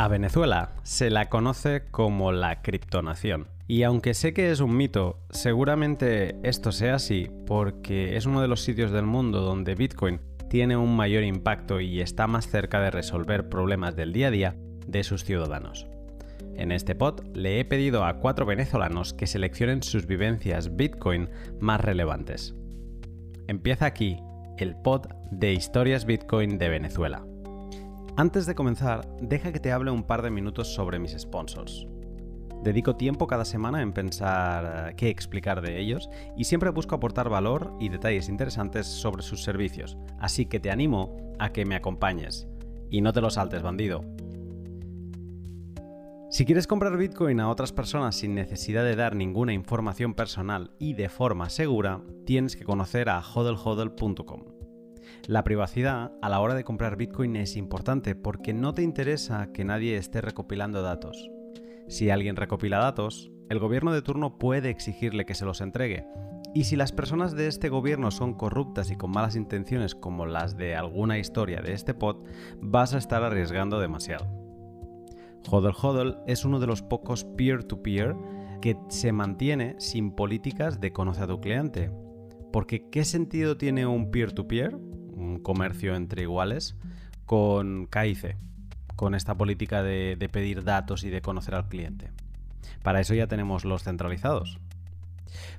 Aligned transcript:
A 0.00 0.08
Venezuela 0.08 0.72
se 0.82 1.10
la 1.10 1.28
conoce 1.28 1.82
como 1.90 2.32
la 2.32 2.62
criptonación. 2.62 3.48
Y 3.68 3.82
aunque 3.82 4.14
sé 4.14 4.32
que 4.32 4.50
es 4.50 4.60
un 4.60 4.74
mito, 4.74 5.18
seguramente 5.28 6.36
esto 6.42 6.72
sea 6.72 6.94
así 6.94 7.28
porque 7.46 8.16
es 8.16 8.24
uno 8.24 8.40
de 8.40 8.48
los 8.48 8.62
sitios 8.62 8.92
del 8.92 9.04
mundo 9.04 9.42
donde 9.42 9.74
Bitcoin 9.74 10.18
tiene 10.48 10.78
un 10.78 10.96
mayor 10.96 11.22
impacto 11.22 11.80
y 11.80 12.00
está 12.00 12.26
más 12.26 12.48
cerca 12.48 12.80
de 12.80 12.90
resolver 12.90 13.50
problemas 13.50 13.94
del 13.94 14.14
día 14.14 14.28
a 14.28 14.30
día 14.30 14.56
de 14.86 15.04
sus 15.04 15.22
ciudadanos. 15.22 15.86
En 16.56 16.72
este 16.72 16.94
pod 16.94 17.20
le 17.34 17.60
he 17.60 17.66
pedido 17.66 18.06
a 18.06 18.20
cuatro 18.20 18.46
venezolanos 18.46 19.12
que 19.12 19.26
seleccionen 19.26 19.82
sus 19.82 20.06
vivencias 20.06 20.76
Bitcoin 20.76 21.28
más 21.60 21.78
relevantes. 21.78 22.54
Empieza 23.48 23.84
aquí 23.84 24.16
el 24.56 24.76
pod 24.76 25.08
de 25.30 25.52
historias 25.52 26.06
Bitcoin 26.06 26.56
de 26.56 26.70
Venezuela. 26.70 27.22
Antes 28.20 28.44
de 28.44 28.54
comenzar, 28.54 29.08
deja 29.22 29.50
que 29.50 29.60
te 29.60 29.72
hable 29.72 29.90
un 29.90 30.02
par 30.02 30.20
de 30.20 30.30
minutos 30.30 30.74
sobre 30.74 30.98
mis 30.98 31.18
sponsors. 31.18 31.86
Dedico 32.62 32.94
tiempo 32.94 33.26
cada 33.26 33.46
semana 33.46 33.80
en 33.80 33.94
pensar 33.94 34.90
eh, 34.90 34.94
qué 34.94 35.08
explicar 35.08 35.62
de 35.62 35.80
ellos 35.80 36.10
y 36.36 36.44
siempre 36.44 36.68
busco 36.68 36.94
aportar 36.94 37.30
valor 37.30 37.72
y 37.80 37.88
detalles 37.88 38.28
interesantes 38.28 38.86
sobre 38.86 39.22
sus 39.22 39.42
servicios, 39.42 39.96
así 40.18 40.44
que 40.44 40.60
te 40.60 40.70
animo 40.70 41.16
a 41.38 41.48
que 41.48 41.64
me 41.64 41.76
acompañes. 41.76 42.46
Y 42.90 43.00
no 43.00 43.14
te 43.14 43.22
lo 43.22 43.30
saltes, 43.30 43.62
bandido. 43.62 44.04
Si 46.28 46.44
quieres 46.44 46.66
comprar 46.66 46.98
Bitcoin 46.98 47.40
a 47.40 47.48
otras 47.48 47.72
personas 47.72 48.16
sin 48.16 48.34
necesidad 48.34 48.84
de 48.84 48.96
dar 48.96 49.16
ninguna 49.16 49.54
información 49.54 50.12
personal 50.12 50.72
y 50.78 50.92
de 50.92 51.08
forma 51.08 51.48
segura, 51.48 52.02
tienes 52.26 52.54
que 52.54 52.64
conocer 52.64 53.08
a 53.08 53.22
hodlhodl.com. 53.22 54.59
La 55.30 55.44
privacidad 55.44 56.10
a 56.22 56.28
la 56.28 56.40
hora 56.40 56.56
de 56.56 56.64
comprar 56.64 56.96
Bitcoin 56.96 57.36
es 57.36 57.56
importante 57.56 58.16
porque 58.16 58.52
no 58.52 58.74
te 58.74 58.82
interesa 58.82 59.52
que 59.52 59.64
nadie 59.64 59.96
esté 59.96 60.20
recopilando 60.20 60.82
datos. 60.82 61.30
Si 61.86 62.10
alguien 62.10 62.34
recopila 62.34 62.78
datos, 62.78 63.30
el 63.48 63.60
gobierno 63.60 63.92
de 63.92 64.02
turno 64.02 64.38
puede 64.38 64.70
exigirle 64.70 65.26
que 65.26 65.36
se 65.36 65.44
los 65.44 65.60
entregue. 65.60 66.04
Y 66.52 66.64
si 66.64 66.74
las 66.74 66.90
personas 66.90 67.36
de 67.36 67.46
este 67.46 67.68
gobierno 67.68 68.10
son 68.10 68.34
corruptas 68.34 68.90
y 68.90 68.96
con 68.96 69.12
malas 69.12 69.36
intenciones 69.36 69.94
como 69.94 70.26
las 70.26 70.56
de 70.56 70.74
alguna 70.74 71.16
historia 71.20 71.62
de 71.62 71.74
este 71.74 71.94
pod, 71.94 72.24
vas 72.60 72.92
a 72.92 72.98
estar 72.98 73.22
arriesgando 73.22 73.78
demasiado. 73.78 74.26
Hodl 75.48 75.76
Hodl 75.80 76.18
es 76.26 76.44
uno 76.44 76.58
de 76.58 76.66
los 76.66 76.82
pocos 76.82 77.22
peer-to-peer 77.22 78.14
-peer 78.14 78.58
que 78.60 78.76
se 78.88 79.12
mantiene 79.12 79.76
sin 79.78 80.10
políticas 80.10 80.80
de 80.80 80.92
conoce 80.92 81.22
a 81.22 81.28
tu 81.28 81.40
cliente. 81.40 81.92
Porque 82.52 82.90
¿qué 82.90 83.04
sentido 83.04 83.56
tiene 83.56 83.86
un 83.86 84.10
peer-to-peer? 84.10 84.72
-peer? 84.72 84.89
Un 85.20 85.38
comercio 85.40 85.94
entre 85.94 86.22
iguales, 86.22 86.76
con 87.26 87.86
KIC, 87.86 88.36
con 88.96 89.14
esta 89.14 89.36
política 89.36 89.82
de, 89.82 90.16
de 90.18 90.28
pedir 90.28 90.64
datos 90.64 91.04
y 91.04 91.10
de 91.10 91.22
conocer 91.22 91.54
al 91.54 91.68
cliente. 91.68 92.10
Para 92.82 93.00
eso 93.00 93.14
ya 93.14 93.26
tenemos 93.26 93.64
los 93.64 93.82
centralizados. 93.84 94.58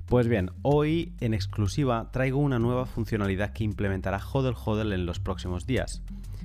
Pues 0.06 0.28
bien, 0.28 0.50
hoy 0.62 1.12
en 1.20 1.32
exclusiva 1.32 2.10
traigo 2.10 2.38
una 2.38 2.58
nueva 2.58 2.86
funcionalidad 2.86 3.52
que 3.52 3.64
implementará 3.64 4.20
Hodel 4.20 4.54
Hodel 4.62 4.92
en 4.92 5.06
los 5.06 5.20
próximos 5.20 5.66
días. 5.66 6.02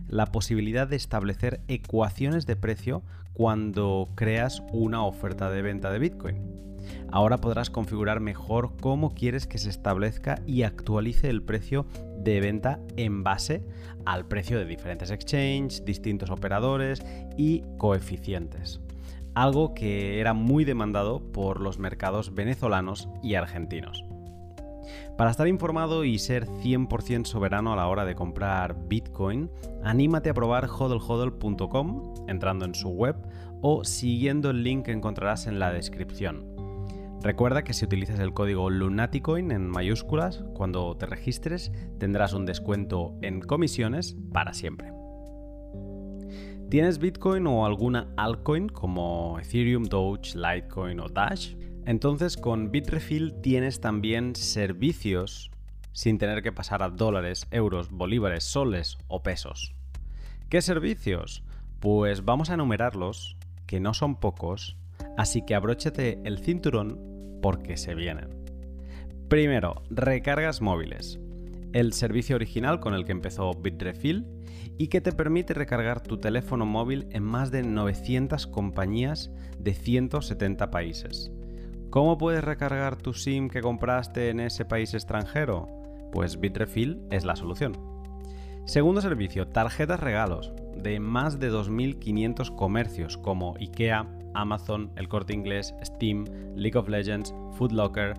La 0.08 0.28
posibilidad 0.28 0.88
de 0.88 0.96
establecer 0.96 1.62
ecuaciones 1.68 2.46
de 2.46 2.56
precio 2.56 3.04
cuando 3.34 4.10
creas 4.16 4.64
una 4.72 5.04
oferta 5.04 5.50
de 5.50 5.62
venta 5.62 5.92
de 5.92 6.00
Bitcoin. 6.00 6.68
Ahora 7.12 7.38
podrás 7.38 7.70
configurar 7.70 8.20
mejor 8.20 8.78
cómo 8.80 9.14
quieres 9.14 9.48
que 9.48 9.58
se 9.58 9.70
establezca 9.70 10.42
y 10.46 10.64
actualice 10.64 11.30
el 11.30 11.44
precio 11.44 11.86
de 12.18 12.40
venta 12.40 12.80
en 12.96 13.24
base 13.24 13.64
al 14.06 14.28
precio 14.28 14.58
de 14.58 14.66
diferentes 14.66 15.12
exchanges, 15.12 15.84
distintos 15.86 16.30
operadores 16.30 17.04
y 17.38 17.64
coeficientes. 17.78 18.80
Algo 19.34 19.74
que 19.74 20.20
era 20.20 20.34
muy 20.34 20.66
demandado 20.66 21.20
por 21.32 21.62
los 21.62 21.78
mercados 21.78 22.34
venezolanos 22.34 23.10
y 23.22 23.36
argentinos. 23.36 24.04
Para 25.18 25.32
estar 25.32 25.48
informado 25.48 26.04
y 26.04 26.20
ser 26.20 26.46
100% 26.46 27.26
soberano 27.26 27.74
a 27.74 27.76
la 27.76 27.88
hora 27.88 28.06
de 28.06 28.16
comprar 28.16 28.76
Bitcoin, 28.88 29.50
anímate 29.84 30.30
a 30.30 30.34
probar 30.34 30.68
hodlhodl.com 30.70 32.14
entrando 32.28 32.66
en 32.66 32.76
su 32.76 32.90
web 32.90 33.16
o 33.62 33.84
siguiendo 33.84 34.52
el 34.52 34.64
link 34.64 34.86
que 34.86 34.92
encontrarás 34.92 35.48
en 35.48 35.60
la 35.60 35.74
descripción. 35.74 36.57
Recuerda 37.24 37.64
que 37.64 37.74
si 37.74 37.84
utilizas 37.84 38.20
el 38.20 38.34
código 38.34 38.70
Lunaticoin 38.70 39.52
en 39.52 39.68
mayúsculas, 39.68 40.44
cuando 40.54 40.96
te 40.98 41.08
registres 41.08 41.72
tendrás 42.00 42.34
un 42.34 42.46
descuento 42.46 43.18
en 43.22 43.42
comisiones 43.42 44.16
para 44.32 44.54
siempre. 44.54 44.94
¿Tienes 46.70 47.00
Bitcoin 47.00 47.48
o 47.48 47.66
alguna 47.66 48.08
altcoin 48.18 48.70
como 48.70 49.40
Ethereum, 49.40 49.86
Doge, 49.86 50.38
Litecoin 50.38 51.00
o 51.00 51.08
Dash? 51.08 51.56
Entonces 51.86 52.38
con 52.38 52.72
Bitrefill 52.72 53.42
tienes 53.42 53.82
también 53.82 54.36
servicios 54.36 55.50
sin 55.94 56.20
tener 56.20 56.44
que 56.44 56.52
pasar 56.52 56.84
a 56.84 56.90
dólares, 56.90 57.48
euros, 57.50 57.90
bolívares, 57.90 58.44
soles 58.44 58.98
o 59.08 59.24
pesos. 59.24 59.74
¿Qué 60.50 60.62
servicios? 60.62 61.44
Pues 61.80 62.24
vamos 62.24 62.52
a 62.52 62.54
enumerarlos, 62.54 63.38
que 63.66 63.80
no 63.80 63.94
son 63.94 64.20
pocos, 64.20 64.78
Así 65.18 65.42
que 65.42 65.56
abróchate 65.56 66.22
el 66.26 66.38
cinturón 66.38 67.07
porque 67.42 67.78
se 67.78 67.96
vienen. 67.96 68.30
Primero, 69.28 69.84
recargas 69.90 70.62
móviles. 70.62 71.20
El 71.74 71.94
servicio 71.94 72.36
original 72.36 72.80
con 72.80 72.94
el 72.94 73.06
que 73.06 73.12
empezó 73.12 73.54
Bitrefill 73.54 74.26
y 74.78 74.88
que 74.88 75.02
te 75.02 75.12
permite 75.12 75.54
recargar 75.54 76.02
tu 76.02 76.18
teléfono 76.18 76.66
móvil 76.66 77.08
en 77.12 77.24
más 77.24 77.52
de 77.52 77.64
900 77.64 78.48
compañías 78.48 79.32
de 79.60 79.74
170 79.74 80.72
países. 80.72 81.32
¿Cómo 81.90 82.18
puedes 82.18 82.44
recargar 82.44 82.96
tu 82.96 83.14
SIM 83.14 83.50
que 83.50 83.62
compraste 83.62 84.30
en 84.30 84.40
ese 84.40 84.66
país 84.66 84.94
extranjero? 84.94 85.68
Pues 86.12 86.40
Bitrefill 86.40 87.02
es 87.12 87.26
la 87.26 87.36
solución. 87.36 87.74
Segundo 88.66 89.02
servicio, 89.02 89.48
tarjetas 89.48 90.00
regalos 90.00 90.54
de 90.76 91.00
más 91.00 91.40
de 91.40 91.52
2.500 91.52 92.56
comercios 92.56 93.18
como 93.18 93.56
IKEA, 93.56 94.08
Amazon, 94.38 94.92
El 94.96 95.08
Corte 95.08 95.34
Inglés, 95.34 95.74
Steam, 95.84 96.26
League 96.56 96.78
of 96.78 96.88
Legends, 96.88 97.34
Food 97.58 97.72
Locker, 97.72 98.14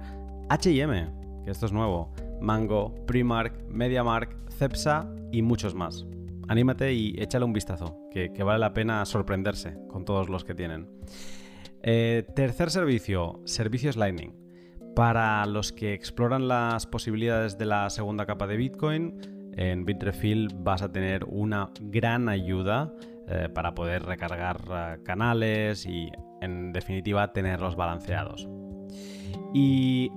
HM, 0.51 1.45
que 1.45 1.51
esto 1.51 1.67
es 1.67 1.73
nuevo, 1.73 2.13
Mango, 2.41 2.95
Primark, 3.07 3.69
MediaMark, 3.69 4.51
Cepsa 4.51 5.11
y 5.33 5.43
muchos 5.43 5.75
más. 5.75 6.07
Anímate 6.49 6.95
y 6.95 7.15
échale 7.19 7.45
un 7.45 7.53
vistazo, 7.53 7.99
que, 8.11 8.31
vale 8.43 8.59
la 8.59 8.73
pena 8.73 9.05
sorprenderse 9.05 9.77
con 9.89 10.05
todos 10.05 10.29
los 10.29 10.45
que 10.45 10.55
tienen. 10.55 10.89
Eh, 11.83 12.27
tercer 12.35 12.71
servicio, 12.71 13.41
servicios 13.45 13.97
Lightning. 13.97 14.35
Para 14.97 15.45
los 15.47 15.73
que 15.73 15.93
exploran 15.93 16.49
las 16.49 16.87
posibilidades 16.87 17.59
de 17.59 17.67
la 17.67 17.89
segunda 17.91 18.27
capa 18.27 18.47
de 18.47 18.57
Bitcoin, 18.57 19.53
en 19.57 19.85
Bitrefill 19.85 20.49
vas 20.55 20.83
a 20.83 20.91
tener 20.91 21.25
una 21.25 21.71
gran 21.81 22.29
ayuda 22.29 22.93
eh, 23.31 23.49
para 23.49 23.75
poder 23.75 24.05
recargar 24.05 24.61
eh, 24.71 25.03
canales 25.05 25.87
y 25.87 26.11
en 26.41 26.73
definitiva 26.73 27.33
tenerlos 27.33 27.77
balanceados. 27.77 28.49
Y 29.53 30.11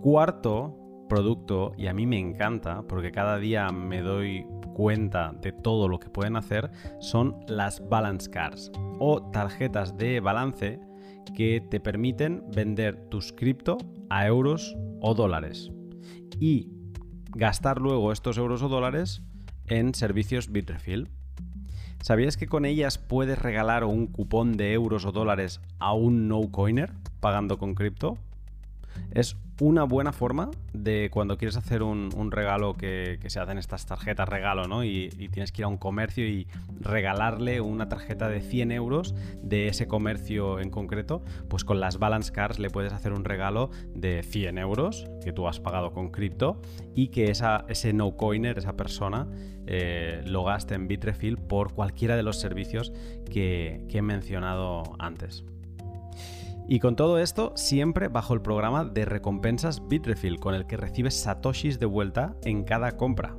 cuarto 0.00 0.76
producto, 1.08 1.72
y 1.76 1.86
a 1.86 1.94
mí 1.94 2.06
me 2.06 2.18
encanta 2.18 2.82
porque 2.82 3.10
cada 3.10 3.38
día 3.38 3.70
me 3.70 4.02
doy 4.02 4.46
cuenta 4.74 5.32
de 5.40 5.52
todo 5.52 5.88
lo 5.88 5.98
que 5.98 6.10
pueden 6.10 6.36
hacer, 6.36 6.70
son 7.00 7.36
las 7.48 7.86
balance 7.88 8.30
cards 8.30 8.70
o 9.00 9.30
tarjetas 9.30 9.96
de 9.96 10.20
balance 10.20 10.78
que 11.34 11.60
te 11.60 11.80
permiten 11.80 12.44
vender 12.54 13.08
tus 13.08 13.32
cripto 13.32 13.78
a 14.10 14.26
euros 14.26 14.76
o 15.00 15.14
dólares 15.14 15.70
y 16.40 16.70
gastar 17.30 17.80
luego 17.80 18.12
estos 18.12 18.38
euros 18.38 18.62
o 18.62 18.68
dólares 18.68 19.22
en 19.66 19.94
servicios 19.94 20.50
Bitrefill. 20.50 21.08
¿Sabías 22.00 22.36
que 22.36 22.46
con 22.46 22.64
ellas 22.64 22.96
puedes 22.96 23.38
regalar 23.38 23.84
un 23.84 24.06
cupón 24.06 24.56
de 24.56 24.72
euros 24.72 25.04
o 25.04 25.12
dólares 25.12 25.60
a 25.78 25.92
un 25.92 26.28
no-coiner 26.28 26.92
pagando 27.20 27.58
con 27.58 27.74
cripto? 27.74 28.18
Es 29.10 29.36
una 29.60 29.84
buena 29.84 30.12
forma 30.12 30.50
de 30.72 31.10
cuando 31.10 31.36
quieres 31.36 31.56
hacer 31.56 31.82
un, 31.82 32.30
regalo 32.30 32.74
que, 32.74 33.18
se 33.26 33.40
hacen 33.40 33.58
estas 33.58 33.86
tarjetas 33.86 34.28
regalo, 34.28 34.68
¿no? 34.68 34.84
Y, 34.84 35.08
tienes 35.32 35.52
que 35.52 35.62
ir 35.62 35.64
a 35.64 35.68
un 35.68 35.78
comercio 35.78 36.26
y 36.26 36.46
regalarle 36.80 37.60
una 37.60 37.88
tarjeta 37.88 38.28
de 38.28 38.40
100 38.40 38.72
euros 38.72 39.14
de 39.42 39.68
ese 39.68 39.86
comercio 39.86 40.60
en 40.60 40.70
concreto, 40.70 41.22
pues 41.48 41.64
con 41.64 41.80
las 41.80 41.98
balance 41.98 42.32
cards 42.32 42.58
le 42.58 42.70
puedes 42.70 42.92
hacer 42.92 43.12
un 43.12 43.24
regalo 43.24 43.70
de 43.94 44.22
100 44.22 44.58
euros 44.58 45.06
que 45.22 45.32
tú 45.32 45.48
has 45.48 45.60
pagado 45.60 45.92
con 45.92 46.10
cripto 46.10 46.60
y 46.94 47.08
que 47.08 47.30
esa, 47.30 47.64
ese 47.68 47.92
no 47.92 48.16
coiner, 48.16 48.58
esa 48.58 48.76
persona, 48.76 49.26
eh, 49.66 50.22
lo 50.24 50.44
gaste 50.44 50.74
en 50.74 50.88
Bitrefill 50.88 51.36
por 51.36 51.74
cualquiera 51.74 52.16
de 52.16 52.22
los 52.22 52.38
servicios 52.40 52.92
que 53.30 53.86
he 53.88 54.02
mencionado 54.02 54.84
antes. 54.98 55.44
Y 56.70 56.80
con 56.80 56.96
todo 56.96 57.18
esto, 57.18 57.52
siempre 57.56 58.08
bajo 58.08 58.34
el 58.34 58.42
programa 58.42 58.84
de 58.84 59.06
recompensas 59.06 59.88
Bitrefill, 59.88 60.38
con 60.38 60.54
el 60.54 60.66
que 60.66 60.76
recibes 60.76 61.14
satoshis 61.14 61.78
de 61.78 61.86
vuelta 61.86 62.36
en 62.44 62.62
cada 62.64 62.98
compra. 62.98 63.34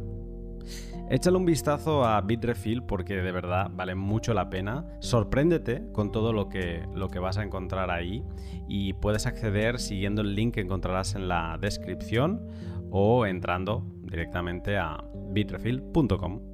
Échale 1.12 1.38
un 1.38 1.46
vistazo 1.46 2.06
a 2.06 2.20
Bitrefill 2.22 2.84
porque 2.84 3.16
de 3.16 3.32
verdad 3.32 3.70
vale 3.72 3.94
mucho 3.94 4.34
la 4.34 4.50
pena. 4.50 4.86
Sorpréndete 5.00 5.92
con 5.92 6.12
todo 6.12 6.34
lo 6.34 6.50
que, 6.50 6.88
lo 6.96 7.10
que 7.10 7.20
vas 7.20 7.38
a 7.38 7.44
encontrar 7.44 7.92
ahí 7.92 8.24
y 8.68 8.94
puedes 8.94 9.28
acceder 9.28 9.80
siguiendo 9.80 10.22
el 10.22 10.34
link 10.34 10.56
que 10.56 10.62
encontrarás 10.62 11.14
en 11.14 11.28
la 11.28 11.58
descripción 11.62 12.48
o 12.90 13.28
entrando 13.28 13.86
directamente 14.02 14.78
a 14.78 15.04
bitrefill.com. 15.32 16.49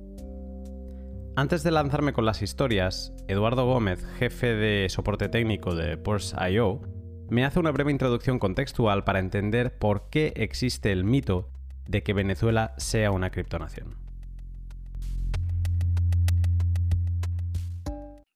Antes 1.38 1.64
de 1.64 1.72
lanzarme 1.72 2.14
con 2.14 2.24
las 2.24 2.42
historias, 2.42 3.12
Eduardo 3.28 3.66
Gómez, 3.66 4.06
jefe 4.20 4.56
de 4.56 4.88
soporte 4.88 5.28
técnico 5.28 5.76
de 5.76 5.98
Porsche.io, 5.98 6.80
me 7.30 7.44
hace 7.44 7.60
una 7.60 7.72
breve 7.72 7.92
introducción 7.92 8.40
contextual 8.40 9.04
para 9.04 9.20
entender 9.20 9.78
por 9.78 10.10
qué 10.10 10.32
existe 10.38 10.94
el 10.94 11.04
mito 11.04 11.52
de 11.88 12.04
que 12.04 12.14
Venezuela 12.14 12.74
sea 12.78 13.12
una 13.12 13.32
criptonación. 13.32 13.98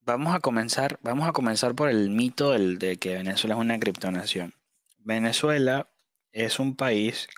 Vamos 0.05 0.35
a 0.35 0.41
comenzar, 0.41 0.99
vamos 1.01 1.25
a 1.25 1.31
comenzar 1.31 1.75
por 1.75 1.89
el 1.89 2.09
mito 2.09 2.51
de 2.51 2.97
que 2.97 3.13
Venezuela 3.13 3.55
es 3.55 3.61
una 3.61 3.79
criptonación. 3.79 4.53
Venezuela 4.97 5.87
es 6.33 6.59
un 6.59 6.75
país 6.75 7.29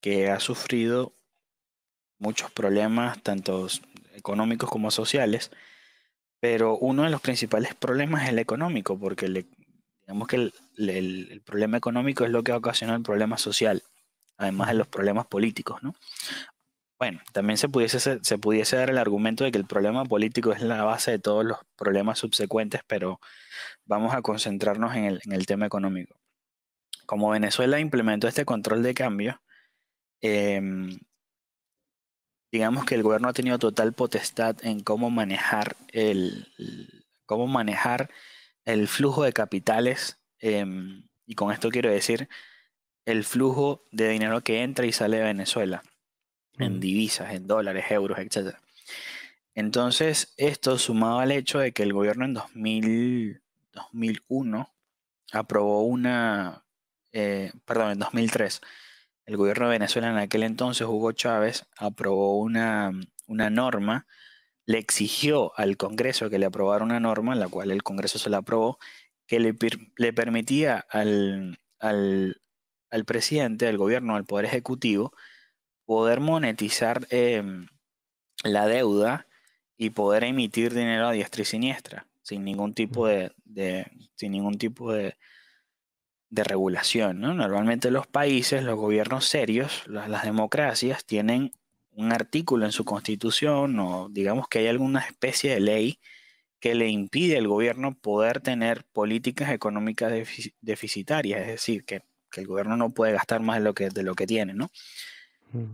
que 0.00 0.30
ha 0.30 0.38
sufrido 0.38 1.12
muchos 2.18 2.50
problemas, 2.52 3.20
tanto 3.22 3.66
económicos 4.28 4.68
como 4.68 4.90
sociales, 4.90 5.50
pero 6.38 6.76
uno 6.76 7.04
de 7.04 7.10
los 7.10 7.22
principales 7.22 7.74
problemas 7.74 8.24
es 8.24 8.28
el 8.28 8.38
económico, 8.38 8.98
porque 8.98 9.46
digamos 10.02 10.28
que 10.28 10.52
el, 10.76 11.42
problema 11.46 11.78
económico 11.78 12.24
es 12.24 12.30
lo 12.30 12.42
que 12.42 12.52
ocasiona 12.52 12.94
el 12.94 13.02
problema 13.02 13.38
social, 13.38 13.82
además 14.36 14.68
de 14.68 14.74
los 14.74 14.86
problemas 14.86 15.26
políticos, 15.26 15.82
¿no? 15.82 15.94
Bueno, 16.98 17.20
también 17.32 17.56
se 17.56 17.68
pudiese, 17.68 18.00
se 18.00 18.38
pudiese 18.38 18.76
dar 18.76 18.90
el 18.90 18.98
argumento 18.98 19.44
de 19.44 19.52
que 19.52 19.58
el 19.58 19.66
problema 19.66 20.04
político 20.04 20.52
es 20.52 20.60
la 20.62 20.82
base 20.82 21.12
de 21.12 21.18
todos 21.20 21.44
los 21.44 21.58
problemas 21.76 22.18
subsecuentes, 22.18 22.82
pero 22.86 23.20
vamos 23.86 24.14
a 24.14 24.20
concentrarnos 24.20 24.94
en 24.96 25.20
el, 25.32 25.46
tema 25.46 25.66
económico. 25.66 26.16
Como 27.06 27.30
Venezuela 27.30 27.78
implementó 27.78 28.26
este 28.28 28.44
control 28.44 28.82
de 28.82 28.94
cambio, 28.94 29.40
em, 30.20 30.98
digamos 32.50 32.84
que 32.84 32.94
el 32.94 33.02
gobierno 33.02 33.28
ha 33.28 33.32
tenido 33.32 33.58
total 33.58 33.92
potestad 33.92 34.56
en 34.64 34.80
cómo 34.80 35.10
manejar 35.10 35.76
el, 35.92 36.48
cómo 37.26 37.46
manejar 37.46 38.10
el 38.64 38.88
flujo 38.88 39.24
de 39.24 39.32
capitales, 39.32 40.18
em, 40.40 41.06
y 41.26 41.34
con 41.34 41.52
esto 41.52 41.70
quiero 41.70 41.90
decir 41.90 42.28
el 43.04 43.24
flujo 43.24 43.84
de 43.90 44.08
dinero 44.10 44.42
que 44.42 44.62
entra 44.62 44.86
y 44.86 44.92
sale 44.92 45.18
de 45.18 45.24
Venezuela 45.24 45.82
en 46.58 46.80
divisas, 46.80 47.32
en 47.32 47.46
dólares, 47.46 47.86
euros, 47.90 48.18
etc. 48.18 48.56
Entonces, 49.54 50.34
esto 50.36 50.78
sumado 50.78 51.20
al 51.20 51.32
hecho 51.32 51.58
de 51.58 51.72
que 51.72 51.82
el 51.82 51.92
gobierno 51.92 52.24
en 52.26 52.34
2001 52.34 54.70
aprobó 55.32 55.82
una, 55.84 56.64
eh, 57.12 57.52
perdón, 57.64 57.92
en 57.92 57.98
2003, 57.98 58.60
el 59.28 59.36
gobierno 59.36 59.66
de 59.66 59.72
Venezuela 59.72 60.08
en 60.08 60.16
aquel 60.16 60.42
entonces, 60.42 60.86
Hugo 60.86 61.12
Chávez, 61.12 61.66
aprobó 61.76 62.38
una, 62.38 62.92
una 63.26 63.50
norma, 63.50 64.06
le 64.64 64.78
exigió 64.78 65.52
al 65.58 65.76
Congreso 65.76 66.30
que 66.30 66.38
le 66.38 66.46
aprobara 66.46 66.82
una 66.82 66.98
norma, 66.98 67.34
la 67.34 67.46
cual 67.48 67.70
el 67.70 67.82
Congreso 67.82 68.18
se 68.18 68.30
la 68.30 68.38
aprobó, 68.38 68.78
que 69.26 69.38
le, 69.38 69.54
le 69.96 70.12
permitía 70.14 70.86
al, 70.88 71.58
al, 71.78 72.40
al 72.90 73.04
presidente, 73.04 73.68
al 73.68 73.76
gobierno, 73.76 74.16
al 74.16 74.24
Poder 74.24 74.46
Ejecutivo, 74.46 75.12
poder 75.84 76.20
monetizar 76.20 77.06
em, 77.10 77.66
la 78.44 78.66
deuda 78.66 79.26
y 79.76 79.90
poder 79.90 80.24
emitir 80.24 80.72
dinero 80.72 81.06
a 81.06 81.12
diestra 81.12 81.42
y 81.42 81.44
siniestra, 81.44 82.06
sin 82.22 82.44
ningún 82.44 82.72
tipo 82.72 83.06
de, 83.06 83.30
sin 84.14 84.32
ningún 84.32 84.56
tipo 84.56 84.90
de, 84.90 85.18
de 86.30 86.44
regulación. 86.44 87.20
Normalmente 87.20 87.90
los 87.90 88.06
países, 88.06 88.62
los 88.62 88.76
gobiernos 88.76 89.26
serios, 89.26 89.84
las, 89.86 90.22
democracias, 90.22 91.04
tienen 91.04 91.52
un 91.92 92.12
artículo 92.12 92.66
en 92.66 92.72
su 92.72 92.84
constitución 92.84 93.78
o 93.80 94.08
digamos 94.10 94.48
que 94.48 94.60
hay 94.60 94.68
alguna 94.68 95.00
especie 95.00 95.52
de 95.52 95.60
ley 95.60 96.00
que 96.60 96.74
le 96.74 96.88
impide 96.88 97.38
al 97.38 97.48
gobierno 97.48 97.96
poder 97.96 98.40
tener 98.40 98.84
políticas 98.92 99.50
económicas 99.50 100.12
deficitarias, 100.60 101.40
es 101.40 101.46
decir, 101.46 101.84
que, 101.84 102.02
el 102.36 102.46
gobierno 102.46 102.76
no 102.76 102.90
puede 102.90 103.14
gastar 103.14 103.40
más 103.40 103.56
de 103.56 103.64
lo 103.64 103.74
que, 103.74 103.88
de 103.88 104.02
lo 104.02 104.14
que 104.14 104.26
tiene, 104.26 104.54
¿no? 104.54 104.70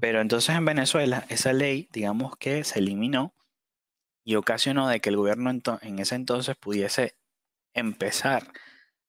Pero 0.01 0.21
entonces 0.21 0.55
en 0.55 0.65
Venezuela 0.65 1.27
esa 1.29 1.53
ley, 1.53 1.89
digamos 1.93 2.37
que 2.37 2.63
se 2.63 2.79
eliminó 2.79 3.35
y 4.23 4.37
ocasionó 4.37 4.89
de 4.89 5.01
que 5.01 5.11
el 5.11 5.17
gobierno 5.17 5.51
en 5.51 5.99
ese 5.99 6.15
entonces 6.15 6.57
pudiese 6.57 7.17
empezar 7.75 8.53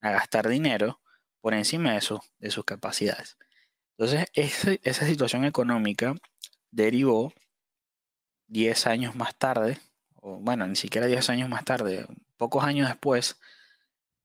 a 0.01 0.11
gastar 0.11 0.49
dinero 0.49 0.99
por 1.45 1.53
encima 1.53 1.93
de, 1.93 2.01
sus 2.01 2.65
capacidades. 2.65 3.37
Entonces 3.99 4.31
esa 4.83 5.05
situación 5.05 5.45
económica 5.45 6.15
derivó 6.71 7.33
10 8.47 8.87
años 8.87 9.15
más 9.15 9.35
tarde, 9.35 9.77
o 10.15 10.37
bueno, 10.39 10.65
ni 10.65 10.75
siquiera 10.75 11.05
10 11.05 11.29
años 11.29 11.47
más 11.47 11.63
tarde, 11.63 12.07
pocos 12.37 12.63
años 12.63 12.87
después, 12.87 13.39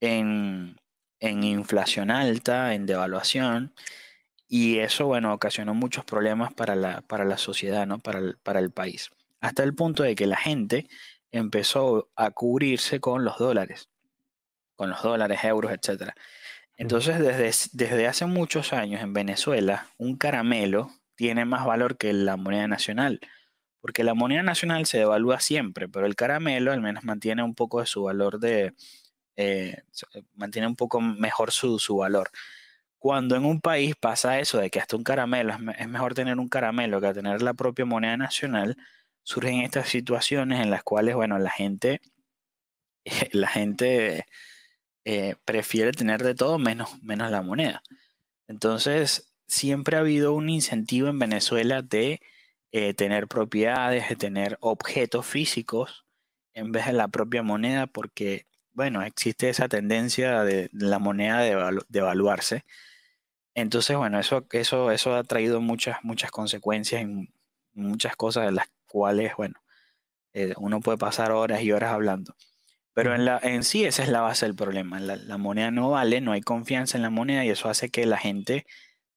en, 0.00 0.80
en 1.18 1.44
inflación 1.44 2.10
alta, 2.10 2.72
en 2.72 2.86
devaluación 2.86 3.74
y 4.48 4.78
eso, 4.78 5.04
bueno, 5.04 5.34
ocasionó 5.34 5.74
muchos 5.74 6.06
problemas 6.06 6.54
para 6.54 6.74
la, 6.74 7.02
para 7.02 7.26
la 7.26 7.36
sociedad, 7.36 7.86
¿no? 7.86 7.98
Para 7.98 8.20
el, 8.20 8.38
para 8.38 8.60
el 8.60 8.70
país. 8.70 9.10
Hasta 9.42 9.62
el 9.62 9.74
punto 9.74 10.04
de 10.04 10.14
que 10.14 10.26
la 10.26 10.38
gente 10.38 10.88
empezó 11.32 12.08
a 12.16 12.30
cubrirse 12.30 12.98
con 12.98 13.26
los 13.26 13.36
dólares, 13.36 13.90
con 14.74 14.88
los 14.88 15.02
dólares, 15.02 15.44
euros, 15.44 15.70
etc. 15.70 16.14
Entonces, 16.80 17.18
desde, 17.18 17.52
desde 17.72 18.06
hace 18.06 18.24
muchos 18.24 18.72
años 18.72 19.02
en 19.02 19.12
Venezuela, 19.12 19.88
un 19.98 20.16
caramelo 20.16 20.90
tiene 21.14 21.44
más 21.44 21.66
valor 21.66 21.98
que 21.98 22.14
la 22.14 22.38
moneda 22.38 22.68
nacional, 22.68 23.20
porque 23.82 24.02
la 24.02 24.14
moneda 24.14 24.42
nacional 24.42 24.86
se 24.86 24.96
devalúa 24.96 25.40
siempre, 25.40 25.90
pero 25.90 26.06
el 26.06 26.16
caramelo 26.16 26.72
al 26.72 26.80
menos 26.80 27.04
mantiene 27.04 27.42
un 27.42 27.54
poco 27.54 27.80
de 27.80 27.86
su 27.86 28.04
valor 28.04 28.40
de, 28.40 28.72
eh, 29.36 29.82
mantiene 30.32 30.68
un 30.68 30.74
poco 30.74 31.02
mejor 31.02 31.50
su, 31.52 31.78
su 31.78 31.98
valor. 31.98 32.30
Cuando 32.98 33.36
en 33.36 33.44
un 33.44 33.60
país 33.60 33.94
pasa 34.00 34.40
eso 34.40 34.56
de 34.56 34.70
que 34.70 34.80
hasta 34.80 34.96
un 34.96 35.04
caramelo, 35.04 35.52
es, 35.78 35.86
mejor 35.86 36.14
tener 36.14 36.38
un 36.38 36.48
caramelo 36.48 36.98
que 37.02 37.12
tener 37.12 37.42
la 37.42 37.52
propia 37.52 37.84
moneda 37.84 38.16
nacional, 38.16 38.78
surgen 39.22 39.60
estas 39.60 39.90
situaciones 39.90 40.60
en 40.60 40.70
las 40.70 40.82
cuales, 40.82 41.14
bueno, 41.14 41.38
la 41.38 41.50
gente, 41.50 42.00
la 43.32 43.48
gente 43.48 44.24
eh, 45.04 45.36
prefiere 45.44 45.92
tener 45.92 46.22
de 46.22 46.34
todo 46.34 46.58
menos, 46.58 47.02
menos 47.02 47.30
la 47.30 47.42
moneda. 47.42 47.82
Entonces, 48.48 49.32
siempre 49.46 49.96
ha 49.96 50.00
habido 50.00 50.32
un 50.34 50.48
incentivo 50.50 51.08
en 51.08 51.18
Venezuela 51.18 51.82
de 51.82 52.20
eh, 52.72 52.94
tener 52.94 53.28
propiedades, 53.28 54.08
de 54.08 54.16
tener 54.16 54.58
objetos 54.60 55.26
físicos 55.26 56.06
en 56.54 56.72
vez 56.72 56.86
de 56.86 56.92
la 56.92 57.08
propia 57.08 57.42
moneda, 57.42 57.86
porque, 57.86 58.46
bueno, 58.72 59.02
existe 59.02 59.48
esa 59.48 59.68
tendencia 59.68 60.44
de 60.44 60.68
la 60.72 60.98
moneda 60.98 61.40
de, 61.40 61.50
evaluarse 61.98 62.64
entonces, 63.54 63.96
bueno, 63.96 64.18
eso, 64.18 64.46
eso, 64.52 64.90
eso 64.90 65.14
ha 65.14 65.24
traído 65.24 65.60
muchas, 65.60 65.98
muchas 66.02 66.30
consecuencias 66.30 67.02
en 67.02 67.32
muchas 67.74 68.16
cosas 68.16 68.46
de 68.46 68.52
las 68.52 68.68
cuales, 68.88 69.32
bueno, 69.36 69.56
eh, 70.32 70.54
uno 70.58 70.80
puede 70.80 70.98
pasar 70.98 71.32
horas 71.32 71.62
y 71.62 71.72
horas 71.72 71.92
hablando. 71.92 72.34
Pero 72.94 73.14
en, 73.14 73.24
la, 73.24 73.38
en 73.42 73.62
sí 73.62 73.84
esa 73.84 74.02
es 74.02 74.08
la 74.08 74.20
base 74.20 74.46
del 74.46 74.56
problema. 74.56 75.00
La, 75.00 75.16
la, 75.16 75.38
moneda 75.38 75.70
no 75.70 75.90
vale, 75.90 76.20
no 76.20 76.32
hay 76.32 76.40
confianza 76.40 76.98
en 76.98 77.02
la 77.02 77.10
moneda 77.10 77.44
y 77.44 77.50
eso 77.50 77.68
hace 77.68 77.90
que 77.90 78.06
la 78.06 78.18
gente 78.18 78.66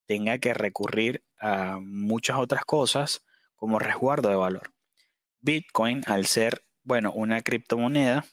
tenga 0.06 0.38
que 0.38 0.54
recurrir 0.54 1.24
a 1.40 1.80
muchas 1.82 2.38
otras 2.38 2.66
cosas 2.66 3.26
como 3.56 3.80
resguardo 3.80 4.30
de 4.30 4.36
valor. 4.36 4.74
Bitcoin, 5.42 6.04
al 6.08 6.26
ser, 6.26 6.64
bueno, 6.84 7.12
una 7.12 7.42
criptomoneda, 7.42 8.26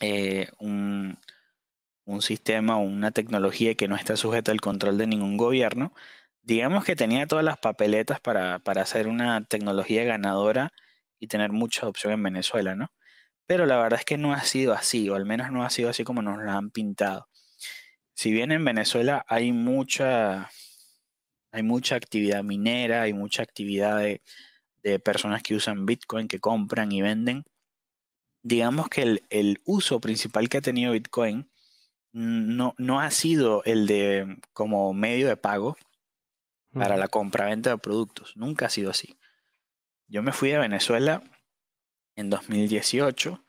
eh, 0.00 0.48
un, 0.58 1.18
un 2.04 2.22
sistema 2.22 2.76
o 2.78 2.80
una 2.80 3.10
tecnología 3.12 3.74
que 3.74 3.88
no 3.88 3.96
está 3.96 4.16
sujeta 4.16 4.52
al 4.52 4.60
control 4.60 4.98
de 4.98 5.06
ningún 5.06 5.36
gobierno, 5.36 5.92
digamos 6.42 6.84
que 6.84 6.96
tenía 6.96 7.26
todas 7.26 7.44
las 7.44 7.58
papeletas 7.58 8.20
para, 8.20 8.58
para 8.60 8.82
hacer 8.82 9.08
una 9.08 9.44
tecnología 9.44 10.04
ganadora 10.04 10.72
y 11.18 11.28
tener 11.28 11.52
mucha 11.52 11.86
opción 11.86 12.12
en 12.14 12.22
Venezuela, 12.22 12.74
¿no? 12.74 12.90
Pero 13.48 13.66
la 13.66 13.78
verdad 13.78 13.98
es 13.98 14.04
que 14.04 14.18
no 14.18 14.34
ha 14.34 14.42
sido 14.42 14.74
así, 14.74 15.08
o 15.08 15.14
al 15.14 15.24
menos 15.24 15.50
no 15.50 15.64
ha 15.64 15.70
sido 15.70 15.88
así 15.88 16.04
como 16.04 16.20
nos 16.22 16.38
lo 16.38 16.50
han 16.52 16.70
pintado. 16.70 17.28
Si 18.14 18.30
bien 18.30 18.52
en 18.52 18.62
Venezuela 18.62 19.24
hay 19.26 19.52
mucha, 19.52 20.50
hay 21.50 21.62
mucha 21.62 21.96
actividad 21.96 22.44
minera, 22.44 23.02
hay 23.02 23.14
mucha 23.14 23.42
actividad 23.42 24.00
de, 24.00 24.22
de 24.82 24.98
personas 24.98 25.42
que 25.42 25.54
usan 25.54 25.86
Bitcoin, 25.86 26.28
que 26.28 26.40
compran 26.40 26.92
y 26.92 27.00
venden, 27.00 27.44
digamos 28.42 28.90
que 28.90 29.02
el, 29.02 29.26
el 29.30 29.62
uso 29.64 29.98
principal 29.98 30.50
que 30.50 30.58
ha 30.58 30.62
tenido 30.62 30.92
Bitcoin 30.92 31.50
no, 32.12 32.74
no 32.76 33.00
ha 33.00 33.10
sido 33.10 33.64
el 33.64 33.86
de 33.86 34.36
como 34.52 34.92
medio 34.92 35.26
de 35.26 35.38
pago 35.38 35.78
para 36.72 36.98
la 36.98 37.08
compra-venta 37.08 37.70
de 37.70 37.78
productos. 37.78 38.36
Nunca 38.36 38.66
ha 38.66 38.70
sido 38.70 38.90
así. 38.90 39.18
yo 40.06 40.22
me 40.22 40.32
fui 40.32 40.50
de 40.50 40.58
Venezuela 40.58 41.22
en 42.18 42.30
2018, 42.30 43.44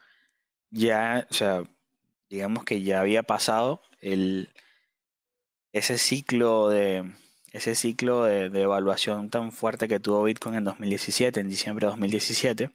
ya, 0.71 1.27
o 1.29 1.33
sea, 1.33 1.63
digamos 2.29 2.65
que 2.65 2.83
ya 2.83 3.01
había 3.01 3.23
pasado 3.23 3.81
el, 4.01 4.49
ese 5.73 5.97
ciclo 5.97 6.69
de 6.69 7.11
ese 7.51 7.75
ciclo 7.75 8.25
de, 8.25 8.45
evaluación 8.61 9.29
tan 9.31 9.51
fuerte 9.51 9.87
que 9.87 9.99
tuvo 9.99 10.23
Bitcoin 10.23 10.55
en 10.55 10.65
2017, 10.65 11.39
en 11.39 11.49
diciembre 11.49 11.85
de 11.87 11.91
2017. 11.91 12.71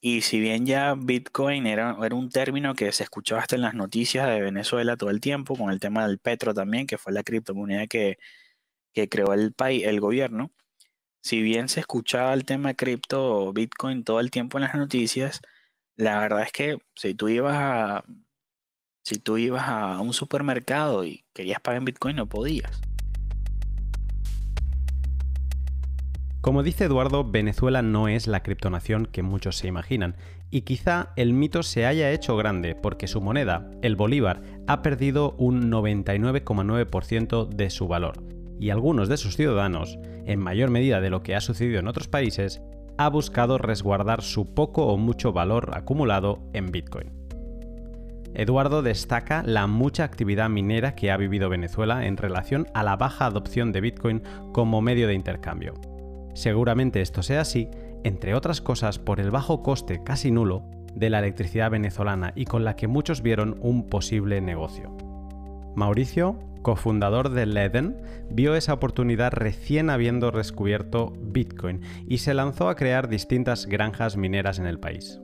Y 0.00 0.22
si 0.22 0.40
bien 0.40 0.66
ya 0.66 0.94
Bitcoin 0.94 1.66
era, 1.66 1.96
era 2.02 2.14
un 2.14 2.30
término 2.30 2.74
que 2.74 2.92
se 2.92 3.04
escuchaba 3.04 3.42
hasta 3.42 3.56
en 3.56 3.62
las 3.62 3.74
noticias 3.74 4.28
de 4.28 4.40
Venezuela 4.40 4.96
todo 4.96 5.10
el 5.10 5.20
tiempo, 5.20 5.56
con 5.56 5.70
el 5.70 5.80
tema 5.80 6.06
del 6.06 6.18
petro 6.18 6.54
también, 6.54 6.86
que 6.86 6.98
fue 6.98 7.12
la 7.12 7.22
criptomoneda 7.22 7.86
que, 7.86 8.18
que 8.92 9.08
creó 9.08 9.32
el 9.34 9.54
el 9.58 10.00
gobierno, 10.00 10.52
si 11.20 11.42
bien 11.42 11.68
se 11.68 11.80
escuchaba 11.80 12.34
el 12.34 12.44
tema 12.44 12.74
cripto 12.74 13.52
Bitcoin 13.52 14.04
todo 14.04 14.20
el 14.20 14.30
tiempo 14.30 14.58
en 14.58 14.62
las 14.62 14.74
noticias, 14.74 15.40
la 15.96 16.18
verdad 16.20 16.42
es 16.42 16.52
que 16.52 16.78
si 16.94 17.14
tú 17.14 17.28
ibas 17.28 17.56
a 17.56 18.04
si 19.04 19.18
tú 19.18 19.38
ibas 19.38 19.68
a 19.68 20.00
un 20.00 20.12
supermercado 20.12 21.04
y 21.04 21.24
querías 21.32 21.60
pagar 21.60 21.78
en 21.78 21.86
Bitcoin 21.86 22.16
no 22.16 22.28
podías. 22.28 22.80
Como 26.40 26.62
dice 26.62 26.84
Eduardo, 26.84 27.24
Venezuela 27.24 27.82
no 27.82 28.08
es 28.08 28.26
la 28.26 28.42
criptonación 28.42 29.06
que 29.06 29.22
muchos 29.22 29.56
se 29.56 29.66
imaginan, 29.66 30.14
y 30.50 30.62
quizá 30.62 31.12
el 31.16 31.32
mito 31.32 31.62
se 31.62 31.84
haya 31.84 32.12
hecho 32.12 32.36
grande 32.36 32.74
porque 32.74 33.08
su 33.08 33.20
moneda, 33.20 33.70
el 33.82 33.96
bolívar, 33.96 34.42
ha 34.66 34.80
perdido 34.80 35.32
un 35.32 35.70
99,9% 35.70 37.48
de 37.48 37.70
su 37.70 37.88
valor, 37.88 38.22
y 38.58 38.70
algunos 38.70 39.08
de 39.08 39.16
sus 39.16 39.36
ciudadanos, 39.36 39.98
en 40.26 40.40
mayor 40.40 40.70
medida 40.70 41.00
de 41.00 41.10
lo 41.10 41.22
que 41.22 41.34
ha 41.34 41.40
sucedido 41.40 41.78
en 41.78 41.88
otros 41.88 42.08
países, 42.08 42.62
ha 42.98 43.08
buscado 43.08 43.58
resguardar 43.58 44.22
su 44.22 44.54
poco 44.54 44.86
o 44.86 44.96
mucho 44.96 45.32
valor 45.32 45.70
acumulado 45.74 46.40
en 46.52 46.72
Bitcoin. 46.72 47.12
Eduardo 48.34 48.82
destaca 48.82 49.42
la 49.44 49.66
mucha 49.66 50.04
actividad 50.04 50.50
minera 50.50 50.94
que 50.94 51.10
ha 51.10 51.16
vivido 51.16 51.48
Venezuela 51.48 52.06
en 52.06 52.16
relación 52.16 52.66
a 52.74 52.82
la 52.82 52.96
baja 52.96 53.26
adopción 53.26 53.72
de 53.72 53.80
Bitcoin 53.80 54.22
como 54.52 54.82
medio 54.82 55.08
de 55.08 55.14
intercambio. 55.14 55.74
Seguramente 56.34 57.00
esto 57.00 57.22
sea 57.22 57.40
así, 57.40 57.68
entre 58.04 58.34
otras 58.34 58.60
cosas 58.60 58.98
por 58.98 59.20
el 59.20 59.30
bajo 59.30 59.62
coste 59.62 60.02
casi 60.04 60.30
nulo 60.30 60.62
de 60.94 61.10
la 61.10 61.20
electricidad 61.20 61.70
venezolana 61.70 62.32
y 62.34 62.44
con 62.44 62.64
la 62.64 62.76
que 62.76 62.88
muchos 62.88 63.22
vieron 63.22 63.56
un 63.60 63.88
posible 63.88 64.40
negocio. 64.40 64.96
Mauricio 65.74 66.38
cofundador 66.68 67.30
de 67.30 67.46
Leden, 67.46 67.96
vio 68.28 68.54
esa 68.54 68.74
oportunidad 68.74 69.32
recién 69.32 69.88
habiendo 69.88 70.30
descubierto 70.30 71.14
Bitcoin 71.18 71.80
y 72.06 72.18
se 72.18 72.34
lanzó 72.34 72.68
a 72.68 72.74
crear 72.74 73.08
distintas 73.08 73.64
granjas 73.64 74.18
mineras 74.18 74.58
en 74.58 74.66
el 74.66 74.78
país. 74.78 75.18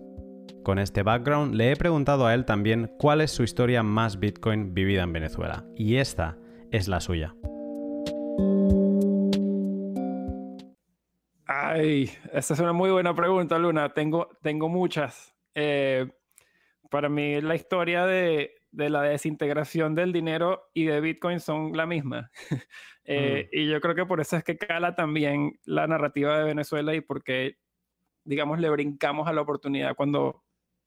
Con 0.63 0.79
este 0.79 1.03
background 1.03 1.55
le 1.55 1.71
he 1.71 1.77
preguntado 1.77 2.27
a 2.27 2.33
él 2.33 2.47
también 2.47 2.91
cuál 2.99 3.21
es 3.21 3.31
su 3.31 3.43
historia 3.43 3.83
más 3.83 4.19
Bitcoin 4.19 4.73
vivida 4.73 5.03
en 5.03 5.13
Venezuela, 5.13 5.67
y 5.77 5.97
esta 5.97 6.39
es 6.71 6.89
la 6.89 7.03
suya. 7.03 7.35
Ay, 11.45 12.11
esa 12.33 12.55
es 12.55 12.61
una 12.61 12.73
muy 12.73 12.89
buena 12.89 13.15
pregunta, 13.15 13.59
Luna. 13.59 13.93
Tengo, 13.93 14.31
tengo 14.41 14.71
muchas. 14.71 15.35
Eh, 15.55 16.11
para 16.91 17.11
mí 17.11 17.43
la 17.43 17.55
historia 17.55 18.07
de, 18.07 18.55
de 18.75 18.91
la 18.91 19.03
desintegración 19.03 19.95
del 19.95 20.13
dinero 20.13 20.71
y 20.75 20.87
de 20.87 21.01
Bitcoin 21.01 21.41
son 21.41 21.77
la 21.77 21.87
misma. 21.87 22.31
Eh, 23.07 23.51
mm. 23.53 23.59
Y 23.59 23.69
yo 23.69 23.83
creo 23.83 23.95
que 23.95 24.07
por 24.07 24.19
eso 24.23 24.35
es 24.35 24.45
que 24.45 24.57
cala 24.57 24.95
también 24.95 25.61
la 25.67 25.87
narrativa 25.87 26.39
de 26.39 26.45
Venezuela 26.45 26.95
y 26.95 27.03
porque, 27.03 27.59
digamos, 28.25 28.59
le 28.61 28.71
brincamos 28.71 29.29
a 29.29 29.35
la 29.35 29.43
oportunidad 29.43 29.95
cuando, 29.95 30.43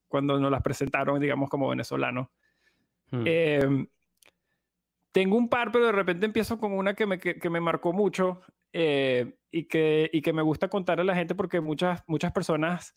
cuando 0.08 0.40
nos 0.40 0.50
las 0.50 0.64
presentaron, 0.64 1.20
digamos, 1.20 1.48
como 1.48 1.70
venezolanos. 1.70 2.30
Mm. 3.12 3.24
Em, 3.24 3.88
tengo 5.12 5.38
un 5.38 5.48
par, 5.48 5.72
pero 5.72 5.86
de 5.86 5.92
repente 5.92 6.26
empiezo 6.26 6.58
con 6.58 6.74
una 6.74 6.96
que 6.96 7.06
me, 7.06 7.20
que, 7.20 7.50
me 7.52 7.62
marcó 7.62 7.94
mucho 7.94 8.42
eh, 8.74 9.38
y, 9.52 9.66
que, 9.66 10.10
y 10.12 10.24
que 10.24 10.34
me 10.34 10.42
gusta 10.42 10.70
contar 10.70 11.00
a 11.00 11.04
la 11.04 11.14
gente 11.14 11.36
porque 11.36 11.62
muchas, 11.62 12.04
muchas 12.08 12.32
personas... 12.32 12.96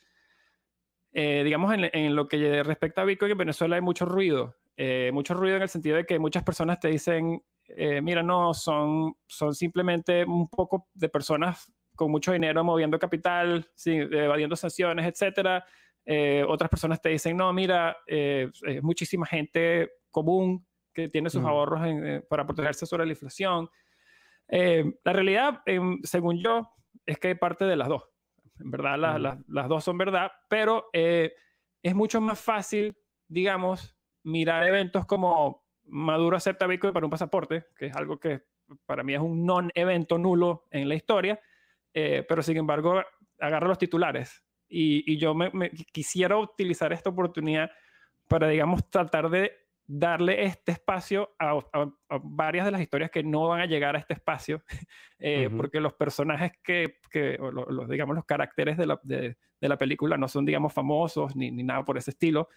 Eh, 1.12 1.42
digamos, 1.44 1.74
en, 1.74 1.90
en, 1.92 2.16
lo 2.16 2.26
que 2.26 2.62
respecta 2.62 3.02
a 3.02 3.04
Bitcoin, 3.04 3.32
en 3.32 3.36
Venezuela 3.36 3.76
hay 3.76 3.82
mucho 3.82 4.06
ruido. 4.06 4.56
Eh, 4.82 5.10
mucho 5.12 5.34
ruido 5.34 5.56
en 5.56 5.62
el 5.62 5.68
sentido 5.68 5.98
de 5.98 6.06
que 6.06 6.18
muchas 6.18 6.42
personas 6.42 6.80
te 6.80 6.88
dicen, 6.88 7.44
eh, 7.68 8.00
mira, 8.00 8.22
no, 8.22 8.54
son, 8.54 9.14
son 9.26 9.54
simplemente 9.54 10.24
un 10.24 10.48
poco 10.48 10.88
de 10.94 11.10
personas 11.10 11.70
con 11.94 12.10
mucho 12.10 12.32
dinero 12.32 12.64
moviendo 12.64 12.98
capital, 12.98 13.68
evadiendo 13.84 14.56
sanciones, 14.56 15.06
etcétera. 15.06 15.66
Eh, 16.06 16.42
otras 16.48 16.70
personas 16.70 16.98
te 17.02 17.10
dicen, 17.10 17.36
no, 17.36 17.52
mira, 17.52 17.94
es 18.06 18.82
muchísima 18.82 19.26
gente 19.26 19.90
común 20.10 20.66
que 20.94 21.10
tiene 21.10 21.28
sus 21.28 21.42
mm. 21.42 21.46
ahorros 21.46 21.82
para 22.30 22.46
protegerse 22.46 22.86
sobre 22.86 23.04
la 23.04 23.12
inflación. 23.12 23.68
la 24.48 25.12
realidad, 25.12 25.60
em, 25.66 26.00
según 26.04 26.38
yo, 26.38 26.72
es 27.04 27.18
que 27.18 27.28
hay 27.28 27.34
parte 27.34 27.66
de 27.66 27.76
las 27.76 27.88
dos. 27.88 28.04
En 28.58 28.70
verdad, 28.70 28.96
mm. 29.18 29.44
las 29.46 29.68
dos 29.68 29.84
son 29.84 29.98
verdad, 29.98 30.32
pero 30.48 30.88
es 30.94 31.94
mucho 31.94 32.18
más 32.22 32.40
fácil, 32.40 32.96
digamos, 33.28 33.99
mirar 34.22 34.66
eventos 34.66 35.06
como 35.06 35.64
Maduro 35.86 36.36
acepta 36.36 36.66
Bitcoin 36.66 36.92
para 36.92 37.06
un 37.06 37.10
pasaporte, 37.10 37.64
que 37.76 37.86
es 37.86 37.96
algo 37.96 38.18
que 38.18 38.42
para 38.86 39.02
mí 39.02 39.14
es 39.14 39.20
un 39.20 39.44
non-evento 39.44 40.18
nulo 40.18 40.66
en 40.70 40.88
la 40.88 40.94
historia, 40.94 41.40
eh, 41.92 42.24
pero 42.28 42.42
sin 42.42 42.56
embargo 42.56 43.02
agarra 43.38 43.68
los 43.68 43.78
titulares. 43.78 44.44
Y, 44.68 45.18
yo 45.18 45.34
me, 45.34 45.70
quisiera 45.92 46.36
utilizar 46.36 46.92
esta 46.92 47.10
oportunidad 47.10 47.72
para, 48.28 48.46
digamos, 48.46 48.88
tratar 48.88 49.28
de 49.28 49.52
darle 49.84 50.44
este 50.44 50.70
espacio 50.70 51.34
a, 51.40 51.58
varias 52.22 52.64
de 52.64 52.70
las 52.70 52.80
historias 52.80 53.10
que 53.10 53.24
no 53.24 53.48
van 53.48 53.62
a 53.62 53.66
llegar 53.66 53.96
a 53.96 53.98
este 53.98 54.14
espacio, 54.14 54.62
eh, 55.18 55.50
porque 55.56 55.80
los 55.80 55.94
personajes 55.94 56.52
que, 56.62 57.00
que 57.10 57.36
los, 57.38 57.88
digamos, 57.88 58.14
los 58.14 58.24
caracteres 58.24 58.76
de 58.76 58.86
la, 58.86 59.00
de, 59.02 59.36
de 59.60 59.68
la, 59.68 59.76
película 59.76 60.16
no 60.16 60.28
son, 60.28 60.46
digamos, 60.46 60.72
famosos 60.72 61.34
ni, 61.34 61.50
ni 61.50 61.64
nada 61.64 61.84
por 61.84 61.98
ese 61.98 62.12
estilo. 62.12 62.48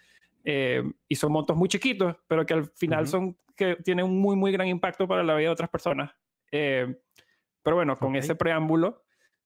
Eh, 0.43 0.83
y 1.07 1.15
son 1.15 1.31
montos 1.31 1.55
muy 1.55 1.69
chiquitos, 1.69 2.15
pero 2.27 2.45
que 2.45 2.53
al 2.53 2.65
final 2.75 3.07
son 3.07 3.37
que 3.55 3.77
tienen 3.77 4.05
un 4.05 4.19
muy, 4.19 4.35
muy 4.35 4.51
gran 4.51 4.67
impacto 4.67 5.07
para 5.07 5.23
la 5.23 5.35
vida 5.35 5.47
de 5.47 5.53
otras 5.53 5.69
personas. 5.69 6.11
Eh, 6.51 6.95
pero 7.61 7.77
bueno, 7.77 7.97
con 7.97 8.15
ese 8.15 8.35
preámbulo, 8.35 9.03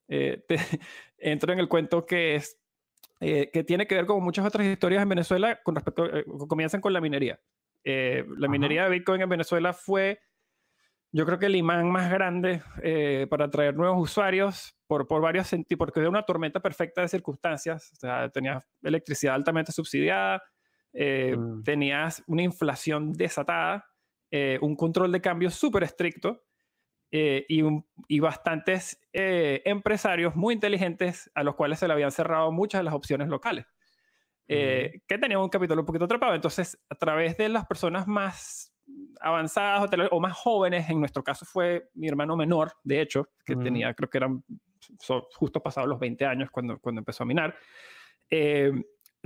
eh, 0.07 0.43
entro 1.17 1.53
en 1.53 1.59
el 1.59 1.67
cuento 1.67 2.05
que 2.05 2.35
es 2.35 2.59
que 3.19 3.63
tiene 3.65 3.87
que 3.87 3.95
ver 3.95 4.05
con 4.05 4.23
muchas 4.23 4.45
otras 4.45 4.67
historias 4.67 5.01
en 5.01 5.09
Venezuela 5.09 5.59
con 5.63 5.73
respecto, 5.73 6.07
comienzan 6.47 6.81
con 6.81 6.93
la 6.93 7.01
minería. 7.01 7.39
la 7.83 8.47
minería 8.47 8.83
de 8.83 8.91
Bitcoin 8.91 9.21
en 9.21 9.29
Venezuela 9.29 9.73
fue, 9.73 10.19
yo 11.11 11.25
creo 11.25 11.39
que 11.39 11.47
el 11.47 11.55
imán 11.55 11.89
más 11.89 12.11
grande 12.11 12.61
para 13.27 13.45
atraer 13.45 13.75
nuevos 13.75 13.99
usuarios 13.99 14.77
por, 14.85 15.07
por 15.07 15.19
varios 15.19 15.47
sentidos, 15.47 15.79
porque 15.79 15.99
era 15.99 16.09
una 16.09 16.27
tormenta 16.27 16.59
perfecta 16.59 17.01
de 17.01 17.07
circunstancias. 17.07 17.91
O 17.93 17.95
sea, 17.95 18.29
tenía 18.29 18.63
electricidad 18.83 19.33
altamente 19.33 19.71
subsidiada, 19.71 20.43
eh, 20.99 21.35
mm. 21.37 21.61
tenías 21.61 22.23
una 22.25 22.41
inflación 22.41 23.13
desatada, 23.13 23.85
eh, 24.31 24.57
un 24.63 24.75
control 24.75 25.11
de 25.11 25.21
cambio 25.21 25.51
súper 25.51 25.83
estricto 25.83 26.43
eh, 27.11 27.45
y, 27.47 27.61
y, 28.07 28.19
bastantes 28.19 28.99
empresarios 29.13 30.35
muy 30.35 30.55
inteligentes 30.55 31.29
a 31.35 31.43
los 31.43 31.53
cuales 31.53 31.77
se 31.77 31.87
le 31.87 31.93
habían 31.93 32.11
cerrado 32.11 32.51
muchas 32.51 32.79
de 32.79 32.83
las 32.83 32.95
opciones 32.95 33.27
locales, 33.27 33.67
que 34.47 35.01
tenían 35.07 35.39
un 35.39 35.49
capital 35.49 35.79
un 35.79 35.85
poquito 35.85 36.05
atrapado. 36.05 36.33
Entonces, 36.33 36.83
a 36.89 36.95
través 36.95 37.37
de 37.37 37.49
las 37.49 37.67
personas 37.67 38.07
más 38.07 38.73
avanzadas 39.21 39.89
o, 40.09 40.19
más 40.19 40.35
jóvenes, 40.35 40.89
en 40.89 40.99
nuestro 40.99 41.23
caso 41.23 41.45
fue 41.45 41.89
mi 41.93 42.07
hermano 42.07 42.35
menor, 42.35 42.73
de 42.83 43.01
hecho, 43.01 43.29
que 43.45 43.55
mm. 43.55 43.63
tenía, 43.63 43.93
creo 43.93 44.09
que 44.09 44.17
eran 44.17 44.43
justo 45.35 45.61
pasados 45.61 45.87
los 45.87 45.99
20 45.99 46.25
años 46.25 46.49
cuando, 46.49 46.79
cuando 46.79 46.99
empezó 46.99 47.23
a 47.23 47.27
minar 47.27 47.55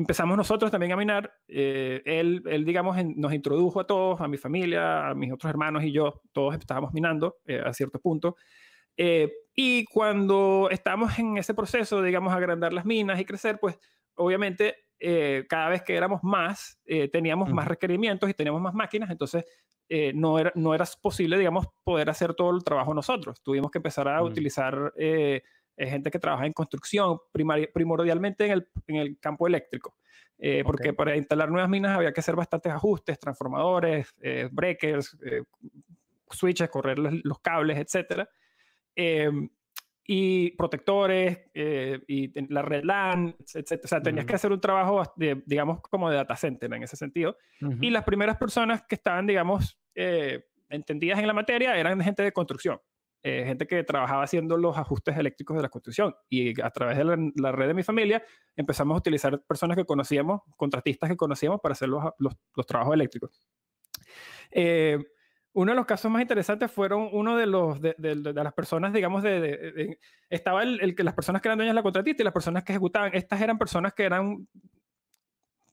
empezamos 0.01 0.35
nosotros 0.35 0.71
también 0.71 0.91
a 0.91 0.97
minar. 0.97 1.33
Eh, 1.47 2.01
él, 2.05 2.41
él, 2.45 2.65
digamos, 2.65 2.97
nos 3.15 3.33
introdujo 3.33 3.79
a 3.79 3.87
todos, 3.87 4.19
a 4.19 4.27
mi 4.27 4.37
familia, 4.37 5.09
a 5.09 5.15
mis 5.15 5.31
otros 5.31 5.49
hermanos 5.49 5.83
y 5.83 5.91
yo, 5.91 6.21
todos 6.31 6.55
estábamos 6.55 6.93
minando 6.93 7.37
eh, 7.45 7.61
a 7.63 7.71
cierto 7.73 7.99
punto. 7.99 8.35
Eh, 8.97 9.31
y 9.55 9.85
cuando 9.85 10.69
estamos 10.71 11.17
en 11.19 11.37
ese 11.37 11.53
proceso, 11.53 12.01
digamos, 12.01 12.33
agrandar 12.33 12.73
las 12.73 12.85
minas 12.85 13.19
y 13.19 13.25
crecer, 13.25 13.59
pues 13.59 13.79
obviamente 14.15 14.75
cada 15.49 15.69
vez 15.69 15.81
que 15.81 15.95
éramos 15.95 16.23
más, 16.23 16.79
teníamos 17.11 17.49
más 17.49 17.67
requerimientos 17.67 18.29
y 18.29 18.35
teníamos 18.35 18.61
más 18.61 18.75
máquinas, 18.75 19.09
entonces 19.09 19.45
no, 20.13 20.37
era, 20.37 20.51
no 20.53 20.75
era 20.75 20.85
posible, 21.01 21.39
digamos, 21.39 21.65
poder 21.83 22.07
hacer 22.11 22.35
todo 22.35 22.55
el 22.55 22.63
trabajo 22.63 22.93
nosotros. 22.93 23.41
Tuvimos 23.41 23.71
que 23.71 23.79
empezar 23.79 24.07
a 24.07 24.21
utilizar 24.21 24.93
gente 25.77 26.11
que 26.11 26.19
trabaja 26.19 26.45
en 26.45 26.53
construcción, 26.53 27.17
primordialmente 27.31 28.45
en 28.45 28.51
el, 28.51 28.67
en 28.87 28.95
el, 28.97 29.19
campo 29.19 29.47
eléctrico. 29.47 29.97
Eh, 30.37 30.63
porque 30.65 30.93
para 30.93 31.15
instalar 31.15 31.49
nuevas 31.49 31.69
minas 31.69 31.95
había 31.95 32.11
que 32.11 32.19
hacer 32.19 32.35
bastantes 32.35 32.71
ajustes, 32.71 33.19
transformadores, 33.19 34.13
eh, 34.21 34.49
breakers, 34.51 35.17
eh, 35.23 35.43
switches, 36.29 36.69
correr 36.69 36.97
los, 36.99 37.39
cables, 37.39 37.77
etc. 37.77 38.27
Em, 38.95 39.49
y 40.13 40.51
protectores 40.57 41.39
eh, 41.53 41.99
y 42.07 42.53
la 42.53 42.61
red 42.61 42.83
LAN, 42.83 43.35
etc. 43.39 43.79
O 43.83 43.87
sea, 43.87 44.01
tenías 44.01 44.25
que 44.25 44.33
hacer 44.33 44.51
un 44.51 44.59
trabajo, 44.59 45.03
de, 45.15 45.41
digamos, 45.45 45.79
como 45.81 46.09
de 46.09 46.17
data 46.17 46.35
center 46.35 46.73
en 46.73 46.83
ese 46.83 46.97
sentido. 46.97 47.37
Y 47.79 47.91
las 47.91 48.03
primeras 48.03 48.37
personas 48.37 48.83
que 48.83 48.95
estaban, 48.95 49.27
digamos, 49.27 49.79
eh, 49.95 50.43
entendidas 50.69 51.19
en 51.19 51.27
la 51.27 51.33
materia 51.33 51.77
eran 51.77 52.01
gente 52.01 52.23
de 52.23 52.31
construcción. 52.31 52.79
Eh, 53.23 53.43
gente 53.45 53.67
que 53.67 53.83
trabajaba 53.83 54.23
haciendo 54.23 54.57
los 54.57 54.75
ajustes 54.79 55.15
eléctricos 55.15 55.55
de 55.55 55.61
la 55.61 55.69
construcción. 55.69 56.15
Y 56.27 56.59
a 56.59 56.71
través 56.71 56.97
de 56.97 57.31
la, 57.35 57.51
red 57.51 57.67
de 57.67 57.75
mi 57.75 57.83
familia 57.83 58.23
empezamos 58.55 58.95
a 58.95 58.97
utilizar 58.97 59.39
personas 59.43 59.77
que 59.77 59.85
conocíamos, 59.85 60.41
contratistas 60.57 61.07
que 61.07 61.15
conocíamos 61.15 61.61
para 61.61 61.73
hacer 61.73 61.87
los, 61.87 62.03
los, 62.17 62.65
trabajos 62.65 62.95
eléctricos. 62.95 63.47
Eh, 64.49 64.97
uno 65.53 65.71
de 65.71 65.75
los 65.75 65.85
casos 65.85 66.09
más 66.09 66.23
interesantes 66.23 66.71
fueron 66.71 67.09
uno 67.11 67.37
de 67.37 67.45
los 67.45 67.79
de, 67.79 67.95
las 68.33 68.53
personas, 68.53 68.91
digamos, 68.91 69.21
de, 69.21 69.99
estaba 70.27 70.63
el, 70.63 70.95
que 70.95 71.03
las 71.03 71.13
personas 71.13 71.43
que 71.43 71.49
eran 71.49 71.59
dueñas 71.59 71.73
de 71.73 71.79
la 71.79 71.83
contratista 71.83 72.23
y 72.23 72.25
las 72.25 72.33
personas 72.33 72.63
que 72.63 72.71
ejecutaban. 72.71 73.13
Estas 73.13 73.39
eran 73.39 73.59
personas 73.59 73.93
que 73.93 74.03
eran 74.03 74.47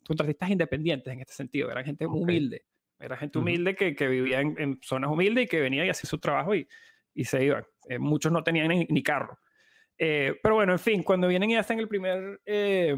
contratistas 0.06 0.50
independientes 0.50 1.10
en 1.10 1.20
este 1.20 1.32
sentido, 1.32 1.70
eran 1.70 1.84
gente 1.84 2.04
humilde. 2.06 2.66
Era 3.00 3.16
gente 3.16 3.38
humilde 3.38 3.74
que, 3.74 3.94
que 3.94 4.08
vivía 4.08 4.40
en, 4.40 4.56
en, 4.58 4.80
zonas 4.82 5.10
humildes 5.10 5.44
y 5.44 5.46
que 5.46 5.60
venía 5.60 5.86
y 5.86 5.88
hacía 5.88 6.10
su 6.10 6.18
trabajo 6.18 6.54
y, 6.56 6.66
y 7.18 7.24
se 7.24 7.44
iban. 7.44 7.64
Eh, 7.88 7.98
muchos 7.98 8.30
no 8.30 8.44
tenían 8.44 8.68
ni, 8.68 9.02
carro. 9.02 9.40
Eh, 9.98 10.38
pero 10.40 10.54
bueno, 10.54 10.72
en 10.72 10.78
fin, 10.78 11.02
cuando 11.02 11.26
vienen 11.26 11.50
y 11.50 11.56
hacen 11.56 11.80
el 11.80 11.88
primer, 11.88 12.40
eh, 12.46 12.94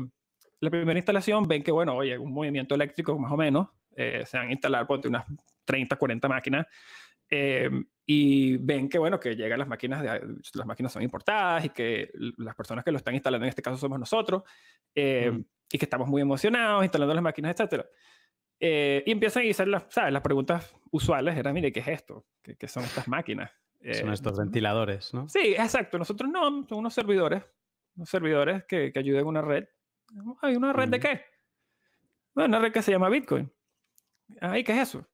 la 0.60 0.68
primera 0.68 0.98
instalación, 0.98 1.48
ven 1.48 1.62
que, 1.62 1.72
bueno, 1.72 1.96
oye, 1.96 2.18
un 2.18 2.30
movimiento 2.30 2.74
eléctrico 2.74 3.18
más 3.18 3.32
o 3.32 3.36
menos, 3.38 3.68
se 3.96 4.36
van 4.38 4.48
a 4.48 4.52
instalar, 4.52 4.86
ponte 4.86 5.08
unas 5.08 5.24
30, 5.64 5.96
40 5.96 6.28
máquinas, 6.28 6.66
y 8.06 8.56
ven 8.58 8.88
que, 8.88 8.98
bueno, 8.98 9.18
que 9.18 9.36
llegan 9.36 9.58
las 9.58 9.68
máquinas, 9.68 10.02
de, 10.02 10.20
las 10.54 10.66
máquinas 10.66 10.92
son 10.92 11.02
importadas 11.02 11.64
y 11.66 11.70
que 11.70 12.10
las 12.38 12.54
personas 12.54 12.82
que 12.84 12.92
lo 12.92 12.96
están 12.98 13.14
instalando 13.14 13.44
en 13.44 13.50
este 13.50 13.62
caso 13.62 13.76
somos 13.76 13.98
nosotros, 13.98 14.42
y 14.94 15.78
que 15.78 15.84
estamos 15.84 16.08
muy 16.08 16.22
emocionados 16.22 16.82
instalando 16.82 17.14
las 17.14 17.22
máquinas, 17.22 17.52
etcétera. 17.52 17.86
y 18.58 19.10
empiezan 19.10 19.46
a 19.46 19.50
hacer 19.50 19.68
las, 19.68 19.86
¿sabes? 19.88 20.12
las 20.12 20.22
preguntas 20.22 20.74
usuales, 20.90 21.36
era, 21.36 21.52
mire, 21.52 21.72
¿qué 21.72 21.80
es 21.80 21.88
esto? 21.88 22.26
¿Qué, 22.42 22.56
qué 22.56 22.68
son 22.68 22.84
estas 22.84 23.08
máquinas? 23.08 23.50
Son 23.82 24.10
eh, 24.10 24.12
estos 24.12 24.38
ventiladores, 24.38 25.14
¿no? 25.14 25.28
Sí, 25.28 25.54
exacto. 25.56 25.98
Nosotros 25.98 26.30
no, 26.30 26.66
son 26.66 26.78
unos 26.78 26.92
servidores, 26.92 27.42
unos 27.96 28.08
servidores 28.08 28.64
que, 28.64 28.92
que 28.92 28.98
ayuden 28.98 29.24
a 29.24 29.28
una 29.28 29.42
red. 29.42 29.66
¿Hay 30.42 30.56
una 30.56 30.72
red 30.72 30.88
de 30.88 31.00
qué? 31.00 31.24
Bueno, 32.34 32.56
una 32.56 32.66
red 32.66 32.72
que 32.72 32.82
se 32.82 32.92
llama 32.92 33.08
Bitcoin. 33.08 33.50
¿y 34.56 34.64
qué 34.64 34.72
es 34.72 34.88
eso? 34.88 35.06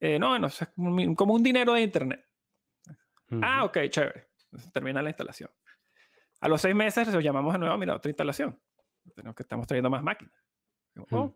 Eh, 0.00 0.18
no, 0.18 0.38
no, 0.38 0.48
es 0.48 0.68
como 1.16 1.34
un 1.34 1.42
dinero 1.42 1.74
de 1.74 1.82
Internet. 1.82 2.24
Ah, 3.40 3.64
ok, 3.64 3.78
chévere. 3.88 4.28
termina 4.72 5.00
la 5.00 5.10
instalación. 5.10 5.48
A 6.40 6.48
los 6.48 6.60
seis 6.60 6.74
meses 6.74 7.06
lo 7.12 7.20
llamamos 7.20 7.52
de 7.52 7.60
nuevo, 7.60 7.78
mira, 7.78 7.94
otra 7.94 8.10
instalación. 8.10 8.60
Tenemos 9.14 9.36
que 9.36 9.44
estamos 9.44 9.66
trayendo 9.66 9.88
más 9.88 10.02
máquinas. 10.02 10.34
Oh, 11.10 11.32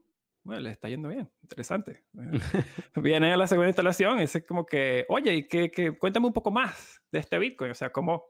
bueno, 0.46 0.62
le 0.62 0.70
está 0.70 0.88
yendo 0.88 1.08
bien, 1.08 1.28
interesante. 1.42 2.04
Viene 2.94 3.32
a 3.32 3.36
la 3.36 3.48
segunda 3.48 3.68
instalación 3.68 4.20
y 4.20 4.22
es 4.22 4.44
como 4.46 4.64
que, 4.64 5.04
oye, 5.08 5.34
y 5.34 5.48
que, 5.48 5.98
cuéntame 5.98 6.28
un 6.28 6.32
poco 6.32 6.52
más 6.52 7.02
de 7.10 7.18
este 7.18 7.38
Bitcoin, 7.38 7.72
o 7.72 7.74
sea, 7.74 7.90
cómo, 7.90 8.26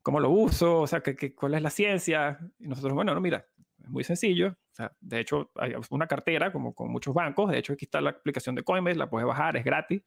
cómo 0.00 0.20
lo 0.20 0.30
uso, 0.30 0.82
o 0.82 0.86
sea, 0.86 1.00
que, 1.00 1.34
cuál 1.34 1.54
es 1.54 1.62
la 1.62 1.70
ciencia. 1.70 2.38
Y 2.60 2.68
nosotros, 2.68 2.94
bueno, 2.94 3.14
no, 3.14 3.20
mira, 3.20 3.48
es 3.82 3.88
muy 3.88 4.04
sencillo. 4.04 4.50
O 4.50 4.74
sea, 4.74 4.92
de 5.00 5.18
hecho, 5.18 5.50
hay 5.56 5.74
una 5.90 6.06
cartera 6.06 6.52
como 6.52 6.72
con 6.72 6.88
muchos 6.88 7.12
bancos. 7.12 7.50
De 7.50 7.58
hecho, 7.58 7.72
aquí 7.72 7.84
está 7.84 8.00
la 8.00 8.10
aplicación 8.10 8.54
de 8.54 8.62
Coinbase, 8.62 8.96
la 8.96 9.10
puedes 9.10 9.26
bajar, 9.26 9.56
es 9.56 9.64
gratis. 9.64 10.02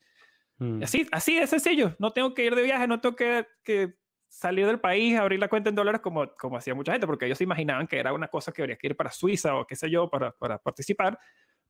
Mm. 0.60 0.82
así, 0.82 1.06
así 1.12 1.38
es 1.38 1.50
sencillo. 1.50 1.94
No 2.00 2.12
tengo 2.12 2.34
que 2.34 2.46
ir 2.46 2.56
de 2.56 2.64
viaje, 2.64 2.88
no 2.88 3.02
tengo 3.02 3.18
que, 3.18 3.46
que 3.64 3.96
salir 4.34 4.66
del 4.66 4.80
país, 4.80 5.18
abrir 5.18 5.40
la 5.40 5.48
cuenta 5.48 5.70
en 5.70 5.76
dólares 5.76 6.02
como, 6.02 6.28
como 6.36 6.58
hacía 6.58 6.74
mucha 6.74 6.92
gente, 6.92 7.06
porque 7.06 7.26
ellos 7.26 7.38
se 7.38 7.44
imaginaban 7.44 7.86
que 7.86 8.00
era 8.00 8.12
una 8.14 8.28
cosa 8.28 8.52
que 8.52 8.64
habría 8.64 8.76
que 8.76 8.88
ir 8.88 8.96
para 8.96 9.12
Suiza 9.12 9.56
o 9.56 9.68
qué 9.68 9.76
sé 9.76 9.90
yo 9.90 10.10
para, 10.10 10.32
para 10.32 10.58
participar. 10.58 11.20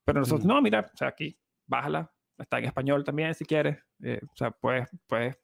Pero 0.06 0.22
nosotros, 0.22 0.46
no, 0.46 0.62
mira, 0.62 0.90
o 0.94 0.98
sea, 0.98 1.10
aquí, 1.10 1.38
bájala, 1.68 2.10
está 2.38 2.60
en 2.60 2.66
español 2.66 3.04
también 3.04 3.34
si 3.36 3.44
quieres, 3.44 3.78
eh, 4.02 4.20
o 4.24 4.36
sea, 4.36 4.52
puedes, 4.52 4.88
puedes 5.08 5.38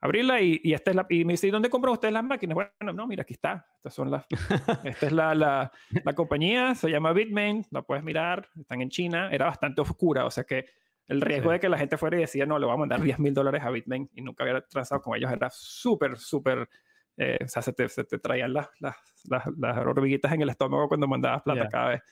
abrirla 0.00 0.40
y, 0.40 0.60
y, 0.64 0.74
esta 0.74 0.90
es 0.90 0.96
la, 0.96 1.06
y 1.08 1.24
me 1.24 1.34
dice, 1.34 1.48
¿dónde 1.50 1.70
compran 1.70 1.92
ustedes 1.92 2.12
las 2.12 2.24
máquinas? 2.24 2.54
Bueno, 2.54 2.92
no, 2.92 3.06
mira, 3.06 3.22
aquí 3.22 3.34
está, 3.34 3.64
estas 3.76 3.94
son 3.94 4.10
las, 4.10 4.26
esta 4.84 5.06
es 5.06 5.12
la, 5.12 5.34
la, 5.36 5.72
la 6.04 6.12
compañía, 6.14 6.74
se 6.74 6.90
llama 6.90 7.12
Bitmain, 7.12 7.64
la 7.70 7.82
puedes 7.82 8.02
mirar, 8.02 8.48
están 8.58 8.82
en 8.82 8.90
China, 8.90 9.30
era 9.30 9.46
bastante 9.46 9.80
oscura, 9.80 10.26
o 10.26 10.30
sea 10.30 10.42
que 10.42 10.66
el 11.08 11.22
riesgo 11.22 11.50
de 11.50 11.58
que 11.58 11.68
la 11.68 11.78
gente 11.78 11.96
fuera 11.96 12.16
y 12.16 12.20
decía, 12.20 12.46
no, 12.46 12.58
le 12.58 12.66
voy 12.66 12.74
a 12.74 12.78
mandar 12.78 13.00
10 13.02 13.18
mil 13.18 13.34
dólares 13.34 13.62
a 13.64 13.70
Bitmain 13.70 14.08
y 14.14 14.22
nunca 14.22 14.44
hubiera 14.44 14.60
transado 14.60 15.00
con 15.02 15.16
ellos 15.16 15.32
era 15.32 15.50
súper, 15.50 16.18
súper, 16.18 16.68
eh, 17.16 17.38
o 17.42 17.48
sea, 17.48 17.62
se 17.62 17.72
te, 17.72 17.88
se 17.88 18.04
te 18.04 18.18
traían 18.18 18.52
las, 18.52 18.68
las, 18.78 18.96
las, 19.24 19.44
las, 19.56 19.78
hormiguitas 19.78 20.32
en 20.32 20.42
el 20.42 20.50
estómago 20.50 20.88
cuando 20.88 21.08
mandabas 21.08 21.42
plata 21.42 21.68
cada 21.68 21.88
vez. 21.88 22.02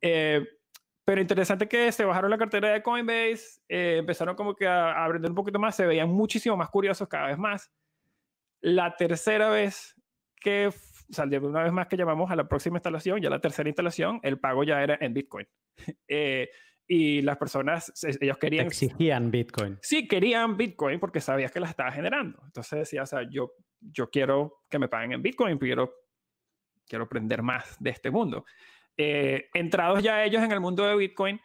Eh, 0.00 0.46
pero 1.04 1.20
interesante 1.20 1.68
que 1.68 1.92
se 1.92 2.04
bajaron 2.04 2.30
la 2.30 2.38
cartera 2.38 2.70
de 2.70 2.82
Coinbase, 2.82 3.60
eh, 3.68 3.96
empezaron 3.98 4.34
como 4.34 4.54
que 4.54 4.66
a, 4.66 5.04
aprender 5.04 5.30
un 5.30 5.36
poquito 5.36 5.58
más, 5.58 5.76
se 5.76 5.86
veían 5.86 6.10
muchísimo 6.10 6.56
más 6.56 6.68
curiosos 6.68 7.08
cada 7.08 7.28
vez 7.28 7.38
más. 7.38 7.70
La 8.60 8.96
tercera 8.96 9.48
vez 9.48 9.94
que, 10.40 10.66
o 10.66 10.72
sea, 11.12 11.24
una 11.24 11.62
vez 11.62 11.72
más 11.72 11.86
que 11.86 11.96
llamamos 11.96 12.30
a 12.30 12.36
la 12.36 12.48
próxima 12.48 12.78
instalación, 12.78 13.20
ya 13.20 13.30
la 13.30 13.40
tercera 13.40 13.68
instalación, 13.68 14.18
el 14.22 14.40
pago 14.40 14.64
ya 14.64 14.82
era 14.82 14.98
en 15.00 15.14
Bitcoin. 15.14 15.46
y 16.88 17.22
las 17.22 17.36
personas, 17.36 17.92
ellos 18.20 18.38
querían... 18.38 18.66
Exigían 18.66 19.30
Bitcoin. 19.30 19.78
Sí, 19.82 20.06
querían 20.06 20.56
Bitcoin 20.56 21.00
porque 21.00 21.20
sabías 21.20 21.50
que 21.50 21.60
las 21.60 21.70
estaba 21.70 21.90
generando. 21.90 22.40
Entonces 22.44 22.80
decía, 22.80 23.02
o 23.02 23.06
sea, 23.06 23.28
yo, 23.28 23.52
yo 23.80 24.08
quiero 24.08 24.62
que 24.70 24.78
me 24.78 24.88
paguen 24.88 25.12
en 25.12 25.22
Bitcoin, 25.22 25.58
quiero, 25.58 25.92
quiero 26.86 27.04
aprender 27.04 27.42
más 27.42 27.76
de 27.80 27.90
este 27.90 28.10
mundo. 28.10 28.44
Eh, 28.96 29.48
entrados 29.52 30.02
ya 30.02 30.24
ellos 30.24 30.42
en 30.42 30.52
el 30.52 30.60
mundo 30.60 30.84
de 30.84 30.96
Bitcoin, 30.96 31.40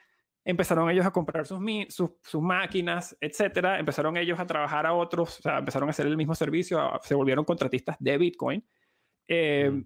empezaron 0.45 0.89
ellos 0.89 1.05
a 1.05 1.11
comprar 1.11 1.45
sus, 1.45 1.59
sus, 1.89 2.41
máquinas, 2.41 3.17
etcétera. 3.19 3.79
Empezaron 3.79 4.17
ellos 4.17 4.39
a 4.39 4.45
trabajar 4.45 4.85
a 4.85 4.93
otros, 4.93 5.39
o 5.39 5.41
sea, 5.41 5.57
empezaron 5.57 5.89
a 5.89 5.91
hacer 5.91 6.05
el 6.05 6.17
mismo 6.17 6.35
servicio, 6.35 6.79
se 7.01 7.15
volvieron 7.15 7.45
contratistas 7.45 7.97
de 7.99 8.17
Bitcoin. 8.17 8.63
Eh, 9.27 9.83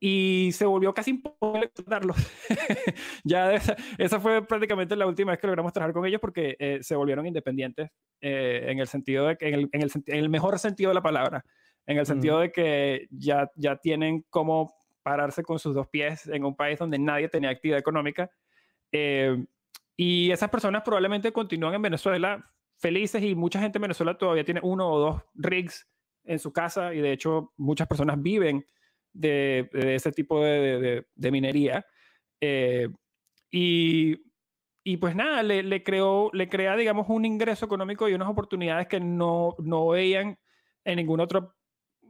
y 0.00 0.50
se 0.52 0.64
volvió 0.64 0.94
casi 0.94 1.10
imposible 1.10 1.70
darlos. 1.86 2.16
ya 3.24 3.52
esa, 3.98 4.18
fue 4.18 4.44
prácticamente 4.46 4.96
la 4.96 5.06
última 5.06 5.32
vez 5.32 5.40
que 5.40 5.46
logramos 5.46 5.72
trabajar 5.72 5.92
con 5.92 6.06
ellos 6.06 6.20
porque 6.20 6.56
eh, 6.58 6.78
se 6.80 6.96
volvieron 6.96 7.26
independientes 7.26 7.90
en 8.22 8.78
el 8.78 8.86
sentido 8.86 9.26
de 9.26 9.36
que, 9.36 9.48
en 9.48 9.54
el, 9.54 9.68
en, 9.72 9.82
el, 9.82 9.90
en 10.06 10.18
el, 10.18 10.28
mejor 10.28 10.58
sentido 10.58 10.90
de 10.90 10.94
la 10.94 11.02
palabra, 11.02 11.44
en 11.86 11.98
el 11.98 12.04
sentido 12.04 12.40
de 12.40 12.52
que 12.52 13.06
ya, 13.10 13.50
ya 13.56 13.76
tienen 13.76 14.24
como 14.28 14.74
pararse 15.02 15.42
con 15.42 15.58
sus 15.58 15.74
dos 15.74 15.88
pies 15.88 16.26
en 16.26 16.44
un 16.44 16.54
país 16.54 16.78
donde 16.78 16.98
nadie 16.98 17.28
tenía 17.28 17.50
actividad 17.50 17.78
económica. 17.78 18.30
Eh, 18.92 19.44
y 19.96 20.30
esas 20.30 20.50
personas 20.50 20.82
probablemente 20.82 21.32
continúan 21.32 21.74
en 21.74 21.82
Venezuela 21.82 22.50
felices 22.76 23.22
y 23.22 23.34
mucha 23.34 23.60
gente 23.60 23.78
en 23.78 23.82
Venezuela 23.82 24.16
todavía 24.16 24.44
tiene 24.44 24.60
uno 24.62 24.90
o 24.90 24.98
dos 24.98 25.22
rigs 25.34 25.86
en 26.24 26.38
su 26.38 26.52
casa 26.52 26.94
y 26.94 27.00
de 27.00 27.12
hecho 27.12 27.52
muchas 27.56 27.86
personas 27.86 28.20
viven 28.20 28.64
de, 29.12 29.68
ese 29.72 30.12
tipo 30.12 30.42
de, 30.42 31.04
minería. 31.16 31.84
Eh, 32.40 32.88
y, 33.50 34.16
y, 34.84 34.96
pues 34.96 35.14
nada, 35.14 35.42
le, 35.42 35.62
le, 35.62 35.82
creó, 35.82 36.30
le 36.32 36.48
crea, 36.48 36.76
digamos, 36.76 37.08
un 37.08 37.24
ingreso 37.24 37.66
económico 37.66 38.08
y 38.08 38.14
unas 38.14 38.28
oportunidades 38.28 38.86
que 38.86 39.00
no, 39.00 39.54
no 39.58 39.88
veían 39.88 40.38
en 40.84 40.96
ningún 40.96 41.20
otro, 41.20 41.54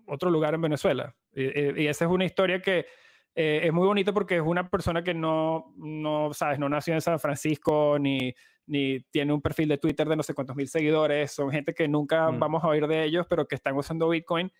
otro 0.06 0.30
lugar 0.30 0.54
en 0.54 0.62
Venezuela. 0.62 1.14
Y, 1.32 1.86
esa 1.86 2.04
es 2.04 2.10
una 2.10 2.24
historia 2.24 2.60
que 2.60 2.86
eh, 3.34 3.60
es 3.64 3.72
muy 3.72 3.86
bonita 3.86 4.12
porque 4.12 4.36
es 4.36 4.42
una 4.42 4.68
persona 4.68 5.02
que 5.02 5.14
no, 5.14 5.72
no, 5.76 6.32
sabes, 6.32 6.58
no 6.58 6.68
nació 6.68 6.94
en 6.94 7.00
San 7.00 7.20
Francisco 7.20 7.98
ni, 7.98 8.34
ni 8.66 9.00
tiene 9.10 9.32
un 9.32 9.40
perfil 9.40 9.68
de 9.68 9.78
Twitter 9.78 10.08
de 10.08 10.16
no 10.16 10.22
sé 10.22 10.34
cuántos 10.34 10.56
mil 10.56 10.68
seguidores. 10.68 11.32
Son 11.32 11.50
gente 11.50 11.74
que 11.74 11.88
nunca 11.88 12.30
mm. 12.30 12.38
vamos 12.38 12.64
a 12.64 12.68
oír 12.68 12.86
de 12.86 13.04
ellos, 13.04 13.26
pero 13.28 13.46
que 13.46 13.54
están 13.54 13.76
usando 13.76 14.08
Bitcoin. 14.08 14.50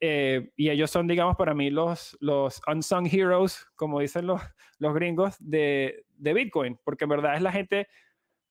Eh, 0.00 0.50
y 0.56 0.70
ellos 0.70 0.90
son, 0.90 1.06
digamos, 1.06 1.36
para 1.36 1.54
mí 1.54 1.70
los, 1.70 2.16
los 2.20 2.60
unsung 2.66 3.08
heroes, 3.12 3.66
como 3.74 4.00
dicen 4.00 4.26
los, 4.26 4.40
los 4.78 4.94
gringos, 4.94 5.36
de, 5.40 6.04
de 6.16 6.34
Bitcoin, 6.34 6.78
porque 6.84 7.04
en 7.04 7.10
verdad 7.10 7.34
es 7.34 7.42
la 7.42 7.52
gente 7.52 7.88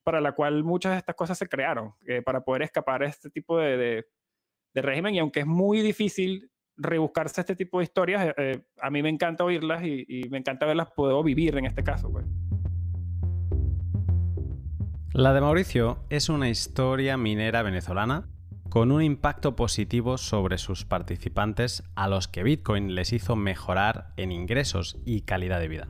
para 0.04 0.22
la 0.22 0.32
cual 0.32 0.64
muchas 0.64 0.94
de 0.94 1.00
estas 1.00 1.16
cosas 1.16 1.38
se 1.38 1.50
crearon, 1.50 1.94
eh, 2.06 2.22
para 2.22 2.42
poder 2.42 2.62
escapar 2.62 3.04
a 3.04 3.08
este 3.08 3.30
tipo 3.30 3.60
de, 3.60 4.06
de, 4.74 4.82
régimen. 4.82 5.16
Y 5.16 5.20
aunque 5.20 5.42
es 5.42 5.46
muy 5.46 5.82
difícil 5.82 6.50
rebuscarse 6.78 7.42
este 7.42 7.56
tipo 7.56 7.80
de 7.80 7.86
historias, 7.86 8.34
eh, 8.38 8.62
a 8.80 8.90
mí 8.90 9.02
me 9.02 9.10
encanta 9.10 9.44
oírlas 9.44 9.84
y, 9.84 10.22
me 10.30 10.38
encanta 10.38 10.66
verlas, 10.66 10.90
puedo 10.96 11.22
vivir 11.24 11.58
en 11.58 11.66
este 11.66 11.84
caso. 11.84 12.10
Pues. 12.10 12.26
La 15.14 15.34
de 15.34 15.42
Mauricio 15.42 16.06
es 16.10 16.30
una 16.30 16.48
historia 16.48 17.18
minera 17.18 17.62
venezolana 17.62 18.30
con 18.78 18.92
un 18.92 19.02
impacto 19.02 19.56
positivo 19.56 20.20
sobre 20.20 20.60
sus 20.60 20.86
participantes 20.86 21.82
a 21.96 22.08
los 22.08 22.28
que 22.28 22.44
Bitcoin 22.44 22.94
les 22.94 23.12
hizo 23.12 23.36
mejorar 23.36 24.14
en 24.18 24.32
ingresos 24.32 25.00
y 25.04 25.22
calidad 25.22 25.60
de 25.60 25.68
vida. 25.68 25.88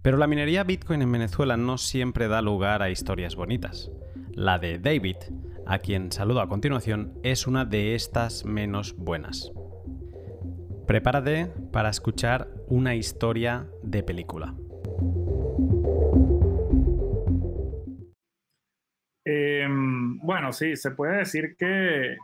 Pero 0.00 0.16
la 0.16 0.26
minería 0.26 0.64
Bitcoin 0.64 1.02
en 1.02 1.12
Venezuela 1.12 1.58
no 1.58 1.76
siempre 1.76 2.26
da 2.26 2.40
lugar 2.40 2.80
a 2.80 2.88
historias 2.88 3.36
bonitas. 3.36 3.90
La 4.32 4.58
de 4.58 4.78
David, 4.78 5.16
a 5.66 5.80
quien 5.80 6.12
saludo 6.12 6.40
a 6.40 6.48
continuación, 6.48 7.12
es 7.22 7.46
una 7.46 7.66
de 7.66 7.94
estas 7.94 8.46
menos 8.46 8.96
buenas. 8.96 9.52
Prepárate 10.86 11.52
para 11.72 11.90
escuchar 11.90 12.48
una 12.68 12.94
historia 12.94 13.68
de 13.82 14.02
película. 14.02 14.54
Em, 19.24 20.18
bueno, 20.18 20.52
sí, 20.52 20.76
se 20.76 20.90
puede 20.90 21.18
decir 21.18 21.56
que, 21.56 22.16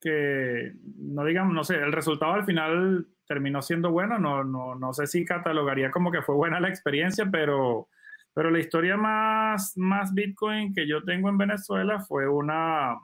que, 0.00 0.72
no 0.98 1.24
digamos, 1.24 1.54
no 1.54 1.64
sé, 1.64 1.76
el 1.76 1.92
resultado 1.92 2.32
al 2.32 2.44
final 2.44 3.06
terminó 3.26 3.62
siendo 3.62 3.90
bueno, 3.90 4.18
no, 4.18 4.44
no, 4.44 4.74
no 4.74 4.92
sé 4.92 5.06
si 5.06 5.24
catalogaría 5.24 5.90
como 5.90 6.10
que 6.10 6.22
fue 6.22 6.34
buena 6.34 6.60
la 6.60 6.68
experiencia, 6.68 7.26
pero, 7.30 7.88
pero 8.34 8.50
la 8.50 8.58
historia 8.58 8.96
más, 8.96 9.76
más 9.76 10.12
Bitcoin 10.12 10.74
que 10.74 10.86
yo 10.86 11.04
tengo 11.04 11.28
en 11.28 11.38
Venezuela 11.38 12.00
fue 12.00 12.28
una, 12.28 12.98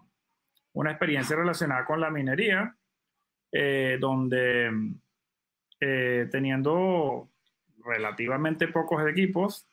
una 0.72 0.90
experiencia 0.90 1.37
relacionada 1.37 1.85
con 1.85 2.00
la 2.00 2.11
minería 2.11 2.74
eh, 3.53 3.98
donde 4.00 4.70
eh, 5.81 6.29
teniendo 6.31 7.31
relativamente 7.85 8.68
pocos 8.68 9.03
equipos 9.09 9.66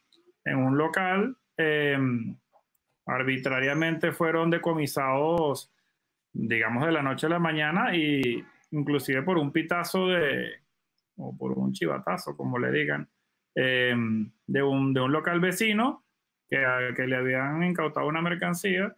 en 0.45 0.57
un 0.57 0.77
local, 0.77 1.35
em, 1.57 2.37
arbitrariamente 3.07 4.11
fueron 4.11 4.49
decomisados, 4.49 5.71
digamos, 6.33 6.85
de 6.85 6.91
la 6.91 7.01
noche 7.01 7.25
a 7.25 7.29
la 7.29 7.39
mañana 7.39 7.95
y 7.95 8.43
inclusive 8.71 9.23
por 9.23 9.37
un 9.37 9.51
pitazo 9.51 10.07
de, 10.09 10.51
o 11.15 11.35
por 11.35 11.53
un 11.53 11.71
chivatazo, 11.71 12.35
como 12.35 12.59
le 12.59 12.71
digan, 12.71 13.09
em, 13.55 14.29
de, 14.45 14.61
un, 14.61 14.93
de 14.93 15.01
un 15.01 15.11
local 15.11 15.39
vecino 15.39 16.05
que, 16.49 16.57
que 16.95 17.07
le 17.07 17.15
habían 17.15 17.63
incautado 17.63 18.07
una 18.07 18.21
mercancía. 18.21 18.95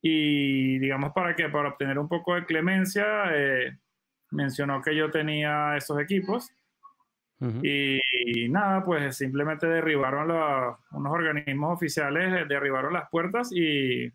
Y 0.00 0.78
digamos 0.78 1.12
para 1.12 1.36
que 1.36 1.48
para 1.48 1.68
obtener 1.68 1.98
un 1.98 2.08
poco 2.08 2.34
de 2.34 2.44
clemencia 2.44 3.26
eh, 3.34 3.78
mencionó 4.30 4.82
que 4.82 4.96
yo 4.96 5.10
tenía 5.10 5.76
esos 5.76 6.00
equipos 6.00 6.50
y, 7.62 8.48
nada, 8.48 8.84
pues 8.84 9.16
simplemente 9.16 9.66
derribaron 9.66 10.30
unos 10.92 11.12
organismos 11.12 11.74
oficiales, 11.74 12.48
derribaron 12.48 12.92
las 12.92 13.08
puertas 13.10 13.50
y, 13.52 14.12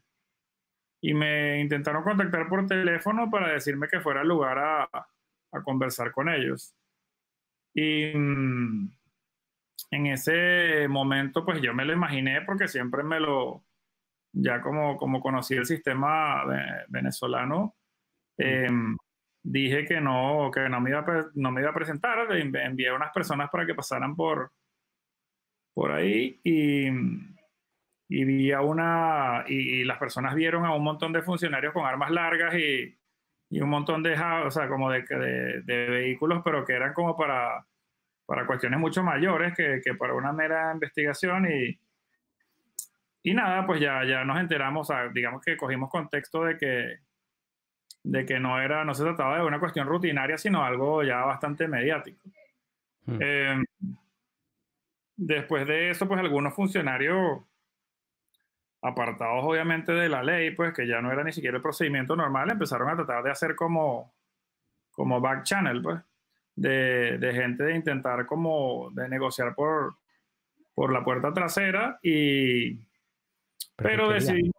y 1.02 1.13
me 1.13 1.60
intentaron 1.60 2.04
contactar 2.04 2.48
por 2.48 2.66
teléfono 2.68 3.30
para 3.30 3.52
decirme 3.52 3.88
que 3.88 4.00
fuera 4.00 4.22
al 4.22 4.28
lugar 4.28 4.58
a, 4.60 4.84
a 4.84 5.63
conversar 5.63 6.12
con 6.12 6.30
ellos. 6.30 6.74
Y 7.74 8.13
mm, 8.16 8.92
en 9.92 10.06
ese 10.08 10.88
momento, 10.88 11.46
pues 11.46 11.62
yo 11.62 11.74
me 11.74 11.86
lo 11.86 11.94
imaginé 11.94 12.42
porque 12.42 12.68
siempre 12.68 13.04
me 13.04 13.20
lo, 13.20 13.63
ya 14.34 14.62
como, 14.62 14.98
como 14.98 15.22
conocí 15.22 15.56
el 15.56 15.66
sistema 15.66 16.44
venezolano, 16.90 17.76
eh, 18.38 18.68
dije 19.50 19.86
que 19.86 20.02
no, 20.02 20.52
que 20.54 20.68
no 20.68 20.82
me 20.82 20.90
iba 20.90 21.00
a, 21.00 21.26
no 21.36 21.52
me 21.52 21.62
iba 21.62 21.70
a 21.70 21.74
presentar, 21.74 22.30
envié 22.32 22.90
a 22.90 22.96
unas 22.96 23.12
personas 23.14 23.50
para 23.50 23.66
que 23.66 23.74
pasaran 23.74 24.14
por, 24.16 24.52
por 25.74 25.92
ahí 25.92 26.40
y, 26.44 26.88
y 28.10 28.26
vi 28.26 28.52
a 28.52 28.62
una, 28.62 29.46
y, 29.48 29.86
las 29.86 29.98
personas 30.00 30.36
vieron 30.36 30.66
a 30.66 30.76
un 30.76 30.84
montón 30.84 31.14
de 31.14 31.22
funcionarios 31.22 31.74
con 31.74 31.86
armas 31.86 32.12
largas 32.12 32.56
y, 32.56 32.94
y 33.50 33.62
un 33.62 33.70
montón 33.70 34.04
de, 34.04 34.20
o 34.46 34.52
sea, 34.52 34.68
como 34.68 34.92
de, 34.92 35.04
de, 35.04 35.62
de, 35.62 35.90
vehículos, 35.92 36.42
pero 36.44 36.66
que 36.66 36.74
eran 36.74 36.94
como 36.94 37.16
para, 37.16 37.66
para 38.26 38.46
cuestiones 38.46 38.80
mucho 38.80 39.02
mayores 39.02 39.56
que, 39.56 39.80
que 39.82 39.96
para 39.96 40.14
una 40.14 40.34
mera 40.34 40.74
investigación 40.74 41.48
y, 41.50 41.80
y 43.24 43.34
nada, 43.34 43.66
pues 43.66 43.80
ya, 43.80 44.04
ya 44.04 44.26
nos 44.26 44.40
enteramos, 44.40 44.90
o 44.90 44.94
sea, 44.94 45.08
digamos 45.08 45.42
que 45.42 45.56
cogimos 45.56 45.90
contexto 45.90 46.44
de 46.44 46.58
que, 46.58 47.07
de 48.08 48.26
que 48.26 48.39
no, 48.39 48.60
era, 48.62 48.86
no 48.86 48.93
se 48.93 49.04
trataba 49.04 49.38
de 49.38 49.46
una 49.46 49.60
cuestión 49.60 49.88
rutinaria, 49.88 50.38
sino 50.38 50.63
algo 50.63 51.04
ya 51.04 51.26
bastante 51.26 51.67
mediático. 51.67 52.22
Hmm. 53.06 53.22
Em, 53.22 53.65
después 55.15 55.67
de 55.67 55.89
eso, 55.89 56.08
pues 56.08 56.20
algunos 56.20 56.54
funcionarios 56.54 57.41
apartados 58.82 59.43
obviamente 59.43 59.91
de 59.91 60.08
la 60.08 60.24
ley, 60.24 60.52
pues 60.52 60.74
que 60.74 60.88
ya 60.88 61.02
no 61.02 61.12
era 61.12 61.24
ni 61.24 61.34
siquiera 61.34 61.58
el 61.58 61.63
procedimiento 61.63 62.15
normal, 62.15 62.50
empezaron 62.50 62.89
a 62.89 62.96
tratar 62.96 63.24
de 63.24 63.32
hacer 63.32 63.56
como, 63.56 64.13
como 64.91 65.20
back 65.20 65.43
channel, 65.43 65.82
pues, 65.82 66.00
de, 66.56 67.17
de 67.17 67.34
gente 67.34 67.63
de 67.65 67.76
intentar 67.76 68.26
como 68.26 68.89
de 68.91 69.10
negociar 69.10 69.54
por, 69.54 69.96
por 70.74 70.93
la 70.93 71.04
puerta 71.04 71.34
trasera 71.34 72.00
y 72.02 72.80
pero, 73.76 74.10
decidimos 74.10 74.54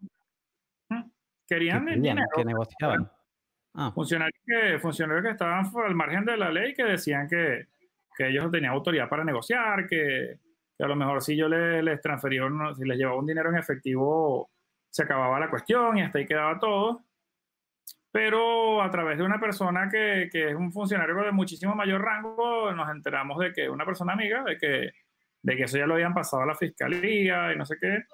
querían, 1.49 1.87
dinero. 1.87 2.27
Que 2.37 2.45
negociaban. 2.45 3.11
Ah. 3.75 3.93
Funcionarios, 3.95 4.41
que, 4.45 4.79
funcionarios 4.79 5.25
que 5.25 5.33
estaban 5.33 5.65
al 5.85 5.95
margen 5.95 6.25
de 6.25 6.37
la 6.37 6.51
ley 6.51 6.75
que 6.75 6.85
decían 6.85 7.29
que, 7.29 7.67
que 8.17 8.29
ellos 8.29 8.51
tenían 8.51 8.73
autoridad 8.73 9.09
para 9.09 9.25
negociar, 9.25 9.87
que, 9.87 10.39
que 10.77 10.85
a 10.85 10.89
lo 10.89 10.97
mejor 10.97 11.23
si 11.23 11.37
yo 11.37 11.49
les, 11.49 11.83
les 11.85 12.01
transfería, 12.01 12.43
si 12.77 12.85
les 12.85 12.99
llevaba 12.99 13.19
un 13.19 13.27
dinero 13.27 13.51
en 13.51 13.57
efectivo, 13.57 14.51
se 14.91 15.03
acababa 15.03 15.39
la 15.39 15.51
cuestión 15.51 15.99
y 15.99 16.03
hasta 16.03 16.19
ahí 16.19 16.27
quedaba 16.27 16.59
todo. 16.59 17.05
Pero 18.11 18.83
a 18.83 18.91
través 18.91 19.19
de 19.19 19.25
una 19.25 19.39
persona 19.39 19.89
que, 19.91 20.29
que 20.33 20.49
es 20.51 20.55
un 20.55 20.73
funcionario 20.73 21.15
de 21.17 21.31
muchísimo 21.31 21.75
mayor 21.75 22.01
rango, 22.01 22.73
nos 22.73 22.91
enteramos 22.91 23.39
de 23.39 23.53
que 23.53 23.69
una 23.69 23.85
persona 23.85 24.15
amiga, 24.15 24.43
de 24.43 24.57
que, 24.57 24.93
de 25.43 25.57
que 25.57 25.65
eso 25.65 25.79
ya 25.79 25.87
lo 25.87 25.95
habían 25.95 26.15
pasado 26.15 26.43
a 26.43 26.47
la 26.47 26.55
fiscalía 26.55 27.53
y 27.53 27.57
no 27.57 27.67
sé 27.67 27.77
qué. 27.81 28.05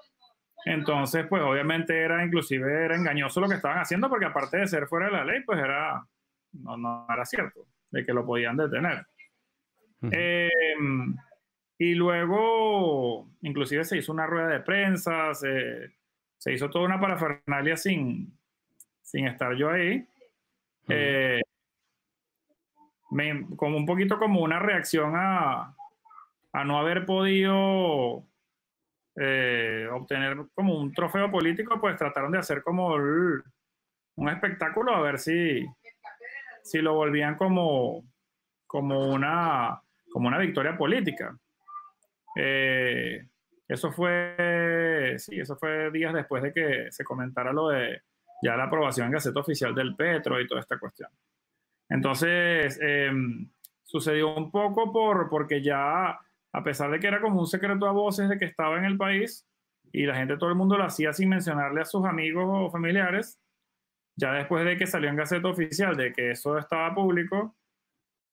Entonces, 0.65 1.27
pues 1.29 1.43
obviamente 1.43 1.95
era 2.01 2.25
inclusive 2.25 2.85
era 2.85 2.95
engañoso 2.95 3.39
lo 3.39 3.47
que 3.47 3.55
estaban 3.55 3.77
haciendo 3.77 4.09
porque 4.09 4.25
aparte 4.25 4.57
de 4.57 4.67
ser 4.67 4.87
fuera 4.87 5.05
de 5.05 5.11
la 5.11 5.23
ley, 5.23 5.43
pues 5.45 5.59
era, 5.59 6.03
no, 6.53 6.75
no 6.75 7.05
era 7.07 7.23
cierto, 7.23 7.67
de 7.91 8.03
que 8.03 8.13
lo 8.13 8.25
podían 8.25 8.57
detener. 8.57 9.05
Em, 10.01 11.15
y 11.77 11.93
luego, 11.93 13.29
inclusive 13.41 13.85
se 13.85 13.97
hizo 13.97 14.11
una 14.11 14.25
rueda 14.25 14.47
de 14.47 14.59
prensa, 14.61 15.35
se, 15.35 15.91
se 16.37 16.53
hizo 16.53 16.69
toda 16.69 16.85
una 16.85 16.99
parafernalia 16.99 17.77
sin, 17.77 18.35
sin 19.03 19.27
estar 19.27 19.55
yo 19.55 19.69
ahí. 19.69 20.07
Eh, 20.87 21.41
como 23.55 23.77
un 23.77 23.85
poquito 23.85 24.17
como 24.17 24.41
una 24.41 24.59
reacción 24.59 25.13
a, 25.15 25.75
a 26.53 26.63
no 26.63 26.79
haber 26.79 27.05
podido 27.05 28.25
eh, 29.17 29.87
obtener 29.91 30.37
como 30.53 30.77
un 30.77 30.91
trofeo 30.91 31.31
político, 31.31 31.79
pues 31.79 31.97
trataron 31.97 32.31
de 32.31 32.39
hacer 32.39 32.61
como 32.61 32.95
un 32.95 34.29
espectáculo 34.29 34.93
a 34.93 35.01
ver 35.01 35.19
si, 35.19 35.65
si 36.63 36.79
lo 36.79 36.95
volvían 36.95 37.35
como, 37.35 38.03
como, 38.67 39.07
una, 39.07 39.81
como 40.11 40.27
una 40.27 40.37
victoria 40.37 40.77
política. 40.77 41.37
Eh, 42.35 43.25
eso 43.67 43.91
fue, 43.91 45.15
sí, 45.17 45.39
eso 45.39 45.55
fue 45.55 45.89
días 45.91 46.13
después 46.13 46.43
de 46.43 46.53
que 46.53 46.91
se 46.91 47.03
comentara 47.03 47.51
lo 47.53 47.69
de 47.69 48.01
ya 48.41 48.55
la 48.55 48.65
aprobación 48.65 49.07
en 49.07 49.13
Gaceta 49.13 49.39
Oficial 49.39 49.73
del 49.73 49.95
Petro 49.95 50.39
y 50.39 50.47
toda 50.47 50.61
esta 50.61 50.77
cuestión. 50.77 51.09
Entonces, 51.89 52.79
em, 52.81 53.49
sucedió 53.83 54.35
un 54.35 54.51
poco 54.51 54.91
por, 54.91 55.29
porque 55.29 55.61
ya 55.61 56.19
a 56.55 56.63
pesar 56.63 56.89
de 56.89 56.99
que 56.99 57.07
era 57.07 57.19
como 57.19 57.41
un 57.41 57.47
secreto 57.47 57.85
a 57.85 57.91
voces 57.91 58.29
de 58.29 58.37
que 58.37 58.45
estaba 58.45 58.77
en 58.77 58.85
el 58.85 58.97
país 58.97 59.45
y 59.91 60.05
la 60.05 60.15
gente, 60.15 60.37
todo 60.37 60.49
el 60.49 60.55
mundo 60.55 60.77
lo 60.77 60.85
hacía 60.85 61.11
sin 61.11 61.27
mencionarle 61.27 61.81
a 61.81 61.85
sus 61.85 62.05
amigos 62.05 62.45
o 62.47 62.71
familiares, 62.71 63.37
ya 64.15 64.31
después 64.31 64.63
de 64.63 64.77
que 64.77 64.87
salió 64.87 65.09
en 65.09 65.17
Gaceta 65.17 65.49
Oficial 65.49 65.97
de 65.97 66.13
que 66.13 66.31
eso 66.31 66.57
estaba 66.57 66.95
público, 66.95 67.57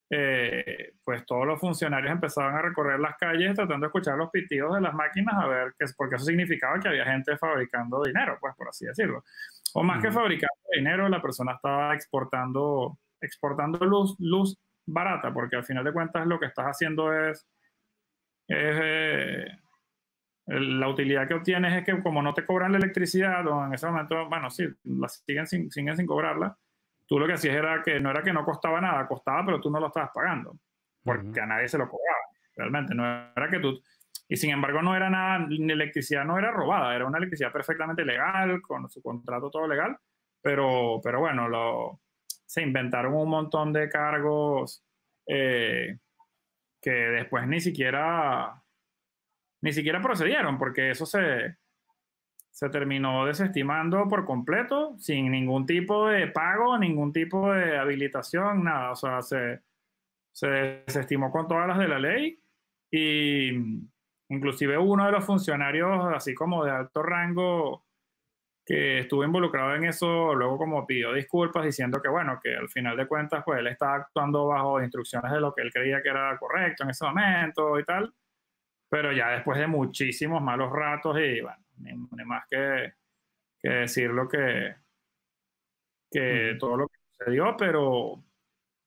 eh, 0.08 0.92
pues 1.02 1.26
todos 1.26 1.46
los 1.46 1.58
funcionarios 1.58 2.12
empezaban 2.12 2.54
a 2.54 2.62
recorrer 2.62 3.00
las 3.00 3.16
calles 3.16 3.54
tratando 3.54 3.86
de 3.86 3.88
escuchar 3.88 4.16
los 4.16 4.30
pitidos 4.30 4.72
de 4.74 4.82
las 4.82 4.94
máquinas 4.94 5.34
a 5.34 5.48
ver 5.48 5.74
qué, 5.76 5.86
porque 5.96 6.14
eso 6.14 6.24
significaba 6.24 6.78
que 6.78 6.88
había 6.88 7.04
gente 7.04 7.36
fabricando 7.38 8.04
dinero, 8.04 8.38
pues 8.40 8.54
por 8.54 8.68
así 8.68 8.86
decirlo. 8.86 9.24
O 9.74 9.82
más 9.82 10.00
que 10.00 10.12
fabricando 10.12 10.54
dinero, 10.72 11.08
la 11.08 11.20
persona 11.20 11.54
estaba 11.54 11.92
exportando, 11.92 12.98
exportando 13.20 13.84
luz, 13.84 14.14
luz 14.20 14.56
barata, 14.86 15.34
porque 15.34 15.56
al 15.56 15.64
final 15.64 15.82
de 15.82 15.92
cuentas 15.92 16.24
lo 16.26 16.38
que 16.38 16.46
estás 16.46 16.66
haciendo 16.66 17.12
es 17.12 17.48
eh, 18.48 19.46
la 20.46 20.88
utilidad 20.88 21.28
que 21.28 21.34
obtienes 21.34 21.74
es 21.74 21.84
que 21.84 22.02
como 22.02 22.22
no 22.22 22.34
te 22.34 22.44
cobran 22.44 22.72
la 22.72 22.78
electricidad, 22.78 23.46
o 23.46 23.64
en 23.64 23.74
ese 23.74 23.86
momento, 23.86 24.28
bueno, 24.28 24.50
sí, 24.50 24.66
la 24.84 25.08
siguen 25.08 25.46
sin, 25.46 25.70
siguen 25.70 25.96
sin 25.96 26.06
cobrarla, 26.06 26.56
tú 27.06 27.18
lo 27.18 27.26
que 27.26 27.34
hacías 27.34 27.56
era 27.56 27.82
que 27.82 28.00
no 28.00 28.10
era 28.10 28.22
que 28.22 28.32
no 28.32 28.44
costaba 28.44 28.80
nada, 28.80 29.06
costaba, 29.06 29.44
pero 29.44 29.60
tú 29.60 29.70
no 29.70 29.80
lo 29.80 29.88
estabas 29.88 30.10
pagando, 30.12 30.56
porque 31.04 31.40
a 31.40 31.46
nadie 31.46 31.68
se 31.68 31.78
lo 31.78 31.88
cobraba, 31.88 32.20
realmente, 32.56 32.94
no 32.94 33.04
era 33.04 33.48
que 33.48 33.58
tú... 33.58 33.80
Y 34.28 34.36
sin 34.36 34.50
embargo 34.50 34.80
no 34.80 34.96
era 34.96 35.10
nada, 35.10 35.46
la 35.48 35.72
electricidad 35.74 36.24
no 36.24 36.38
era 36.38 36.50
robada, 36.50 36.94
era 36.94 37.06
una 37.06 37.18
electricidad 37.18 37.52
perfectamente 37.52 38.04
legal, 38.04 38.62
con 38.62 38.88
su 38.88 39.02
contrato 39.02 39.50
todo 39.50 39.68
legal, 39.68 39.96
pero, 40.40 41.00
pero 41.02 41.20
bueno, 41.20 41.48
lo, 41.48 42.00
se 42.52 42.62
inventaron 42.62 43.14
un 43.14 43.28
montón 43.28 43.72
de 43.72 43.88
cargos 43.88 44.84
eh, 45.26 45.98
que 46.82 46.90
después 46.90 47.46
ni 47.46 47.60
siquiera, 47.60 48.60
ni 49.62 49.72
siquiera 49.72 50.02
procedieron, 50.02 50.58
porque 50.58 50.90
eso 50.90 51.06
se, 51.06 51.56
se 52.50 52.68
terminó 52.68 53.24
desestimando 53.24 54.08
por 54.08 54.26
completo, 54.26 54.98
sin 54.98 55.30
ningún 55.30 55.64
tipo 55.64 56.08
de 56.08 56.26
pago, 56.26 56.76
ningún 56.76 57.12
tipo 57.12 57.52
de 57.52 57.78
habilitación, 57.78 58.64
nada. 58.64 58.90
O 58.90 58.96
sea, 58.96 59.22
se, 59.22 59.60
se 60.32 60.48
desestimó 60.48 61.30
con 61.30 61.46
todas 61.46 61.68
las 61.68 61.78
de 61.78 61.88
la 61.88 62.00
ley 62.00 62.42
y 62.90 63.50
inclusive 64.28 64.76
uno 64.76 65.06
de 65.06 65.12
los 65.12 65.24
funcionarios, 65.24 66.04
así 66.14 66.34
como 66.34 66.64
de 66.64 66.72
alto 66.72 67.02
rango, 67.02 67.86
que 68.72 69.00
estuvo 69.00 69.22
involucrado 69.22 69.74
en 69.74 69.84
eso, 69.84 70.34
luego 70.34 70.56
como 70.56 70.86
pidió 70.86 71.12
disculpas 71.12 71.62
diciendo 71.62 72.00
que 72.00 72.08
bueno, 72.08 72.40
que 72.42 72.56
al 72.56 72.70
final 72.70 72.96
de 72.96 73.06
cuentas 73.06 73.42
pues 73.44 73.58
él 73.58 73.66
estaba 73.66 73.96
actuando 73.96 74.46
bajo 74.46 74.80
instrucciones 74.82 75.30
de 75.30 75.40
lo 75.40 75.54
que 75.54 75.60
él 75.60 75.70
creía 75.70 76.02
que 76.02 76.08
era 76.08 76.38
correcto 76.38 76.84
en 76.84 76.88
ese 76.88 77.04
momento 77.04 77.78
y 77.78 77.84
tal, 77.84 78.14
pero 78.88 79.12
ya 79.12 79.28
después 79.28 79.58
de 79.58 79.66
muchísimos 79.66 80.40
malos 80.40 80.72
ratos 80.72 81.18
y 81.18 81.42
bueno, 81.42 81.62
ni, 81.80 82.24
más 82.24 82.44
que, 82.48 82.94
que, 83.60 83.68
decir 83.68 84.08
lo 84.08 84.26
que, 84.26 84.74
que 86.10 86.56
todo 86.58 86.78
lo 86.78 86.88
que 86.88 86.96
sucedió, 87.10 87.54
pero, 87.58 88.24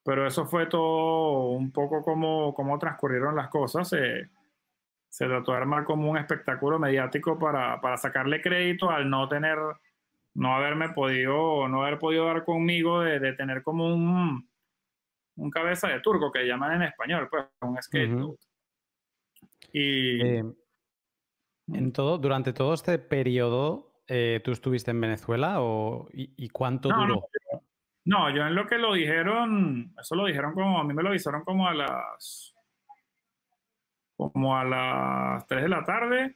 pero 0.04 0.26
eso 0.26 0.48
fue 0.48 0.65
todo 0.65 1.50
un 1.50 1.71
poco 1.71 2.02
como, 2.02 2.56
como 2.56 2.80
transcurrieron 2.80 3.36
las 3.36 3.50
cosas. 3.50 3.93
Se 5.15 5.28
trató 5.28 5.54
de 5.54 5.60
armar 5.60 5.86
como 5.86 6.12
un 6.12 6.17
espectáculo 6.17 6.78
mediático 6.78 7.39
para, 7.39 7.80
para, 7.80 7.95
sacarle 7.95 8.41
crédito 8.41 8.89
al 8.91 9.10
no 9.10 9.30
tener, 9.30 9.58
no 10.34 10.54
haberme 10.54 10.89
podido, 10.89 11.69
no 11.69 11.84
haber 11.84 11.99
podido 11.99 12.25
dar 12.25 12.43
conmigo 12.43 12.99
de, 12.99 13.21
de 13.21 13.32
tener 13.32 13.63
como 13.63 13.88
un, 13.95 14.45
un 15.38 15.49
cabeza 15.51 15.88
de 15.88 16.01
turco 16.01 16.34
que 16.34 16.45
llaman 16.45 16.73
en 16.73 16.82
español, 16.89 17.30
pues 17.32 17.45
un 17.62 17.82
scapegoat. 17.82 18.38
Y 19.71 20.21
eh, 20.21 20.43
en 21.71 21.93
todo, 21.93 22.17
durante 22.17 22.51
todo 22.51 22.73
este 22.73 22.99
periodo, 22.99 23.93
eh, 24.10 24.41
¿tú 24.43 24.51
estuviste 24.51 24.91
en 24.91 24.99
Venezuela 24.99 25.62
o, 25.62 26.10
y, 26.12 26.49
cuánto 26.49 26.89
duró? 26.89 27.30
No, 28.04 28.36
yo 28.36 28.45
en 28.45 28.54
lo 28.54 28.67
que 28.67 28.78
lo 28.78 28.93
dijeron, 28.93 29.93
eso 29.97 30.15
lo 30.15 30.25
dijeron 30.25 30.54
como, 30.54 30.78
a 30.78 30.84
mí 30.84 30.93
me 30.93 31.04
lo 31.04 31.08
avisaron 31.08 31.45
como 31.45 31.69
a 31.69 31.73
las, 31.73 32.55
como 34.17 34.58
a 34.58 34.63
las 34.63 35.47
3 35.47 35.63
de 35.63 35.69
la 35.69 35.84
tarde 35.84 36.36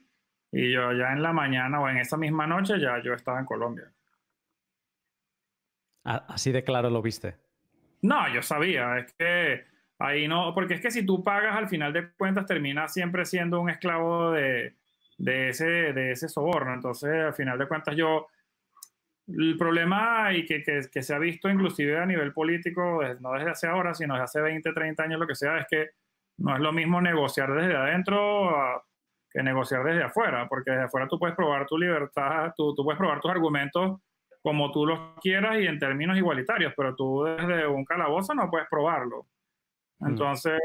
y 0.51 0.71
yo 0.71 0.91
ya 0.93 1.11
en 1.13 1.21
la 1.21 1.33
mañana 1.33 1.79
o 1.79 1.89
en 1.89 1.97
esa 1.97 2.17
misma 2.17 2.47
noche 2.47 2.79
ya 2.79 3.01
yo 3.01 3.13
estaba 3.13 3.39
en 3.39 3.45
Colombia. 3.45 3.91
Así 6.03 6.51
de 6.51 6.63
claro 6.63 6.89
lo 6.89 7.01
viste. 7.01 7.35
No, 8.01 8.33
yo 8.33 8.41
sabía, 8.41 8.97
es 8.97 9.13
que 9.13 9.65
ahí 9.99 10.27
no, 10.27 10.53
porque 10.53 10.75
es 10.75 10.81
que 10.81 10.91
si 10.91 11.05
tú 11.05 11.23
pagas 11.23 11.55
al 11.55 11.67
final 11.67 11.93
de 11.93 12.11
cuentas 12.11 12.45
terminas 12.45 12.93
siempre 12.93 13.25
siendo 13.25 13.59
un 13.59 13.69
esclavo 13.69 14.31
de, 14.31 14.75
de, 15.17 15.49
ese, 15.49 15.65
de 15.65 16.11
ese 16.11 16.29
soborno. 16.29 16.73
Entonces 16.73 17.09
al 17.09 17.33
final 17.33 17.59
de 17.59 17.67
cuentas 17.67 17.95
yo 17.95 18.27
el 19.27 19.57
problema 19.57 20.33
y 20.33 20.45
que, 20.45 20.63
que, 20.63 20.81
que, 20.91 21.03
se 21.03 21.13
ha 21.13 21.19
visto 21.19 21.49
inclusive 21.49 21.99
a 21.99 22.05
nivel 22.05 22.33
político, 22.33 23.01
no 23.19 23.33
desde 23.33 23.51
hace 23.51 23.67
ahora, 23.67 23.93
sino 23.93 24.15
desde 24.15 24.23
hace 24.23 24.41
20, 24.41 24.73
30 24.73 25.03
años, 25.03 25.19
lo 25.19 25.27
que 25.27 25.35
sea, 25.35 25.59
es 25.59 25.67
que 25.69 25.89
no 26.39 26.55
es 26.55 26.61
lo 26.61 26.71
mismo 26.71 27.01
negociar 27.01 27.53
desde 27.53 27.75
adentro 27.75 28.83
que 29.31 29.43
negociar 29.43 29.83
desde 29.83 30.03
afuera, 30.03 30.47
porque 30.49 30.71
desde 30.71 30.85
afuera 30.85 31.07
tú 31.07 31.19
puedes 31.19 31.35
probar 31.35 31.67
tu 31.67 31.77
libertad, 31.77 32.51
tú, 32.57 32.73
tú, 32.73 32.83
puedes 32.83 32.97
probar 32.97 33.21
tus 33.21 33.29
argumentos 33.29 34.01
como 34.41 34.71
tú 34.71 34.85
los 34.85 35.19
quieras 35.21 35.59
y 35.59 35.67
en 35.67 35.77
términos 35.77 36.17
igualitarios, 36.17 36.73
pero 36.75 36.95
tú 36.95 37.23
desde 37.23 37.67
un 37.67 37.85
calabozo 37.85 38.33
no 38.33 38.49
puedes 38.49 38.67
probarlo. 38.69 39.27
Mm. 39.99 40.07
Entonces, 40.07 40.59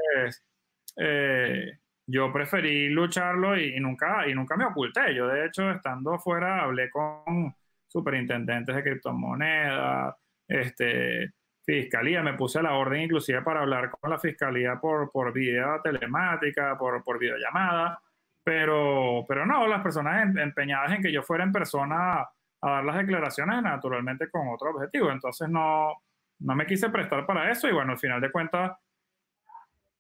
eh, 0.97 1.79
yo 2.07 2.33
preferí 2.33 2.89
lucharlo 2.89 3.57
y, 3.59 3.77
y, 3.77 3.81
nunca, 3.81 4.27
y 4.29 4.35
nunca 4.35 4.57
me 4.57 4.65
oculté. 4.65 5.15
Yo, 5.15 5.27
de 5.27 5.47
hecho, 5.47 5.71
estando 5.71 6.15
afuera, 6.15 6.63
hablé 6.63 6.89
con 6.89 7.55
superintendentes 7.89 8.75
de 8.75 8.83
criptomonedas, 8.83 10.15
este, 10.49 11.33
fiscalía, 11.65 12.23
me 12.23 12.35
puse 12.35 12.59
a 12.59 12.63
la 12.63 12.75
orden 12.75 13.03
inclusive 13.03 13.43
para 13.43 13.61
hablar 13.61 13.91
con 13.91 14.11
la 14.11 14.19
fiscalía 14.19 14.79
por, 14.81 15.11
por 15.11 15.33
vía 15.33 15.81
telemática, 15.83 16.77
por, 16.79 17.03
por 17.03 17.19
videollamada, 17.19 18.01
pero, 18.43 19.25
pero 19.27 19.47
no, 19.47 19.67
las 19.67 19.83
personas 19.83 20.23
em, 20.23 20.39
empeñadas 20.39 20.93
en 20.93 21.03
que 21.03 21.13
yo 21.13 21.23
fuera 21.23 21.45
en 21.45 21.53
persona 21.53 22.21
a, 22.21 22.31
dar 22.61 22.85
las 22.85 22.97
declaraciones, 22.99 23.63
naturalmente 23.63 24.31
con 24.31 24.49
otro 24.49 24.71
objetivo, 24.71 25.11
entonces 25.11 25.49
no, 25.49 26.03
no 26.41 26.55
me 26.55 26.67
quise 26.67 26.91
prestar 26.91 27.25
para 27.27 27.51
eso 27.51 27.69
y 27.69 27.73
bueno, 27.73 27.93
al 27.93 27.99
final 27.99 28.21
de 28.21 28.31
cuentas, 28.31 28.73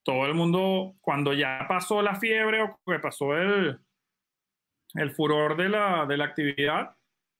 todo 0.02 0.26
el 0.26 0.34
mundo, 0.34 0.94
cuando 1.00 1.32
ya 1.32 1.64
pasó 1.66 2.02
la 2.02 2.14
fiebre 2.14 2.62
o 2.62 2.78
que 2.86 2.98
pasó 2.98 3.36
el, 3.36 3.80
el 4.94 5.10
furor 5.12 5.56
de 5.56 5.70
la, 5.70 6.04
de 6.04 6.16
la 6.18 6.26
actividad, 6.26 6.94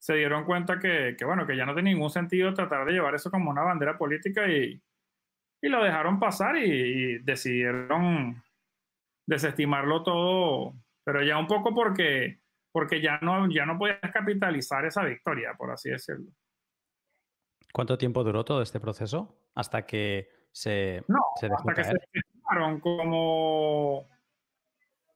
se 0.04 0.16
dieron 0.16 0.44
cuenta 0.44 0.78
que, 0.78 1.16
que, 1.18 1.24
bueno, 1.24 1.46
que 1.46 1.56
ya 1.56 1.64
no 1.64 1.74
tenía 1.74 1.94
ningún 1.94 2.10
sentido 2.10 2.52
tratar 2.52 2.84
de 2.84 2.92
llevar 2.92 3.14
eso 3.14 3.30
como 3.30 3.50
una 3.50 3.62
bandera 3.62 3.96
política 3.96 4.46
y, 4.46 4.78
y 5.62 5.68
lo 5.70 5.82
dejaron 5.82 6.20
pasar 6.20 6.58
y, 6.58 7.20
decidieron 7.20 8.44
desestimarlo 9.26 10.02
todo, 10.02 10.74
pero 11.04 11.22
ya 11.22 11.38
un 11.38 11.46
poco 11.46 11.74
porque, 11.74 12.42
porque 12.70 13.00
ya, 13.00 13.18
no, 13.22 13.50
ya 13.50 13.64
no 13.64 13.78
podías 13.78 13.98
capitalizar 14.12 14.84
esa 14.84 15.02
victoria, 15.04 15.54
por 15.56 15.70
así 15.70 15.88
decirlo. 15.88 16.30
¿Cuánto 17.72 17.96
tiempo 17.96 18.22
duró 18.22 18.44
todo 18.44 18.60
este 18.60 18.80
proceso? 18.80 19.48
Hasta 19.54 19.86
que 19.86 20.28
se, 20.52 21.02
no, 21.08 21.20
se 21.40 21.48
dejó 21.48 21.60
hasta 21.60 21.72
que 21.72 21.84
se 21.84 21.94
desestimaron 21.94 22.78
como, 22.80 24.06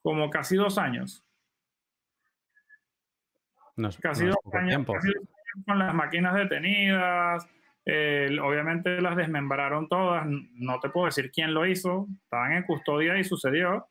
como 0.01 0.31
casi 0.31 0.57
dos 0.57 0.79
años 0.79 1.28
casi, 4.01 4.27
dos 4.27 4.37
años, 4.53 4.87
con 5.67 5.79
las 5.79 5.95
máquinas 5.95 6.35
detenidas. 6.35 7.47
obviamente 7.87 9.01
las 9.01 9.17
desmembraron 9.17 9.89
todas. 9.89 10.27
No 10.27 10.81
te 10.81 10.91
puedo 10.91 11.07
decir 11.07 11.31
quién 11.31 11.55
lo 11.55 11.67
hizo. 11.67 12.07
Estaban 12.25 12.53
en 12.53 12.63
custodia 12.65 13.19
y 13.19 13.25
sucedió. 13.25 13.89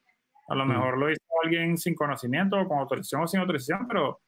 A 0.49 0.55
lo 0.55 0.65
mejor 0.65 0.97
lo 0.97 1.09
hizo 1.11 1.21
alguien 1.43 1.77
sin 1.77 1.95
conocimiento, 1.95 2.65
con 2.67 2.79
autorización 2.79 3.23
o 3.23 3.27
sin 3.27 3.41
autorización, 3.41 3.87
pero 3.87 4.21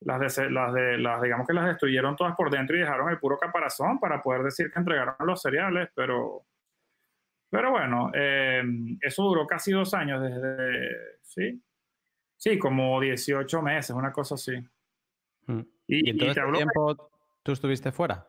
las, 0.00 0.36
de, 0.36 0.50
las, 0.50 0.72
de, 0.72 0.98
las 0.98 1.22
digamos 1.22 1.46
que 1.46 1.54
las 1.54 1.66
destruyeron 1.66 2.16
todas 2.16 2.34
por 2.36 2.50
dentro 2.50 2.76
y 2.76 2.80
dejaron 2.80 3.10
el 3.10 3.18
puro 3.18 3.38
caparazón 3.38 3.98
para 3.98 4.22
poder 4.22 4.42
decir 4.42 4.70
que 4.70 4.78
entregaron 4.78 5.14
los 5.20 5.40
cereales, 5.40 5.88
pero, 5.94 6.46
pero 7.50 7.70
bueno, 7.70 8.10
eh, 8.14 8.62
eso 9.00 9.22
duró 9.22 9.46
casi 9.46 9.72
dos 9.72 9.94
años 9.94 10.22
desde, 10.22 11.18
sí, 11.22 11.62
sí, 12.36 12.58
como 12.58 13.00
18 13.00 13.62
meses, 13.62 13.90
una 13.90 14.12
cosa 14.12 14.34
así. 14.34 14.52
Mm. 15.46 15.60
¿Y, 15.86 16.10
en 16.10 16.18
todo 16.18 16.28
este 16.28 16.52
tiempo 16.52 17.10
tú 17.42 17.52
estuviste 17.52 17.92
fuera? 17.92 18.26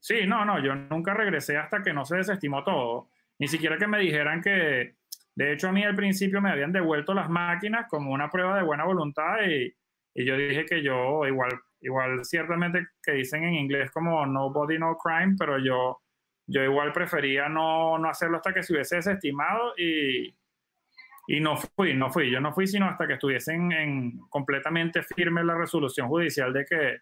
Sí, 0.00 0.26
no, 0.26 0.44
no, 0.44 0.62
yo 0.62 0.74
nunca 0.74 1.14
regresé 1.14 1.56
hasta 1.56 1.82
que 1.82 1.92
no 1.92 2.04
se 2.04 2.16
desestimó 2.16 2.64
todo. 2.64 3.08
Ni 3.38 3.48
siquiera 3.48 3.78
que 3.78 3.86
me 3.86 3.98
dijeran 3.98 4.40
que, 4.42 4.96
de 5.34 5.52
hecho 5.52 5.68
a 5.68 5.72
mí 5.72 5.84
al 5.84 5.94
principio 5.94 6.40
me 6.40 6.50
habían 6.50 6.72
devuelto 6.72 7.14
las 7.14 7.28
máquinas 7.30 7.86
como 7.88 8.12
una 8.12 8.30
prueba 8.30 8.56
de 8.56 8.64
buena 8.64 8.84
voluntad 8.84 9.36
y, 9.48 9.72
y 10.14 10.24
yo 10.24 10.36
dije 10.36 10.66
que 10.66 10.82
yo 10.82 11.26
igual, 11.26 11.50
igual 11.80 12.24
ciertamente 12.24 12.88
que 13.02 13.12
dicen 13.12 13.44
en 13.44 13.54
inglés 13.54 13.90
como 13.90 14.26
nobody 14.26 14.78
no 14.78 14.96
crime, 14.96 15.36
pero 15.38 15.58
yo, 15.58 16.00
yo 16.46 16.62
igual 16.62 16.92
prefería 16.92 17.48
no, 17.48 17.98
no 17.98 18.08
hacerlo 18.08 18.38
hasta 18.38 18.52
que 18.52 18.62
se 18.62 18.72
hubiese 18.72 18.96
desestimado 18.96 19.74
y, 19.76 20.34
y 21.30 21.40
no 21.40 21.58
fui, 21.58 21.94
no 21.94 22.10
fui. 22.10 22.30
Yo 22.30 22.40
no 22.40 22.54
fui 22.54 22.66
sino 22.66 22.86
hasta 22.88 23.06
que 23.06 23.12
estuviesen 23.12 23.70
en, 23.70 24.18
completamente 24.30 25.02
firme 25.02 25.44
la 25.44 25.54
resolución 25.54 26.08
judicial 26.08 26.54
de 26.54 26.64
que, 26.64 27.00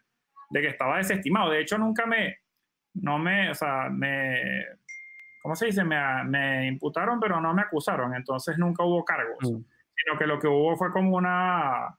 de 0.51 0.61
que 0.61 0.67
estaba 0.67 0.97
desestimado. 0.97 1.53
De 1.53 1.61
hecho, 1.61 1.79
nunca 1.79 2.07
me, 2.07 2.39
no 2.95 3.21
me, 3.21 3.51
o 3.51 3.55
sea, 3.55 3.89
me, 3.89 4.65
¿cómo 5.41 5.55
se 5.55 5.67
dice? 5.67 5.85
Me, 5.85 5.97
me 6.25 6.67
imputaron, 6.67 7.21
pero 7.21 7.41
no 7.41 7.55
me 7.55 7.62
acusaron. 7.62 8.17
Entonces 8.17 8.59
nunca 8.59 8.83
hubo 8.83 9.05
cargos. 9.05 9.39
Mm. 9.45 9.62
Sino 9.95 10.19
que 10.19 10.27
lo 10.27 10.41
que 10.41 10.49
hubo 10.49 10.77
fue 10.77 10.91
como 10.91 11.17
una, 11.17 11.97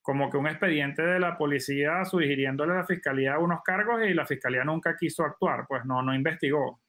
como 0.00 0.30
que 0.30 0.36
un 0.36 0.46
expediente 0.46 1.02
de 1.02 1.18
la 1.18 1.36
policía 1.36 2.04
sugiriéndole 2.04 2.74
a 2.74 2.76
la 2.76 2.86
fiscalía 2.86 3.36
unos 3.40 3.62
cargos 3.64 4.00
y 4.04 4.14
la 4.14 4.26
fiscalía 4.26 4.62
nunca 4.62 4.96
quiso 4.96 5.24
actuar, 5.24 5.66
pues 5.66 5.84
no, 5.84 6.02
no 6.02 6.14
investigó. 6.14 6.80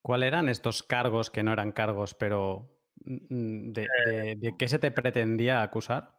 ¿Cuáles 0.00 0.28
eran 0.28 0.48
estos 0.48 0.84
cargos 0.84 1.28
que 1.28 1.42
no 1.42 1.52
eran 1.52 1.72
cargos, 1.72 2.14
pero 2.14 2.79
Mm, 3.04 3.72
eh, 3.76 4.36
de, 4.36 4.54
qué 4.58 4.68
se 4.68 4.78
te 4.78 4.90
pretendía 4.90 5.62
acusar? 5.62 6.10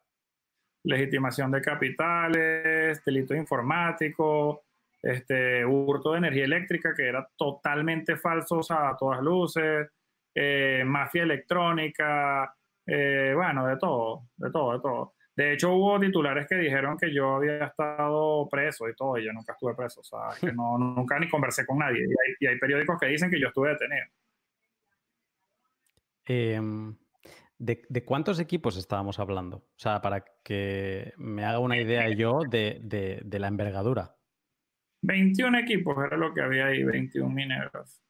Legitimación 0.83 1.51
de 1.51 1.61
capitales, 1.61 3.03
delito 3.05 3.35
informático, 3.35 4.63
este, 5.01 5.63
hurto 5.65 6.11
de 6.11 6.19
energía 6.19 6.45
eléctrica, 6.45 6.93
que 6.95 7.07
era 7.07 7.27
totalmente 7.37 8.15
falso 8.17 8.61
a 8.69 8.95
todas 8.97 9.21
luces, 9.21 9.89
eh, 10.33 10.83
mafia 10.85 11.23
electrónica, 11.23 12.55
eh, 12.85 13.33
bueno, 13.35 13.67
de 13.67 13.77
todo, 13.77 14.29
de 14.35 14.51
todo, 14.51 14.73
de 14.73 14.79
todo. 14.79 15.13
De 15.35 15.53
hecho, 15.53 15.73
hubo 15.73 15.99
titulares 15.99 16.47
que 16.47 16.55
dijeron 16.55 16.97
que 16.97 17.13
yo 17.13 17.35
había 17.35 17.65
estado 17.65 18.49
preso 18.49 18.89
y 18.89 18.95
todo, 18.95 19.17
y 19.17 19.25
yo 19.25 19.33
nunca 19.33 19.53
estuve 19.53 19.75
preso, 19.75 20.01
o 20.01 20.03
sea, 20.03 20.29
que 20.39 20.51
no, 20.53 20.77
nunca 20.77 21.19
ni 21.19 21.29
conversé 21.29 21.65
con 21.65 21.77
nadie. 21.77 22.05
y 22.39 22.47
hay 22.47 22.57
periódicos 22.57 22.99
que 22.99 23.07
dicen 23.07 23.29
que 23.29 23.39
yo 23.39 23.47
estuve 23.47 23.69
detenido. 23.69 24.07
Em, 26.25 26.95
¿de, 27.57 28.05
cuántos 28.05 28.39
equipos 28.39 28.77
estábamos 28.77 29.19
hablando? 29.19 29.57
O 29.57 29.79
sea, 29.79 30.01
para 30.01 30.23
que 30.43 31.13
me 31.17 31.43
haga 31.45 31.59
una 31.59 31.79
idea 31.79 32.09
yo 32.09 32.41
de, 32.49 33.25
la 33.31 33.47
envergadura. 33.47 34.15
21 35.03 35.59
equipos 35.59 35.97
era 36.05 36.17
lo 36.17 36.33
que 36.33 36.41
había 36.41 36.67
ahí, 36.67 36.83
21 36.83 37.29
mineros. 37.29 38.03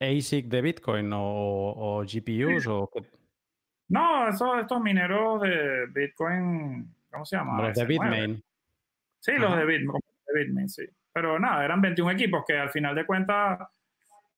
ASIC 0.00 0.46
de 0.46 0.62
Bitcoin 0.62 1.10
o, 1.12 2.02
GPUs 2.04 2.66
o 2.66 2.90
No, 3.88 4.28
esos, 4.28 4.60
estos 4.60 4.80
mineros 4.80 5.42
de 5.42 5.86
Bitcoin, 5.92 6.92
¿cómo 7.10 7.24
se 7.24 7.36
llama? 7.36 7.62
Los 7.62 7.76
de 7.76 7.84
Bitmain. 7.84 8.42
Sí, 9.20 9.32
los 9.38 9.56
de 9.56 9.64
Bitmain, 9.64 10.68
sí. 10.68 10.84
Pero 11.12 11.38
nada, 11.38 11.64
eran 11.64 11.80
21 11.80 12.12
equipos 12.12 12.44
que 12.46 12.56
al 12.56 12.70
final 12.70 12.94
de 12.94 13.06
cuentas, 13.06 13.60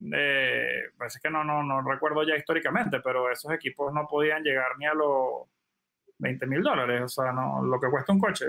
eh, 0.00 0.82
pues 0.96 1.16
es 1.16 1.22
que 1.22 1.30
no, 1.30 1.44
no, 1.44 1.62
no 1.62 1.82
recuerdo 1.82 2.22
ya 2.22 2.36
históricamente, 2.36 3.00
pero 3.00 3.30
esos 3.30 3.52
equipos 3.52 3.92
no 3.92 4.06
podían 4.06 4.42
llegar 4.42 4.76
ni 4.78 4.86
a 4.86 4.94
los 4.94 5.48
20 6.18 6.46
mil 6.46 6.62
dólares, 6.62 7.02
o 7.02 7.08
sea, 7.08 7.32
no, 7.32 7.62
lo 7.62 7.80
que 7.80 7.90
cuesta 7.90 8.12
un 8.12 8.20
coche. 8.20 8.46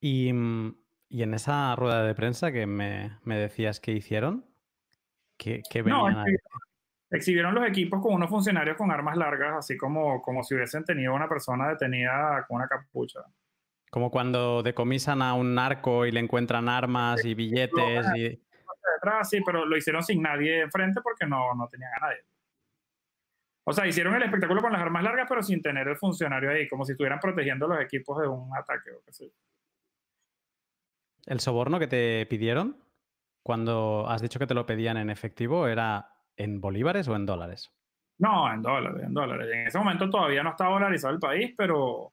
Y, 0.00 0.32
mm, 0.32 0.76
en 1.10 1.34
esa 1.34 1.74
rueda 1.76 2.04
de 2.04 2.14
prensa 2.14 2.52
que 2.52 2.66
me, 2.66 3.18
decías 3.24 3.80
que 3.80 3.92
hicieron, 3.92 4.44
¿qué, 5.36 5.62
venían 5.74 6.24
exhibieron 7.10 7.54
los 7.54 7.66
equipos 7.66 8.00
con 8.02 8.14
unos 8.14 8.28
funcionarios 8.28 8.76
con 8.76 8.90
armas 8.90 9.16
largas, 9.16 9.54
así 9.58 9.76
como, 9.76 10.20
como 10.22 10.42
si 10.42 10.54
hubiesen 10.54 10.84
tenido 10.84 11.14
una 11.14 11.28
persona 11.28 11.68
detenida 11.68 12.44
con 12.46 12.56
una 12.56 12.68
capucha. 12.68 13.20
Como 13.90 14.10
cuando 14.10 14.62
decomisan 14.62 15.22
a 15.22 15.34
un 15.34 15.54
narco 15.54 16.06
y 16.06 16.12
le 16.12 16.20
encuentran 16.20 16.68
armas 16.68 17.24
y 17.24 17.34
billetes. 17.34 18.06
y... 18.16 18.30
sí, 19.24 19.40
pero 19.44 19.64
lo 19.64 19.76
hicieron 19.76 20.02
sin 20.02 20.22
nadie 20.22 20.60
enfrente 20.62 21.00
porque 21.02 21.26
no, 21.26 21.54
no 21.54 21.68
tenían 21.68 21.92
a 21.96 22.06
nadie. 22.06 22.24
O 23.68 23.72
sea, 23.72 23.86
hicieron 23.86 24.14
el 24.14 24.22
espectáculo 24.22 24.60
con 24.60 24.72
las 24.72 24.80
armas 24.80 25.02
largas, 25.02 25.26
pero 25.28 25.42
sin 25.42 25.60
tener 25.60 25.88
el 25.88 25.96
funcionario 25.96 26.50
ahí, 26.50 26.68
como 26.68 26.84
si 26.84 26.92
estuvieran 26.92 27.18
protegiendo 27.18 27.66
los 27.66 27.80
equipos 27.80 28.20
de 28.20 28.28
un 28.28 28.48
ataque 28.56 28.92
o 28.92 29.02
qué 29.04 29.12
sé. 29.12 29.32
¿El 31.26 31.40
soborno 31.40 31.80
que 31.80 31.88
te 31.88 32.24
pidieron 32.26 32.76
cuando 33.42 34.06
has 34.08 34.22
dicho 34.22 34.38
que 34.38 34.46
te 34.46 34.54
lo 34.54 34.66
pedían 34.66 34.96
en 34.96 35.10
efectivo 35.10 35.66
era 35.66 36.08
en 36.36 36.60
bolívares 36.60 37.08
o 37.08 37.16
en 37.16 37.26
dólares? 37.26 37.72
No, 38.18 38.52
en 38.52 38.62
dólares, 38.62 39.02
en 39.04 39.12
dólares. 39.12 39.48
En 39.52 39.66
ese 39.66 39.78
momento 39.78 40.08
todavía 40.08 40.44
no 40.44 40.50
estaba 40.50 40.74
dolarizado 40.74 41.14
el 41.14 41.20
país, 41.20 41.52
pero, 41.56 42.12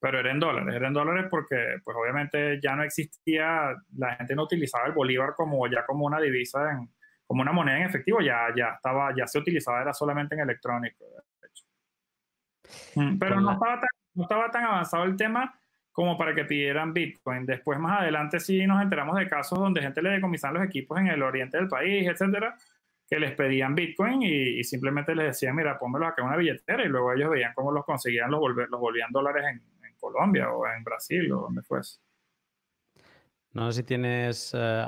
pero 0.00 0.18
era 0.18 0.30
en 0.30 0.40
dólares. 0.40 0.74
Era 0.74 0.88
en 0.88 0.94
dólares 0.94 1.26
porque, 1.30 1.76
pues 1.84 1.96
obviamente 1.96 2.58
ya 2.60 2.74
no 2.74 2.82
existía, 2.82 3.76
la 3.96 4.16
gente 4.16 4.34
no 4.34 4.44
utilizaba 4.44 4.86
el 4.86 4.92
bolívar 4.92 5.34
como 5.36 5.66
ya 5.68 5.84
como 5.84 6.06
una 6.06 6.18
divisa, 6.18 6.72
en, 6.72 6.88
como 7.26 7.42
una 7.42 7.52
moneda 7.52 7.78
en 7.78 7.86
efectivo, 7.86 8.20
ya, 8.20 8.48
ya 8.56 8.70
estaba, 8.76 9.14
ya 9.14 9.26
se 9.26 9.38
utilizaba, 9.38 9.82
era 9.82 9.92
solamente 9.92 10.34
en 10.34 10.40
electrónico, 10.40 11.04
mm, 12.96 13.18
Pero 13.18 13.40
no 13.40 13.52
estaba, 13.52 13.78
tan, 13.78 13.88
no 14.14 14.22
estaba 14.22 14.50
tan 14.50 14.64
avanzado 14.64 15.04
el 15.04 15.16
tema 15.16 15.54
como 15.92 16.16
para 16.16 16.34
que 16.34 16.44
pidieran 16.46 16.94
Bitcoin. 16.94 17.44
Después, 17.44 17.78
más 17.78 18.00
adelante, 18.00 18.40
sí 18.40 18.66
nos 18.66 18.82
enteramos 18.82 19.18
de 19.18 19.28
casos 19.28 19.58
donde 19.58 19.82
gente 19.82 20.00
le 20.00 20.10
decomisaban 20.10 20.54
los 20.54 20.64
equipos 20.64 20.98
en 20.98 21.08
el 21.08 21.22
oriente 21.22 21.58
del 21.58 21.68
país, 21.68 22.08
etcétera, 22.08 22.56
que 23.06 23.18
les 23.18 23.32
pedían 23.32 23.74
Bitcoin 23.74 24.22
y, 24.22 24.64
simplemente 24.64 25.14
les 25.14 25.26
decían, 25.26 25.54
mira, 25.54 25.78
pónmelos 25.78 26.08
acá 26.08 26.22
en 26.22 26.28
una 26.28 26.36
billetera 26.36 26.84
y 26.84 26.88
luego 26.88 27.12
ellos 27.12 27.28
veían 27.28 27.52
cómo 27.54 27.70
los 27.70 27.84
conseguían, 27.84 28.30
los, 28.30 28.40
los 28.40 28.80
volvían 28.80 29.10
dólares 29.10 29.44
en, 29.52 29.79
Colombia 30.00 30.50
o 30.52 30.66
en 30.66 30.82
Brasil 30.82 31.30
o 31.32 31.42
donde 31.42 31.62
fuese. 31.62 32.00
No 33.52 33.70
sé 33.70 33.80
si 33.80 33.86
tienes 33.86 34.52
eh, 34.54 34.84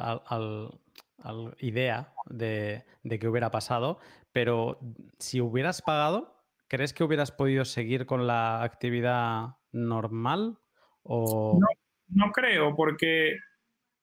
idea 1.58 2.12
de, 2.26 2.84
de 3.02 3.18
qué 3.18 3.28
hubiera 3.28 3.50
pasado, 3.50 3.98
pero 4.32 4.78
si 5.18 5.40
hubieras 5.40 5.82
pagado, 5.82 6.44
¿crees 6.68 6.94
que 6.94 7.04
hubieras 7.04 7.32
podido 7.32 7.64
seguir 7.64 8.06
con 8.06 8.26
la 8.26 8.62
actividad 8.62 9.56
normal? 9.72 10.58
O... 11.02 11.58
No, 11.60 11.66
no 12.08 12.32
creo, 12.32 12.74
porque 12.74 13.36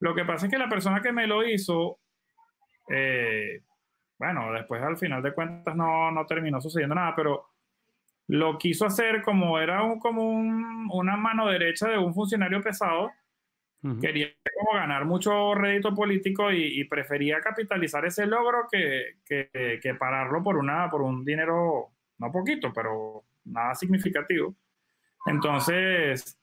lo 0.00 0.14
que 0.14 0.24
pasa 0.24 0.46
es 0.46 0.52
que 0.52 0.58
la 0.58 0.68
persona 0.68 1.00
que 1.00 1.12
me 1.12 1.26
lo 1.26 1.42
hizo, 1.44 1.98
eh, 2.88 3.62
bueno, 4.18 4.52
después 4.52 4.82
al 4.82 4.98
final 4.98 5.22
de 5.22 5.34
cuentas 5.34 5.74
no, 5.74 6.10
no 6.10 6.26
terminó 6.26 6.60
sucediendo 6.60 6.94
nada, 6.94 7.14
pero 7.16 7.49
lo 8.30 8.58
quiso 8.58 8.86
hacer 8.86 9.22
como 9.22 9.58
era 9.58 9.82
un, 9.82 9.98
como 9.98 10.30
una 10.30 11.16
mano 11.16 11.48
derecha 11.48 11.88
de 11.88 11.98
un 11.98 12.14
funcionario 12.14 12.60
pesado. 12.60 13.10
Quería 14.00 14.28
como 14.54 14.78
ganar 14.78 15.06
mucho 15.06 15.54
rédito 15.54 15.94
político 15.94 16.52
y, 16.52 16.84
prefería 16.84 17.40
capitalizar 17.40 18.04
ese 18.04 18.26
logro 18.26 18.68
que, 18.70 19.16
que, 19.24 19.80
que, 19.82 19.94
pararlo 19.94 20.42
por, 20.42 20.58
una, 20.58 20.88
por 20.90 21.00
un 21.00 21.24
dinero, 21.24 21.88
no 22.18 22.30
poquito, 22.30 22.72
pero 22.74 23.24
nada 23.46 23.74
significativo. 23.74 24.54
Entonces, 25.26 26.38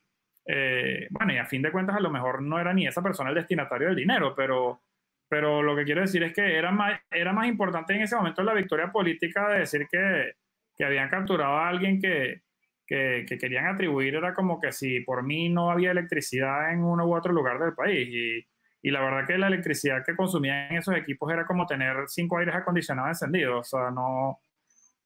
eh, 0.45 1.07
bueno, 1.11 1.33
y 1.33 1.37
a 1.37 1.45
fin 1.45 1.61
de 1.61 1.71
cuentas 1.71 1.95
a 1.95 2.01
lo 2.01 2.09
mejor 2.09 2.41
no 2.41 2.59
era 2.59 2.73
ni 2.73 2.87
esa 2.87 3.03
persona 3.03 3.29
el 3.29 3.35
destinatario 3.35 3.87
del 3.87 3.95
dinero, 3.95 4.33
pero 4.35 4.81
pero 5.29 5.61
lo 5.61 5.75
que 5.75 5.83
quiero 5.83 6.01
decir 6.01 6.23
es 6.23 6.33
que 6.33 6.57
era 6.57 6.71
más, 6.71 7.01
era 7.11 7.33
más 7.33 7.47
importante 7.47 7.93
en 7.93 8.01
ese 8.01 8.15
momento 8.15 8.43
la 8.43 8.53
victoria 8.53 8.91
política 8.91 9.49
de 9.49 9.59
decir 9.59 9.85
que, 9.91 10.35
que 10.77 10.85
habían 10.85 11.09
capturado 11.09 11.57
a 11.57 11.69
alguien 11.69 11.99
que, 11.99 12.41
que, 12.85 13.25
que, 13.27 13.37
querían 13.37 13.67
atribuir, 13.67 14.15
era 14.15 14.33
como 14.33 14.59
que 14.59 14.71
si 14.71 15.01
por 15.01 15.23
mí 15.23 15.49
no 15.49 15.71
había 15.71 15.91
electricidad 15.91 16.71
en 16.71 16.83
uno 16.83 17.05
u 17.05 17.15
otro 17.15 17.33
lugar 17.33 17.59
del 17.59 17.73
país. 17.73 18.07
Y, 18.09 18.47
y 18.87 18.91
la 18.91 19.01
verdad 19.01 19.27
que 19.27 19.37
la 19.37 19.47
electricidad 19.47 20.03
que 20.05 20.15
consumían 20.15 20.73
esos 20.73 20.95
equipos 20.95 21.31
era 21.31 21.45
como 21.45 21.65
tener 21.65 22.07
cinco 22.07 22.37
aires 22.37 22.55
acondicionados 22.55 23.09
encendidos. 23.09 23.59
O 23.59 23.77
sea, 23.77 23.91
no... 23.91 24.39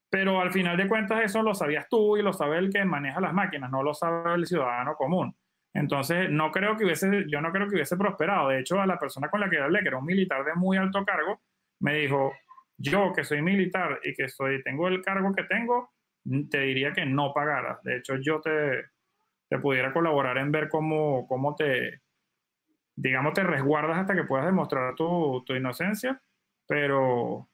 Pero 0.09 0.41
al 0.41 0.51
final 0.51 0.75
de 0.75 0.89
cuentas 0.89 1.23
eso 1.23 1.41
lo 1.41 1.55
sabías 1.55 1.87
tú 1.89 2.17
y 2.17 2.21
lo 2.21 2.33
sabe 2.33 2.57
el 2.57 2.69
que 2.69 2.83
maneja 2.83 3.21
las 3.21 3.33
máquinas, 3.33 3.71
no 3.71 3.81
lo 3.81 3.93
sabe 3.93 4.33
el 4.35 4.45
ciudadano 4.45 4.95
común. 4.95 5.33
Entonces, 5.73 6.29
no 6.29 6.51
creo 6.51 6.75
que 6.75 6.83
hubiese, 6.83 7.25
yo 7.29 7.39
no 7.39 7.51
creo 7.53 7.67
que 7.69 7.75
hubiese 7.75 7.95
prosperado. 7.95 8.49
De 8.49 8.59
hecho, 8.59 8.79
a 8.81 8.85
la 8.85 8.99
persona 8.99 9.29
con 9.29 9.39
la 9.39 9.49
que 9.49 9.59
hablé, 9.59 9.79
que 9.81 9.87
era 9.87 9.99
un 9.99 10.05
militar 10.05 10.43
de 10.43 10.53
muy 10.53 10.75
alto 10.75 11.05
cargo, 11.05 11.41
me 11.79 11.95
dijo, 11.95 12.33
yo 12.81 13.13
que 13.13 13.23
soy 13.23 13.41
militar 13.41 13.99
y 14.03 14.13
que 14.13 14.29
soy, 14.29 14.63
tengo 14.63 14.87
el 14.87 15.01
cargo 15.01 15.31
que 15.33 15.43
tengo, 15.43 15.91
te 16.49 16.59
diría 16.59 16.93
que 16.93 17.05
no 17.05 17.33
pagaras. 17.33 17.81
De 17.83 17.97
hecho, 17.97 18.15
yo 18.17 18.41
te, 18.41 18.85
te 19.49 19.59
pudiera 19.59 19.93
colaborar 19.93 20.37
en 20.37 20.51
ver 20.51 20.69
cómo, 20.69 21.27
cómo 21.27 21.55
te, 21.55 22.01
digamos, 22.95 23.33
te 23.33 23.43
resguardas 23.43 23.97
hasta 23.97 24.15
que 24.15 24.23
puedas 24.23 24.45
demostrar 24.45 24.95
tu, 24.95 25.43
tu 25.45 25.53
inocencia, 25.53 26.21
pero, 26.67 27.49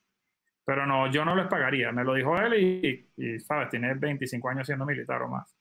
pero 0.65 0.85
no, 0.85 1.11
yo 1.11 1.25
no 1.25 1.35
les 1.35 1.47
pagaría. 1.47 1.91
Me 1.91 2.03
lo 2.03 2.13
dijo 2.13 2.37
él 2.37 2.53
y, 2.55 3.09
y, 3.17 3.39
sabes, 3.39 3.69
tiene 3.69 3.93
25 3.93 4.49
años 4.49 4.67
siendo 4.67 4.85
militar 4.85 5.21
o 5.21 5.29
más. 5.29 5.55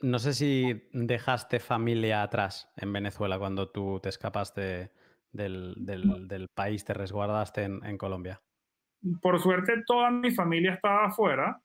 No 0.00 0.18
sé 0.18 0.34
si 0.34 0.88
dejaste 0.92 1.58
familia 1.58 2.22
atrás 2.22 2.70
en 2.76 2.92
Venezuela 2.92 3.38
cuando 3.38 3.70
tú 3.70 3.98
te 4.00 4.10
escapaste 4.10 4.90
del, 5.32 5.74
del, 5.78 6.48
país, 6.54 6.84
te 6.84 6.94
resguardaste 6.94 7.64
en, 7.64 7.98
Colombia. 7.98 8.42
Por 9.20 9.40
suerte, 9.40 9.82
toda 9.86 10.10
mi 10.10 10.30
familia 10.30 10.74
estaba 10.74 11.06
afuera. 11.06 11.60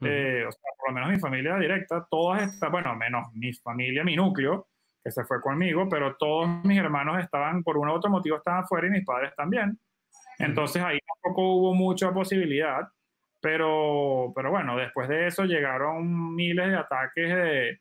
Eh, 0.00 0.44
o 0.46 0.52
sea, 0.52 0.70
por 0.78 0.90
lo 0.90 0.94
menos 0.94 1.10
mi 1.10 1.18
familia 1.18 1.56
directa, 1.56 2.06
todas 2.10 2.42
están, 2.42 2.70
bueno, 2.70 2.94
menos 2.94 3.32
mi 3.32 3.52
familia, 3.54 4.04
mi 4.04 4.16
núcleo, 4.16 4.68
que 5.02 5.10
se 5.10 5.24
fue 5.24 5.40
conmigo, 5.40 5.88
pero 5.88 6.16
todos 6.16 6.48
mis 6.64 6.78
hermanos 6.78 7.22
estaban, 7.22 7.62
por 7.62 7.78
un 7.78 7.88
u 7.88 7.92
otro 7.92 8.10
motivo, 8.10 8.36
estaban 8.36 8.64
afuera 8.64 8.86
y 8.86 8.90
mis 8.90 9.04
padres 9.04 9.32
también. 9.34 9.78
Entonces 10.38 10.82
ahí 10.82 10.98
tampoco 11.06 11.54
hubo 11.54 11.74
mucha 11.74 12.12
posibilidad. 12.12 12.88
Pero, 13.40 14.32
pero 14.34 14.50
bueno, 14.50 14.76
después 14.76 15.06
de 15.08 15.26
eso 15.26 15.44
llegaron 15.44 16.34
miles 16.34 16.66
de 16.66 16.76
ataques 16.76 17.28
de, 17.28 17.80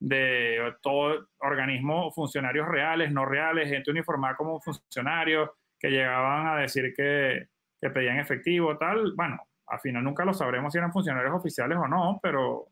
de 0.00 0.74
todo 0.82 1.28
organismo, 1.38 2.10
funcionarios 2.10 2.66
reales, 2.66 3.12
no 3.12 3.24
reales, 3.24 3.70
gente 3.70 3.92
uniformada 3.92 4.34
como 4.34 4.60
funcionarios, 4.60 5.50
que 5.78 5.90
llegaban 5.90 6.48
a 6.48 6.56
decir 6.56 6.92
que, 6.96 7.46
que 7.84 7.90
pedían 7.90 8.18
efectivo, 8.18 8.78
tal. 8.78 9.12
Bueno, 9.14 9.38
al 9.66 9.78
final 9.78 10.02
nunca 10.02 10.24
lo 10.24 10.32
sabremos 10.32 10.72
si 10.72 10.78
eran 10.78 10.90
funcionarios 10.90 11.34
oficiales 11.34 11.76
o 11.76 11.86
no, 11.86 12.18
pero, 12.22 12.68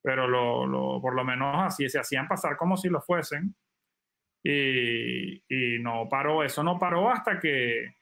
pero 0.00 0.26
lo, 0.26 0.66
lo, 0.66 1.02
por 1.02 1.14
lo 1.14 1.22
menos 1.22 1.54
así 1.66 1.86
se 1.90 2.00
hacían 2.00 2.26
pasar 2.26 2.56
como 2.56 2.74
si 2.78 2.88
lo 2.88 3.02
fuesen. 3.02 3.54
Y, 4.42 5.42
y 5.48 5.82
no 5.82 6.08
paró, 6.08 6.42
eso 6.42 6.62
no 6.62 6.78
paró 6.78 7.10
hasta 7.10 7.38
que, 7.38 7.96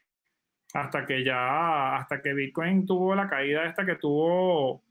hasta 0.73 1.05
que 1.05 1.21
ya, 1.21 1.97
hasta 1.97 2.21
que 2.21 2.33
Bitcoin 2.33 2.85
tuvo 2.85 3.13
la 3.13 3.27
caída 3.27 3.65
esta 3.65 3.85
que 3.85 3.95
tuvo 3.95 4.85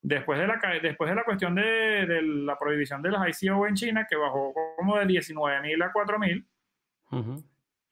después 0.00 0.38
de 0.38 0.46
la, 0.46 0.60
después 0.80 1.10
de 1.10 1.16
la 1.16 1.24
cuestión 1.24 1.56
de, 1.56 2.06
de 2.06 2.22
la 2.22 2.56
prohibición 2.56 3.02
de 3.02 3.10
las 3.10 3.42
ICO 3.42 3.66
en 3.66 3.74
China, 3.74 4.06
que 4.08 4.14
bajó 4.14 4.54
como 4.76 4.98
de 4.98 5.06
19.000 5.06 5.84
a 5.84 5.92
4.000. 5.92 7.42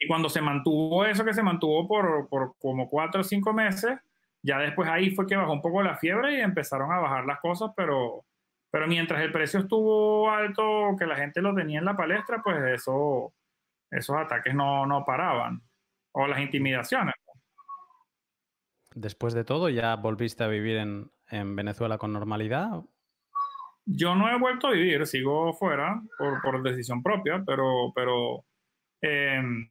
Y 0.01 0.09
cuando 0.09 0.28
se 0.28 0.40
mantuvo 0.40 1.05
eso, 1.05 1.24
que 1.24 1.34
se 1.34 1.42
mantuvo 1.42 1.86
por, 1.86 2.28
por 2.28 2.55
como 2.59 2.88
4 2.88 3.20
o 3.20 3.24
5 3.24 3.53
meses, 3.53 3.98
ya 4.42 4.59
después 4.59 4.88
ahí 4.88 5.11
fue 5.14 5.26
que 5.26 5.36
bajó 5.36 5.53
un 5.53 5.61
poco 5.61 5.82
la 5.82 5.96
fiebre 5.96 6.38
y 6.38 6.40
empezaron 6.40 6.90
a 6.90 6.98
bajar 6.98 7.26
las 7.26 7.38
cosas, 7.40 7.70
pero, 7.76 8.24
pero 8.70 8.86
mientras 8.88 9.20
el 9.20 9.30
precio 9.30 9.61
estuvo 9.61 10.30
alto, 10.30 10.96
que 10.98 11.07
la 11.07 11.16
gente 11.16 11.42
lo 11.42 11.55
tenía 11.55 11.78
en 11.78 11.84
la 11.84 11.96
palestra, 11.96 12.40
pues 12.42 12.57
eso, 12.74 13.34
esos 13.90 14.16
ataques 14.16 14.55
no, 14.55 14.86
no 14.86 15.05
paraban. 15.05 15.62
O 16.12 16.26
las 16.26 16.40
intimidaciones. 16.40 17.14
Después 18.94 19.34
de 19.34 19.44
todo, 19.44 19.68
¿ya 19.68 19.94
volviste 19.96 20.42
a 20.42 20.48
vivir 20.48 20.76
en, 20.78 21.11
Venezuela 21.55 21.98
con 21.98 22.12
normalidad? 22.12 22.82
Yo 23.84 24.16
no 24.16 24.28
he 24.28 24.38
vuelto 24.38 24.68
a 24.68 24.72
vivir, 24.72 25.07
sigo 25.07 25.53
fuera 25.53 26.03
por, 26.18 26.62
decisión 26.62 27.03
propia, 27.03 27.42
pero, 27.46 27.92
pero 27.94 28.44
em, 29.01 29.70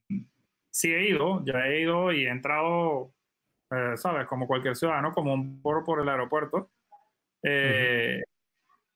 sí 0.70 0.94
he 0.94 1.10
ido, 1.10 1.44
ya 1.46 1.68
he 1.68 1.82
ido 1.82 2.12
y 2.12 2.26
he 2.26 2.30
entrado, 2.30 3.14
eh, 3.72 3.96
¿sabes? 3.96 4.28
Como 4.28 4.48
cualquier 4.48 4.76
ciudadano, 4.76 5.12
como 5.12 5.34
un 5.34 5.62
por, 5.62 5.84
por 5.84 6.02
el 6.02 6.10
aeropuerto. 6.10 6.72
Eh, 7.44 8.22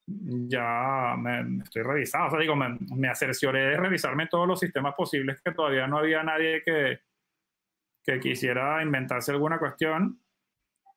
ya 0.06 1.16
me, 1.18 1.64
estoy 1.64 1.82
revisado, 1.84 2.28
o 2.28 2.30
sea, 2.32 2.40
digo, 2.40 2.56
me, 2.56 2.78
me 2.96 3.16
cercioré 3.16 3.62
de 3.62 3.78
revisarme 3.78 4.28
todos 4.28 4.48
los 4.48 4.60
sistemas 4.60 4.96
posibles 4.96 5.42
que 5.42 5.54
todavía 5.54 5.88
no 5.88 5.98
había 5.98 6.24
nadie 6.24 6.62
que, 6.64 7.00
que 8.04 8.20
quisiera 8.20 8.84
inventarse 8.84 9.32
alguna 9.32 9.60
cuestión. 9.60 10.20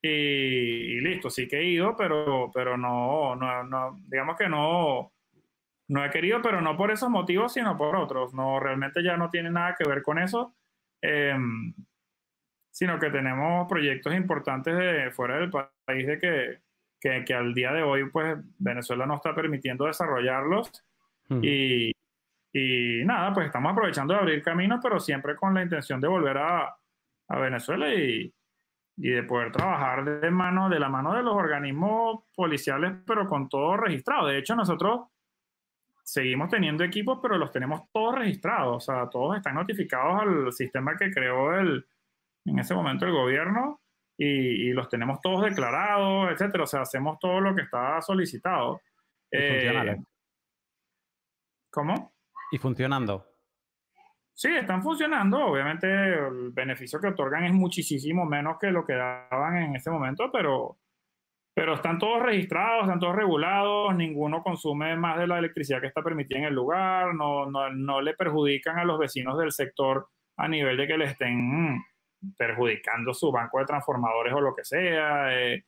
Y, 0.02 1.00
listo, 1.00 1.30
sí 1.30 1.48
que 1.48 1.58
he 1.58 1.64
ido, 1.64 1.96
pero, 1.96 2.50
pero 2.52 2.76
no, 2.76 3.34
no, 3.34 3.64
no, 3.64 3.96
digamos 4.08 4.36
que 4.36 4.48
no, 4.48 5.12
no 5.88 6.04
he 6.04 6.10
querido, 6.10 6.42
pero 6.42 6.60
no 6.60 6.76
por 6.76 6.90
esos 6.90 7.08
motivos, 7.10 7.52
sino 7.52 7.76
por 7.76 7.96
otros. 7.96 8.34
No, 8.34 8.58
realmente 8.58 9.02
ya 9.02 9.16
no 9.16 9.30
tiene 9.30 9.50
nada 9.50 9.74
que 9.78 9.88
ver 9.88 10.02
con 10.02 10.18
eso, 10.18 10.54
em, 11.00 11.74
sino 12.70 12.98
que 12.98 13.10
tenemos 13.10 13.68
proyectos 13.68 14.14
importantes 14.14 14.76
de 14.76 15.10
fuera 15.10 15.38
del 15.38 15.50
país 15.50 16.06
de 16.06 16.18
que, 16.18 16.60
que, 17.00 17.24
que, 17.24 17.34
al 17.34 17.54
día 17.54 17.72
de 17.72 17.82
hoy, 17.82 18.10
pues 18.10 18.36
Venezuela 18.58 19.06
no 19.06 19.14
está 19.14 19.34
permitiendo 19.34 19.86
desarrollarlos. 19.86 20.70
Hmm. 21.28 21.40
Y, 21.42 21.92
y 22.52 23.04
nada, 23.04 23.32
pues 23.32 23.46
estamos 23.46 23.72
aprovechando 23.72 24.14
de 24.14 24.20
abrir 24.20 24.42
caminos, 24.42 24.80
pero 24.82 24.98
siempre 24.98 25.36
con 25.36 25.54
la 25.54 25.62
intención 25.62 26.00
de 26.00 26.08
volver 26.08 26.38
a, 26.38 26.76
a 27.28 27.38
Venezuela 27.38 27.92
y, 27.94 28.32
y 28.96 29.10
de 29.10 29.22
poder 29.22 29.52
trabajar 29.52 30.20
de 30.20 30.30
mano 30.30 30.68
de 30.68 30.80
la 30.80 30.88
mano 30.88 31.14
de 31.14 31.22
los 31.22 31.34
organismos 31.34 32.24
policiales, 32.34 32.94
pero 33.06 33.28
con 33.28 33.48
todo 33.48 33.76
registrado. 33.76 34.26
De 34.26 34.38
hecho, 34.38 34.56
nosotros 34.56 35.08
seguimos 36.06 36.48
teniendo 36.48 36.84
equipos, 36.84 37.18
pero 37.20 37.36
los 37.36 37.50
tenemos 37.50 37.90
todos 37.92 38.14
registrados, 38.14 38.76
o 38.76 38.80
sea, 38.80 39.08
todos 39.10 39.36
están 39.36 39.56
notificados 39.56 40.22
al 40.22 40.52
sistema 40.52 40.96
que 40.96 41.10
creó 41.10 41.58
el, 41.58 41.84
en 42.44 42.58
ese 42.60 42.74
momento 42.74 43.06
el 43.06 43.12
gobierno 43.12 43.80
y, 44.16 44.72
los 44.72 44.88
tenemos 44.88 45.20
todos 45.20 45.42
declarados, 45.42 46.30
etcétera. 46.30 46.62
O 46.62 46.66
sea, 46.66 46.82
hacemos 46.82 47.18
todo 47.18 47.40
lo 47.40 47.54
que 47.54 47.62
está 47.62 48.00
solicitado. 48.00 48.80
Y 49.30 49.36
eh, 49.36 49.96
¿Cómo? 51.70 52.14
Y 52.52 52.58
funcionando. 52.58 53.26
Sí, 54.32 54.48
están 54.48 54.82
funcionando. 54.82 55.44
Obviamente 55.44 55.86
el 55.88 56.50
beneficio 56.52 57.00
que 57.00 57.08
otorgan 57.08 57.44
es 57.44 57.52
muchísimo 57.52 58.24
menos 58.24 58.58
que 58.58 58.70
lo 58.70 58.86
que 58.86 58.94
daban 58.94 59.56
en 59.56 59.76
ese 59.76 59.90
momento, 59.90 60.30
pero 60.30 60.78
pero 61.56 61.72
están 61.72 61.98
todos 61.98 62.22
registrados, 62.22 62.82
están 62.82 63.00
todos 63.00 63.16
regulados, 63.16 63.96
ninguno 63.96 64.42
consume 64.42 64.94
más 64.94 65.18
de 65.18 65.26
la 65.26 65.38
electricidad 65.38 65.80
que 65.80 65.86
está 65.86 66.02
permitida 66.02 66.40
en 66.40 66.44
el 66.44 66.54
lugar, 66.54 67.14
no, 67.14 67.50
no, 67.50 67.72
no 67.72 68.02
le 68.02 68.12
perjudican 68.12 68.78
a 68.78 68.84
los 68.84 68.98
vecinos 68.98 69.38
del 69.38 69.50
sector 69.52 70.06
a 70.36 70.48
nivel 70.48 70.76
de 70.76 70.86
que 70.86 70.98
le 70.98 71.06
estén 71.06 71.82
perjudicando 72.36 73.14
su 73.14 73.32
banco 73.32 73.58
de 73.58 73.64
transformadores 73.64 74.34
o 74.34 74.40
lo 74.42 74.54
que 74.54 74.66
sea. 74.66 75.34
Eh, 75.34 75.64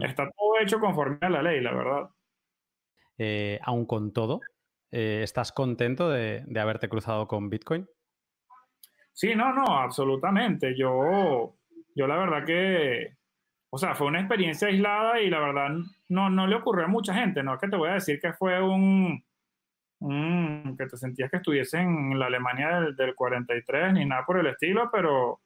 está 0.00 0.30
todo 0.30 0.58
hecho 0.58 0.80
conforme 0.80 1.18
a 1.20 1.28
la 1.28 1.42
ley, 1.42 1.60
la 1.60 1.74
verdad. 1.74 2.08
Eh, 3.18 3.60
aún 3.62 3.84
con 3.84 4.14
todo, 4.14 4.40
eh, 4.90 5.20
¿estás 5.22 5.52
contento 5.52 6.08
de, 6.08 6.44
de, 6.46 6.60
haberte 6.60 6.88
cruzado 6.88 7.28
con 7.28 7.50
Bitcoin? 7.50 7.86
Sí, 9.12 9.34
no, 9.34 9.52
no, 9.52 9.66
absolutamente. 9.66 10.74
Yo, 10.74 11.58
yo 11.94 12.06
la 12.06 12.16
verdad 12.16 12.46
que 12.46 13.16
o 13.70 13.78
sea, 13.78 13.94
fue 13.94 14.06
una 14.06 14.20
experiencia 14.20 14.68
aislada 14.68 15.20
y 15.20 15.28
la 15.28 15.40
verdad 15.40 15.70
no, 16.08 16.30
no 16.30 16.46
le 16.46 16.56
ocurrió 16.56 16.84
a 16.84 16.88
mucha 16.88 17.14
gente, 17.14 17.42
no 17.42 17.54
es 17.54 17.60
que 17.60 17.68
te 17.68 17.76
voy 17.76 17.90
a 17.90 17.94
decir 17.94 18.20
que 18.20 18.32
fue 18.32 18.62
un, 18.62 19.22
que 20.76 20.86
te 20.86 20.96
sentías 20.96 21.30
que 21.30 21.38
estuviese 21.38 21.78
en 21.78 22.18
la 22.18 22.26
Alemania 22.26 22.80
del, 22.80 22.96
del, 22.96 23.14
43 23.14 23.94
ni 23.94 24.04
nada 24.04 24.24
por 24.24 24.38
el 24.38 24.46
estilo, 24.46 24.90
pero, 24.92 25.40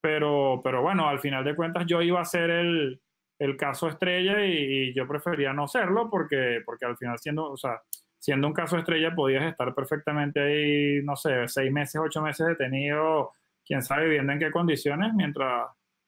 pero, 0.00 0.60
pero 0.64 0.82
bueno, 0.82 1.08
al 1.08 1.20
final 1.20 1.44
de 1.44 1.54
cuentas 1.54 1.86
yo 1.86 2.02
iba 2.02 2.20
a 2.20 2.24
ser 2.24 2.50
el, 2.50 3.00
el 3.38 3.56
caso 3.56 3.88
estrella 3.88 4.44
y, 4.44 4.94
yo 4.94 5.06
prefería 5.06 5.52
no 5.52 5.68
serlo 5.68 6.08
porque, 6.10 6.62
porque 6.64 6.86
al 6.86 6.96
final 6.96 7.18
siendo, 7.18 7.50
o 7.50 7.56
sea, 7.56 7.80
siendo 8.18 8.46
un 8.46 8.54
caso 8.54 8.78
estrella 8.78 9.14
podías 9.14 9.44
estar 9.44 9.74
perfectamente 9.74 10.40
ahí, 10.40 11.02
no 11.04 11.16
sé, 11.16 11.46
seis 11.48 11.70
meses, 11.70 12.00
ocho 12.02 12.22
meses 12.22 12.46
detenido, 12.46 13.32
quién 13.64 13.82
sabe 13.82 14.04
viviendo 14.06 14.32
en 14.32 14.38
qué 14.38 14.50
condiciones, 14.50 15.12
mientras 15.14 15.66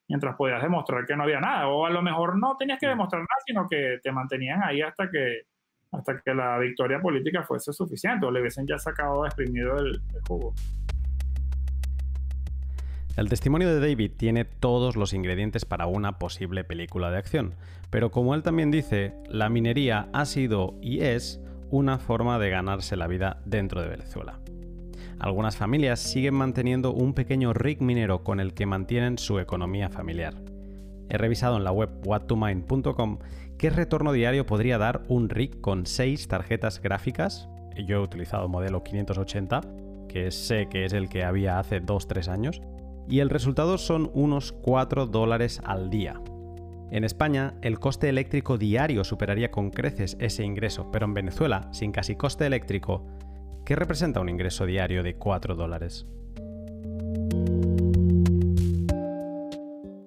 mientras 0.09 0.37
podías 0.37 0.63
demostrar 0.63 1.07
que 1.07 1.15
no 1.17 1.25
había 1.25 1.41
nada. 1.41 1.69
O 1.69 1.87
a 1.87 1.91
lo 1.91 2.03
mejor 2.03 2.39
no 2.39 2.57
tenías 2.57 2.79
que 2.81 2.87
mm. 2.87 2.91
demostrar 2.91 3.21
nada, 3.21 3.43
sino 3.47 3.69
que 3.69 3.99
te 4.03 4.11
mantenían 4.11 4.63
ahí 4.63 4.81
hasta 4.81 5.11
que, 5.11 5.43
hasta 5.93 6.21
que 6.21 6.35
la 6.35 6.59
victoria 6.59 7.01
política 7.01 7.43
fuese 7.43 7.73
suficiente 7.73 8.27
o 8.27 8.31
le 8.31 8.41
hubiesen 8.41 8.67
ya 8.67 8.79
sacado, 8.79 9.25
exprimido 9.27 9.77
el, 9.77 10.01
el 10.15 10.21
jugo. 10.27 10.55
El 13.17 13.29
testimonio 13.29 13.69
de 13.69 13.81
David 13.81 14.13
tiene 14.17 14.45
todos 14.45 14.95
los 14.95 15.13
ingredientes 15.13 15.65
para 15.65 15.87
una 15.87 16.19
posible 16.19 16.63
película 16.63 17.11
de 17.11 17.19
acción, 17.19 17.55
pero 17.91 18.13
como 18.13 18.35
él 18.37 18.45
también 18.45 18.71
dice, 18.71 19.13
la 19.29 19.49
minería 19.49 20.09
ha 20.13 20.25
sido 20.25 20.79
y 20.81 21.01
es 21.01 21.41
una 21.71 21.99
forma 21.99 22.39
de 22.39 22.51
ganarse 22.51 22.97
la 22.97 23.09
vida 23.09 23.43
dentro 23.45 23.83
de 23.83 23.89
Venezuela. 23.89 24.39
Algunas 25.21 25.57
familias 25.57 25.99
siguen 25.99 26.35
manteniendo 26.35 26.93
un 26.93 27.13
pequeño 27.13 27.53
rig 27.53 27.83
minero 27.83 28.23
con 28.23 28.39
el 28.39 28.55
que 28.55 28.67
mantienen 28.67 29.19
su 29.19 29.41
economía 29.41 29.89
familiar. 29.89 30.35
He 31.09 31.19
revisado 31.19 31.57
en 31.57 31.65
la 31.65 31.73
web 31.73 31.91
whattomine.com 32.05 33.19
qué 33.57 33.71
retorno 33.71 34.13
diario 34.13 34.47
podría 34.47 34.79
dar 34.79 35.03
un 35.09 35.29
rig 35.29 35.61
con 35.61 35.87
6 35.87 36.29
tarjetas 36.29 36.81
gráficas. 36.81 37.49
Yo 37.77 37.97
he 37.97 38.03
utilizado 38.03 38.49
modelo 38.49 38.85
580, 38.85 39.63
que 40.09 40.31
sé 40.31 40.69
que 40.69 40.85
es 40.85 40.93
el 40.93 41.09
que 41.09 41.25
había 41.25 41.59
hace 41.59 41.83
2-3 41.83 42.29
años, 42.29 42.63
y 43.09 43.21
el 43.21 43.31
resultado 43.31 43.79
son 43.79 44.11
unos 44.15 44.53
4 44.53 45.07
dólares 45.07 45.61
al 45.65 45.91
día. 45.91 46.21
En 46.91 47.05
España, 47.05 47.55
el 47.61 47.79
coste 47.81 48.09
eléctrico 48.09 48.57
diario 48.57 49.05
superaría 49.05 49.51
con 49.51 49.71
creces 49.71 50.17
ese 50.21 50.45
ingreso, 50.45 50.91
pero 50.91 51.07
en 51.07 51.15
Venezuela, 51.15 51.69
sin 51.73 51.93
casi 51.93 52.17
coste 52.17 52.47
eléctrico, 52.47 53.05
¿Qué 53.69 53.77
representa 53.77 54.21
un 54.21 54.31
ingreso 54.31 54.65
diario 54.65 55.03
de 55.03 55.17
4 55.17 55.55
dólares? 55.55 56.07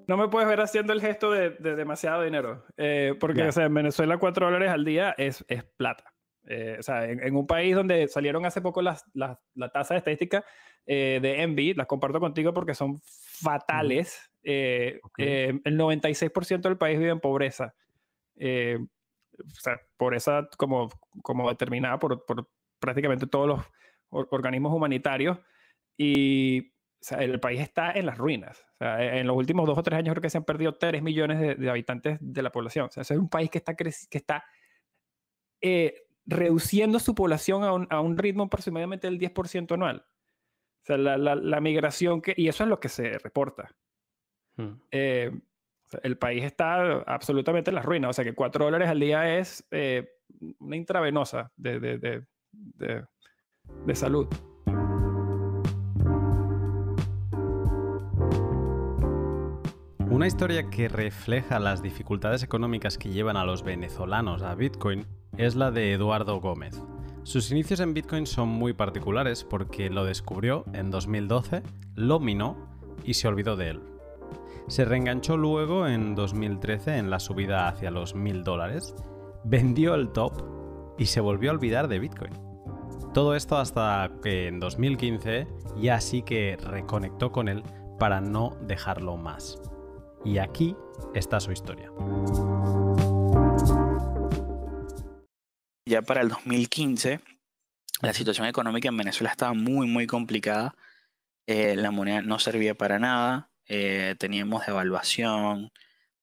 No 0.08 0.18
me 0.18 0.30
puedes 0.30 0.50
ver 0.50 0.62
haciendo 0.62 0.94
el 0.94 1.00
gesto 1.00 1.30
de, 1.30 1.52
demasiado 1.52 2.24
dinero, 2.24 2.66
eh, 2.78 3.14
porque 3.20 3.48
en 3.56 3.74
Venezuela 3.76 4.18
4 4.18 4.48
dólares 4.48 4.72
al 4.72 4.84
día 4.84 5.14
es, 5.16 5.46
es 5.48 5.64
plata. 5.64 6.12
Eh, 6.48 6.78
o 6.80 6.82
sea, 6.82 7.06
en, 7.06 7.36
un 7.36 7.46
país 7.46 7.76
donde 7.76 8.08
salieron 8.08 8.48
hace 8.48 8.62
poco 8.62 8.82
las, 8.82 9.06
las, 9.14 9.38
la 9.54 9.70
tasa 9.70 9.94
de 9.94 10.00
estadística 10.00 10.44
eh, 10.88 11.20
de 11.22 11.44
Envy, 11.44 11.76
las 11.76 11.86
comparto 11.86 12.20
contigo 12.20 12.56
porque 12.56 12.74
son 12.74 13.00
fatales. 13.04 14.32
el 14.42 15.12
96% 15.14 16.62
del 16.62 16.80
país 16.80 16.98
vive 16.98 17.12
en 17.12 17.20
pobreza. 17.20 17.76
o 18.38 19.60
sea, 19.60 19.80
pobreza 19.98 20.50
como, 20.58 20.90
como 21.22 21.48
determinada 21.48 22.00
por, 22.00 22.26
por 22.26 22.48
prácticamente 22.82 23.28
todos 23.28 23.48
los 23.48 23.66
organismos 24.10 24.74
humanitarios 24.74 25.38
y 25.98 26.74
el 27.12 27.40
país 27.40 27.62
está 27.62 27.92
en 27.92 28.06
las 28.06 28.18
ruinas. 28.18 28.66
E, 28.80 29.20
en 29.20 29.28
los 29.28 29.36
últimos 29.36 29.66
dos 29.66 29.78
o 29.78 29.84
tres 29.84 30.00
años 30.00 30.14
creo 30.14 30.22
que 30.22 30.30
se 30.30 30.38
han 30.38 30.44
perdido 30.44 30.76
3 30.76 31.02
millones 31.02 31.58
de, 31.58 31.70
habitantes 31.70 32.18
de 32.20 32.42
la 32.42 32.52
población. 32.52 32.88
O 32.88 32.92
sea, 32.92 33.02
es 33.02 33.12
un 33.12 33.30
país 33.30 33.50
que 33.50 33.60
está, 33.60 33.76
que 33.76 33.90
está 34.12 34.46
eh, 35.62 36.04
reduciendo 36.26 37.00
su 37.00 37.16
población 37.16 37.64
a 37.64 37.74
un, 37.74 37.88
a 37.90 38.02
un, 38.02 38.18
ritmo 38.18 38.44
aproximadamente 38.44 39.08
del 39.08 39.20
10% 39.20 39.74
anual. 39.74 40.06
O 40.84 40.86
sea, 40.86 40.98
la, 40.98 41.18
la, 41.18 41.62
migración 41.62 42.22
que... 42.22 42.34
Y 42.36 42.48
eso 42.48 42.64
es 42.64 42.70
lo 42.70 42.80
que 42.80 42.90
se 42.90 43.18
reporta. 43.20 43.70
Hmm. 44.58 44.82
Eh, 44.90 45.32
el 46.04 46.18
país 46.18 46.44
está 46.44 47.02
absolutamente 47.02 47.70
en 47.70 47.76
las 47.76 47.86
ruinas. 47.86 48.10
O 48.10 48.14
sea, 48.14 48.26
que 48.26 48.34
4 48.34 48.66
dólares 48.66 48.90
al 48.90 49.00
día 49.00 49.38
es 49.38 49.68
eh, 49.72 50.10
una 50.60 50.76
intravenosa 50.76 51.52
de, 51.56 51.80
de, 51.80 51.98
de, 51.98 52.26
salud. 53.94 54.28
Una 60.12 60.28
historia 60.28 60.70
que 60.70 60.90
refleja 60.90 61.58
las 61.60 61.82
dificultades 61.82 62.44
económicas 62.44 62.98
que 62.98 63.10
llevan 63.10 63.38
a 63.38 63.46
los 63.46 63.64
venezolanos 63.64 64.42
a 64.44 64.56
Bitcoin 64.56 65.06
es 65.38 65.56
la 65.56 65.72
de 65.72 65.94
Eduardo 65.94 66.40
Gómez. 66.42 66.84
Sus 67.24 67.50
inicios 67.50 67.80
en 67.80 67.94
Bitcoin 67.94 68.28
son 68.28 68.50
muy 68.50 68.74
particulares 68.74 69.44
porque 69.44 69.90
lo 69.90 70.04
descubrió 70.04 70.66
en 70.74 70.92
2012, 70.92 71.64
lo 71.96 72.20
minó 72.20 72.58
y 73.06 73.14
se 73.14 73.28
olvidó 73.28 73.56
de 73.56 73.70
él. 73.70 73.82
Se 74.68 74.86
reenganchó 74.86 75.38
luego 75.38 75.88
en 75.88 76.14
2013 76.14 76.98
en 76.98 77.10
la 77.10 77.20
subida 77.20 77.68
hacia 77.68 77.90
los 77.90 78.14
1000 78.14 78.44
dólares, 78.44 78.94
vendió 79.44 79.96
el 79.96 80.10
top 80.10 80.61
y 81.02 81.08
se 81.08 81.20
volvió 81.20 81.50
a 81.50 81.54
olvidar 81.56 81.88
de 81.88 81.98
Bitcoin. 81.98 82.32
Todo 83.12 83.36
esto 83.36 83.58
hasta 83.58 84.12
que 84.22 84.48
en 84.48 84.60
2015 84.60 85.48
ya 85.78 86.00
sí 86.00 86.22
que 86.22 86.58
reconectó 86.58 87.32
con 87.32 87.48
él 87.50 87.64
para 87.98 88.22
no 88.22 88.56
dejarlo 88.68 89.18
más. 89.18 89.60
Y 90.24 90.38
aquí 90.38 90.76
está 91.16 91.40
su 91.40 91.52
historia. 91.52 91.90
Ya 95.88 96.04
para 96.04 96.22
el 96.22 96.30
2015, 96.30 97.20
la 98.04 98.14
situación 98.14 98.46
económica 98.46 98.90
en 98.90 98.98
Venezuela 98.98 99.32
estaba 99.32 99.56
muy, 99.56 99.88
muy 99.88 100.06
complicada. 100.06 100.76
eh, 101.48 101.76
la 101.76 101.90
moneda 101.90 102.22
no 102.22 102.38
servía 102.38 102.76
para 102.76 103.00
nada, 103.00 103.50
eh, 103.68 104.14
teníamos 104.20 104.68
devaluación, 104.68 105.72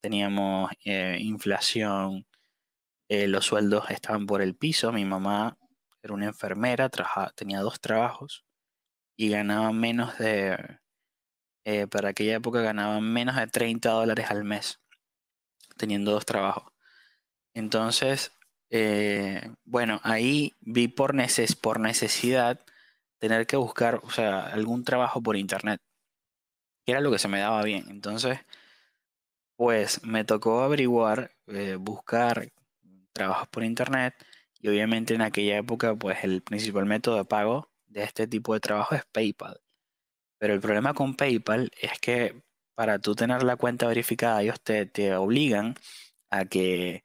teníamos 0.01 0.71
inflación, 0.85 2.28
los 3.09 3.47
sueldos 3.47 3.91
estaban 3.91 4.27
por 4.27 4.43
el 4.43 4.55
piso, 4.55 4.93
mi 4.93 5.05
mamá 5.05 5.57
era 6.03 6.15
una 6.15 6.27
enfermera, 6.27 6.91
tenía 7.35 7.61
dos 7.61 7.81
trabajos 7.81 8.45
y 9.17 9.31
ganaba 9.31 9.73
menos 9.73 10.19
de, 10.19 10.79
para 11.91 12.11
aquella 12.11 12.37
época 12.37 12.61
ganaba 12.63 13.01
menos 13.01 13.37
de 13.37 13.47
30 13.47 13.91
dólares 13.91 14.31
al 14.31 14.45
mes, 14.45 14.81
teniendo 15.77 16.13
dos 16.13 16.25
trabajos. 16.27 16.73
Entonces, 17.55 18.33
eh, 18.71 19.53
bueno, 19.65 20.01
ahí 20.05 20.55
vi 20.61 20.89
por, 20.89 21.15
por 21.61 21.81
necesidad 21.81 22.61
tener 23.19 23.47
que 23.47 23.57
buscar, 23.57 24.01
o 24.05 24.11
sea, 24.11 24.47
algún 24.47 24.85
trabajo 24.85 25.23
por 25.23 25.37
internet, 25.37 25.81
que 26.85 26.93
era 26.93 27.01
lo 27.01 27.11
que 27.11 27.19
se 27.19 27.29
me 27.29 27.41
daba 27.41 27.63
bien. 27.63 27.87
Entonces, 27.91 28.41
pues 29.57 30.03
me 30.05 30.25
tocó 30.25 30.63
averiguar, 30.63 31.33
eh, 31.49 31.77
buscar 31.79 32.49
trabajos 33.19 33.49
por 33.49 33.65
internet 33.65 34.15
y 34.61 34.69
obviamente 34.69 35.15
en 35.15 35.23
aquella 35.23 35.59
época, 35.59 35.95
pues 35.97 36.25
el 36.25 36.43
principal 36.43 36.87
método 36.87 37.17
de 37.19 37.25
pago 37.25 37.71
de 37.87 38.05
este 38.05 38.27
tipo 38.27 38.55
de 38.55 38.61
trabajo 38.61 38.95
es 38.95 39.05
PayPal. 39.13 39.61
Pero 40.39 40.55
el 40.55 40.61
problema 40.61 40.95
con 40.95 41.17
PayPal 41.17 41.71
es 41.81 41.99
que 42.01 42.43
para 42.75 42.99
tú 43.01 43.15
tener 43.15 43.43
la 43.43 43.57
cuenta 43.57 43.89
verificada, 43.89 44.43
ellos 44.43 44.61
te, 44.63 44.87
te 44.87 45.15
obligan 45.17 45.75
a 46.31 46.45
que 46.47 47.03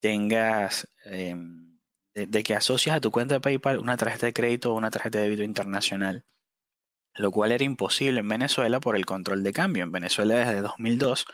tengas, 0.00 0.88
em, 1.04 1.78
de, 2.14 2.42
que 2.42 2.54
asocias 2.54 2.96
a 2.96 3.00
tu 3.00 3.10
cuenta 3.10 3.34
de 3.34 3.40
PayPal 3.40 3.78
una 3.78 3.96
tarjeta 3.96 4.26
de 4.26 4.32
crédito 4.32 4.72
o 4.72 4.76
una 4.76 4.90
tarjeta 4.90 5.18
de 5.18 5.24
débito 5.24 5.42
internacional, 5.42 6.24
lo 7.14 7.30
cual 7.30 7.52
era 7.52 7.64
imposible 7.64 8.20
en 8.20 8.28
Venezuela 8.28 8.80
por 8.80 8.96
el 8.96 9.06
control 9.06 9.42
de 9.42 9.52
cambio. 9.52 9.84
En 9.84 9.92
Venezuela 9.92 10.36
desde 10.36 10.60
2002 10.60 11.26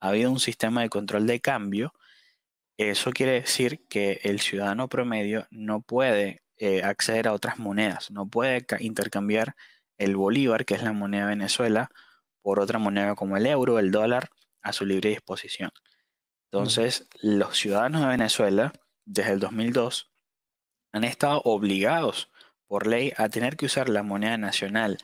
ha 0.00 0.08
habido 0.08 0.30
un 0.30 0.40
sistema 0.40 0.82
de 0.82 0.88
control 0.88 1.26
de 1.26 1.40
cambio. 1.40 1.92
Eso 2.80 3.10
quiere 3.10 3.32
decir 3.32 3.86
que 3.88 4.20
el 4.22 4.40
ciudadano 4.40 4.88
promedio 4.88 5.46
no 5.50 5.82
puede 5.82 6.42
eh, 6.56 6.82
acceder 6.82 7.28
a 7.28 7.34
otras 7.34 7.58
monedas, 7.58 8.10
no 8.10 8.26
puede 8.30 8.64
intercambiar 8.78 9.54
el 9.98 10.16
bolívar, 10.16 10.64
que 10.64 10.76
es 10.76 10.82
la 10.82 10.94
moneda 10.94 11.24
de 11.24 11.36
Venezuela, 11.36 11.90
por 12.40 12.58
otra 12.58 12.78
moneda 12.78 13.14
como 13.16 13.36
el 13.36 13.44
euro, 13.44 13.78
el 13.78 13.90
dólar, 13.90 14.30
a 14.62 14.72
su 14.72 14.86
libre 14.86 15.10
disposición. 15.10 15.70
Entonces, 16.50 17.06
los 17.20 17.58
ciudadanos 17.58 18.00
de 18.00 18.08
Venezuela, 18.08 18.72
desde 19.04 19.32
el 19.32 19.40
2002, 19.40 20.10
han 20.92 21.04
estado 21.04 21.42
obligados 21.44 22.30
por 22.66 22.86
ley 22.86 23.12
a 23.18 23.28
tener 23.28 23.58
que 23.58 23.66
usar 23.66 23.90
la 23.90 24.02
moneda 24.02 24.38
nacional, 24.38 24.96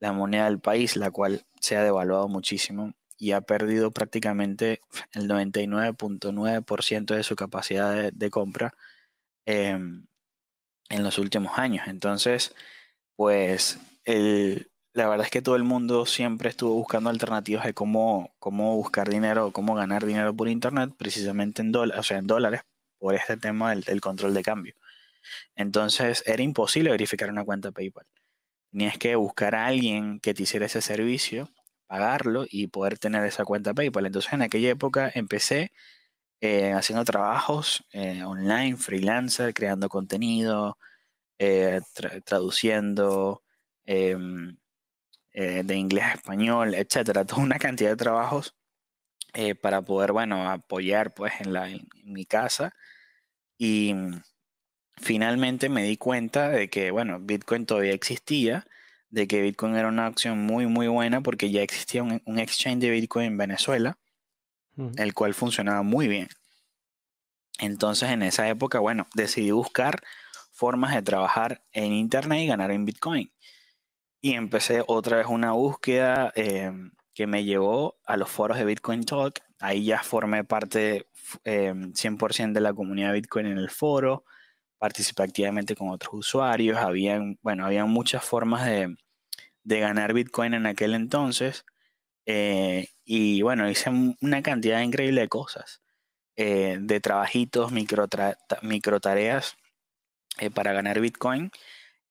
la 0.00 0.12
moneda 0.12 0.46
del 0.46 0.58
país, 0.58 0.96
la 0.96 1.12
cual 1.12 1.46
se 1.60 1.76
ha 1.76 1.84
devaluado 1.84 2.26
muchísimo 2.26 2.92
y 3.16 3.32
ha 3.32 3.40
perdido 3.40 3.90
prácticamente 3.90 4.80
el 5.12 5.28
99.9% 5.28 7.14
de 7.14 7.22
su 7.22 7.36
capacidad 7.36 8.12
de, 8.12 8.30
compra 8.30 8.74
em, 9.46 10.06
en 10.88 11.02
los 11.02 11.18
últimos 11.18 11.58
años. 11.58 11.86
Entonces, 11.88 12.54
pues 13.16 13.78
la 14.94 15.08
verdad 15.08 15.26
es 15.26 15.30
que 15.30 15.42
todo 15.42 15.56
el 15.56 15.64
mundo 15.64 16.06
siempre 16.06 16.48
estuvo 16.48 16.74
buscando 16.74 17.10
alternativas 17.10 17.64
de 17.64 17.74
cómo, 17.74 18.32
cómo 18.38 18.76
buscar 18.76 19.08
dinero, 19.08 19.50
cómo 19.52 19.74
ganar 19.74 20.06
dinero 20.06 20.34
por 20.34 20.48
internet, 20.48 20.92
precisamente 20.96 21.62
en, 21.62 21.74
o 21.74 22.02
sea, 22.02 22.18
en 22.18 22.26
dólares, 22.28 22.62
por 22.98 23.14
este 23.14 23.36
tema 23.36 23.74
del, 23.74 24.00
control 24.00 24.34
de 24.34 24.42
cambio. 24.42 24.74
Entonces 25.56 26.22
era 26.26 26.42
imposible 26.42 26.90
verificar 26.90 27.28
una 27.28 27.44
cuenta 27.44 27.72
PayPal. 27.72 28.06
Tenías 28.70 28.96
que 28.98 29.16
buscar 29.16 29.56
a 29.56 29.66
alguien 29.66 30.20
que 30.20 30.32
te 30.32 30.44
hiciera 30.44 30.66
ese 30.66 30.80
servicio, 30.80 31.50
pagarlo 31.86 32.46
y 32.50 32.68
poder 32.68 32.98
tener 32.98 33.24
esa 33.24 33.44
cuenta 33.44 33.74
PayPal. 33.74 34.06
Entonces 34.06 34.32
en 34.32 34.42
aquella 34.42 34.70
época 34.70 35.10
empecé 35.14 35.72
eh, 36.40 36.72
haciendo 36.74 37.04
trabajos 37.04 37.84
eh, 37.92 38.22
online, 38.24 38.76
freelancer, 38.76 39.54
creando 39.54 39.88
contenido, 39.88 40.78
eh, 41.38 41.80
traduciendo. 42.24 43.42
Em, 43.86 44.56
de 45.34 45.74
inglés 45.76 46.04
a 46.04 46.12
español, 46.14 46.74
etcétera, 46.74 47.24
toda 47.24 47.42
una 47.42 47.58
cantidad 47.58 47.90
de 47.90 47.96
trabajos 47.96 48.54
para 49.62 49.82
poder, 49.82 50.12
bueno, 50.12 50.48
apoyar 50.48 51.12
pues 51.14 51.32
en, 51.40 51.52
la, 51.52 51.68
en, 51.70 51.88
mi 52.04 52.24
casa. 52.24 52.72
Y 53.58 53.94
finalmente 54.96 55.68
me 55.68 55.84
di 55.84 55.96
cuenta 55.96 56.50
de 56.50 56.68
que, 56.70 56.90
bueno, 56.90 57.18
Bitcoin 57.20 57.66
todavía 57.66 57.92
existía, 57.94 58.66
de 59.14 59.26
que 59.26 59.42
Bitcoin 59.42 59.76
era 59.76 59.88
una 59.88 60.08
opción 60.08 60.38
muy, 60.38 60.66
muy 60.66 60.88
buena 60.88 61.20
porque 61.20 61.50
ya 61.50 61.62
existía 61.62 62.02
un, 62.02 62.20
un 62.24 62.38
exchange 62.38 62.80
de 62.80 62.90
Bitcoin 62.90 63.26
en 63.26 63.38
Venezuela, 63.38 63.98
el 64.96 65.14
cual 65.14 65.34
funcionaba 65.34 65.82
muy 65.82 66.08
bien. 66.08 66.28
Entonces, 67.58 68.10
en 68.10 68.22
esa 68.22 68.48
época, 68.48 68.80
bueno, 68.80 69.06
decidí 69.14 69.52
buscar 69.52 70.02
formas 70.52 70.94
de 70.94 71.02
trabajar 71.02 71.62
en 71.72 71.92
Internet 71.92 72.40
y 72.40 72.46
ganar 72.46 72.70
en 72.70 72.84
Bitcoin 72.84 73.30
y 74.24 74.32
empecé 74.32 74.82
otra 74.86 75.18
vez 75.18 75.26
una 75.28 75.52
búsqueda 75.52 76.32
em, 76.34 76.92
que 77.12 77.26
me 77.26 77.44
llevó 77.44 77.98
a 78.06 78.16
los 78.16 78.30
foros 78.30 78.56
de 78.56 78.64
Bitcoin 78.64 79.04
Talk. 79.04 79.40
Ahí 79.60 79.84
ya 79.84 80.02
formé 80.02 80.44
parte 80.44 81.08
100% 81.44 82.44
em, 82.44 82.52
de 82.54 82.60
la 82.62 82.72
comunidad 82.72 83.08
de 83.08 83.20
Bitcoin 83.20 83.44
en 83.44 83.58
el 83.58 83.68
foro, 83.68 84.24
participé 84.78 85.24
activamente 85.24 85.76
con 85.76 85.90
otros 85.90 86.14
usuarios, 86.14 86.78
habían, 86.78 87.38
bueno, 87.42 87.66
había 87.66 87.84
muchas 87.84 88.24
formas 88.24 88.64
de, 88.64 88.96
ganar 89.64 90.12
Bitcoin 90.12 90.54
en 90.54 90.66
aquel 90.66 90.94
entonces. 90.94 91.64
Eh, 92.26 92.88
y 93.04 93.42
bueno, 93.42 93.68
hice 93.68 93.90
una 94.20 94.42
cantidad 94.42 94.80
increíble 94.80 95.22
de 95.22 95.28
cosas, 95.28 95.82
eh, 96.36 96.78
de 96.80 97.00
trabajitos, 97.00 97.72
micro, 97.72 98.06
micro 98.62 99.00
tareas 99.00 99.56
eh, 100.38 100.50
para 100.50 100.72
ganar 100.72 101.00
Bitcoin. 101.00 101.50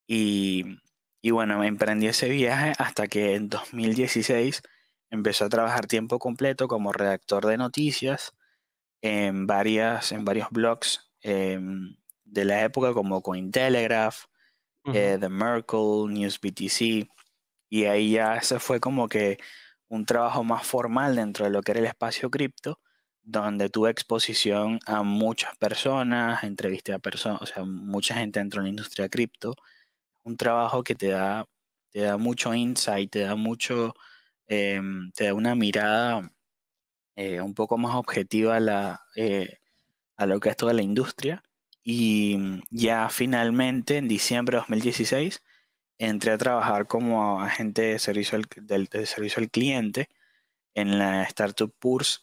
Y 0.08 0.78
y 1.26 1.32
bueno, 1.32 1.58
me 1.58 1.68
emprendí 1.68 2.08
ese 2.08 2.28
viaje 2.28 2.74
hasta 2.78 3.08
que 3.08 3.36
en 3.36 3.48
2016 3.48 4.62
empecé 5.10 5.46
a 5.46 5.50
trabajar 5.50 5.88
tiempo 5.88 6.20
completo 6.20 6.68
como 6.68 6.92
redactor 6.92 7.46
de 7.46 7.56
noticias 7.56 8.34
en, 9.02 9.48
varias, 9.48 10.12
en 10.12 10.26
varios 10.26 10.50
blogs 10.52 11.10
em, 11.22 11.96
de 12.26 12.44
la 12.44 12.64
época 12.66 12.94
como 12.94 13.22
Cointelegraph, 13.22 14.26
eh, 14.94 15.18
The 15.18 15.30
Merkle, 15.30 16.10
News 16.10 16.42
BTC. 16.42 17.08
Y 17.74 17.86
ahí 17.86 18.12
ya 18.12 18.36
ese 18.36 18.60
fue 18.60 18.80
como 18.80 19.10
que 19.10 19.40
un 19.88 20.06
trabajo 20.06 20.44
más 20.44 20.66
formal 20.68 21.16
dentro 21.16 21.46
de 21.46 21.52
lo 21.52 21.64
que 21.64 21.72
era 21.72 21.80
el 21.80 21.88
espacio 21.88 22.30
cripto, 22.30 22.80
donde 23.24 23.68
tuve 23.70 23.90
exposición 23.90 24.80
a 24.86 25.02
muchas 25.02 25.58
personas, 25.58 26.44
entrevisté 26.44 26.94
a 26.94 27.00
personas, 27.00 27.42
o 27.42 27.46
sea, 27.48 27.64
mucha 27.66 28.14
gente 28.16 28.40
dentro 28.40 28.62
de 28.62 28.66
la 28.66 28.70
industria 28.70 29.10
cripto 29.10 29.56
un 30.24 30.38
trabajo 30.38 30.84
que 30.84 30.96
te 30.96 31.10
da, 31.10 31.46
te 31.92 32.02
da 32.02 32.18
mucho 32.18 32.54
insight, 32.54 33.12
te 33.12 33.22
da 33.22 33.36
mucho, 33.36 33.96
em, 34.48 35.12
te 35.14 35.26
da 35.26 35.34
una 35.34 35.56
mirada 35.56 36.32
eh, 37.16 37.42
un 37.42 37.54
poco 37.54 37.78
más 37.78 37.96
objetiva 37.96 38.58
a, 38.58 38.60
la, 38.60 39.02
eh, 39.16 39.58
a 40.18 40.26
lo 40.28 40.40
que 40.40 40.50
es 40.50 40.58
toda 40.58 40.74
la 40.74 40.82
industria. 40.84 41.44
Y 41.84 42.38
ya 42.72 43.10
finalmente, 43.10 43.98
en 43.98 44.08
diciembre 44.08 44.58
de 44.58 44.60
2016, 44.62 45.42
entré 46.08 46.32
a 46.32 46.38
trabajar 46.38 46.88
como 46.88 47.42
agente 47.42 47.82
de 47.84 48.00
servicio 48.00 48.38
al, 48.38 48.46
del, 48.68 48.88
servicio 49.06 49.42
al 49.42 49.50
cliente 49.50 50.10
en 50.74 50.98
la 51.00 51.24
startup 51.24 51.74
Purse. 51.80 52.20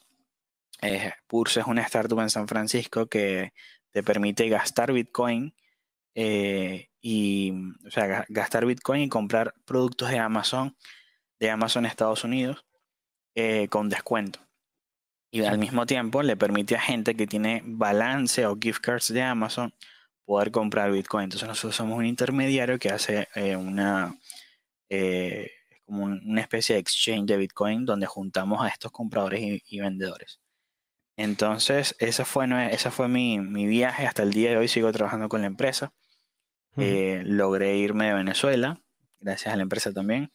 Eh, 0.82 1.12
Purse 1.26 1.60
es 1.60 1.66
una 1.66 1.82
startup 1.82 2.20
en 2.20 2.30
San 2.30 2.48
Francisco 2.48 3.06
que 3.06 3.52
te 3.90 4.02
permite 4.02 4.48
gastar 4.48 4.92
Bitcoin 4.92 5.54
y, 6.14 7.52
o 7.86 7.90
sea, 7.90 8.26
gastar 8.28 8.66
Bitcoin 8.66 9.02
y 9.02 9.08
comprar 9.08 9.54
productos 9.64 10.10
de 10.10 10.18
Amazon, 10.18 10.76
de 11.38 11.50
Amazon 11.50 11.86
Estados 11.86 12.24
Unidos, 12.24 12.64
eh, 13.34 13.68
con 13.68 13.88
descuento. 13.88 14.40
Y 15.32 15.44
al 15.44 15.58
mismo 15.58 15.86
tiempo 15.86 16.22
le 16.22 16.36
permite 16.36 16.74
a 16.74 16.80
gente 16.80 17.14
que 17.14 17.26
tiene 17.26 17.62
balance 17.64 18.44
o 18.46 18.58
gift 18.60 18.80
cards 18.80 19.12
de 19.12 19.22
Amazon 19.22 19.72
poder 20.30 20.50
comprar 20.52 20.92
Bitcoin. 20.92 21.24
Entonces 21.24 21.48
nosotros 21.48 21.74
somos 21.74 21.98
un 21.98 22.06
intermediario 22.06 22.78
que 22.78 22.90
hace 22.90 23.28
eh, 23.34 23.56
una, 23.56 24.16
eh, 24.88 25.50
como 25.84 26.04
una 26.04 26.40
especie 26.40 26.74
de 26.76 26.80
exchange 26.80 27.26
de 27.26 27.36
Bitcoin 27.36 27.84
donde 27.84 28.06
juntamos 28.06 28.62
a 28.62 28.68
estos 28.68 28.92
compradores 28.92 29.62
y, 29.66 29.80
vendedores. 29.80 30.40
Entonces, 31.16 31.96
ese 31.98 32.24
fue, 32.24 32.46
ese 32.72 32.90
fue 32.90 33.08
mi, 33.08 33.40
mi, 33.40 33.66
viaje. 33.66 34.06
Hasta 34.06 34.22
el 34.22 34.32
día 34.32 34.50
de 34.50 34.58
hoy 34.58 34.68
sigo 34.68 34.92
trabajando 34.92 35.28
con 35.28 35.40
la 35.40 35.48
empresa. 35.48 35.92
Eh, 36.76 37.22
logré 37.26 37.76
irme 37.76 38.06
de 38.06 38.14
Venezuela, 38.14 38.80
gracias 39.18 39.52
a 39.52 39.56
la 39.56 39.62
empresa 39.62 39.92
también. 39.92 40.30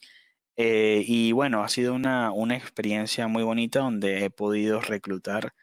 Eh, 0.58 1.04
y 1.08 1.32
bueno, 1.32 1.64
ha 1.64 1.70
sido 1.70 1.94
una, 1.94 2.32
experiencia 2.56 3.28
muy 3.28 3.44
bonita 3.44 3.80
donde 3.80 4.26
he 4.26 4.30
podido 4.30 4.82
reclutar 4.82 5.54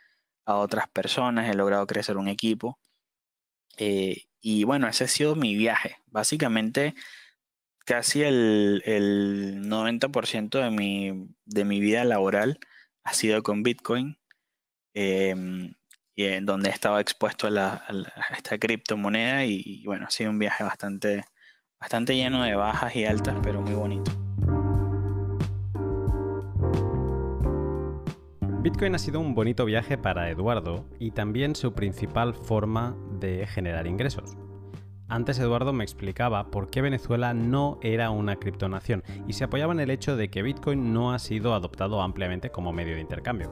a 0.45 0.57
otras 0.57 0.89
personas, 0.89 1.51
he 1.51 1.55
logrado 1.55 1.87
crecer 1.87 2.17
un 2.17 2.29
equipo. 2.29 2.79
Eh, 3.79 4.25
y 4.41 4.65
bueno, 4.65 4.89
ese 4.89 5.05
ha 5.05 5.09
sido 5.09 5.37
mi 5.37 5.57
viaje. 5.57 5.97
Básicamente 6.07 6.95
casi 7.85 8.23
el, 8.23 8.83
el 8.87 9.63
90% 9.65 10.63
de 10.63 10.71
mi, 10.71 11.29
de 11.45 11.65
mi 11.65 11.81
vida 11.81 12.05
laboral 12.05 12.59
ha 13.05 13.15
sido 13.15 13.43
con 13.43 13.63
Bitcoin, 13.63 14.19
em, 14.95 15.75
y 16.15 16.25
en 16.25 16.47
donde 16.47 16.71
he 16.71 16.73
estado 16.73 16.99
expuesto 16.99 17.47
a, 17.47 17.51
la, 17.51 17.85
esta 18.37 18.59
criptomoneda 18.59 19.45
y, 19.45 19.85
bueno, 19.87 20.07
ha 20.07 20.11
sido 20.11 20.31
un 20.31 20.39
viaje 20.39 20.63
bastante, 20.65 21.25
bastante 21.81 22.15
lleno 22.15 22.45
de 22.45 22.55
bajas 22.55 22.95
y 22.97 23.05
altas, 23.05 23.37
pero 23.43 23.63
muy 23.63 23.75
bonito. 23.75 24.22
Bitcoin 28.63 28.95
ha 28.95 28.99
sido 28.99 29.19
un 29.19 29.35
bonito 29.35 29.65
viaje 29.65 29.99
para 29.99 30.31
Eduardo 30.31 30.85
y 31.01 31.11
también 31.11 31.57
su 31.57 31.73
principal 31.73 32.33
forma 32.33 32.97
de 33.19 33.45
generar 33.49 33.89
ingresos. 33.89 34.37
Antes 35.09 35.41
Eduardo 35.41 35.73
me 35.73 35.83
explicaba 35.83 36.49
por 36.49 36.71
qué 36.71 36.81
Venezuela 36.81 37.35
no 37.35 37.81
era 37.83 38.11
una 38.11 38.37
criptonación 38.37 39.03
y 39.27 39.33
se 39.33 39.43
apoyaba 39.43 39.73
en 39.73 39.81
el 39.81 39.91
hecho 39.91 40.15
de 40.15 40.31
que 40.31 40.43
Bitcoin 40.43 40.95
no 40.95 41.13
ha 41.13 41.19
sido 41.19 41.55
adoptado 41.55 42.01
ampliamente 42.01 42.51
como 42.51 42.73
medio 42.73 42.95
de 42.95 43.01
intercambio. 43.01 43.51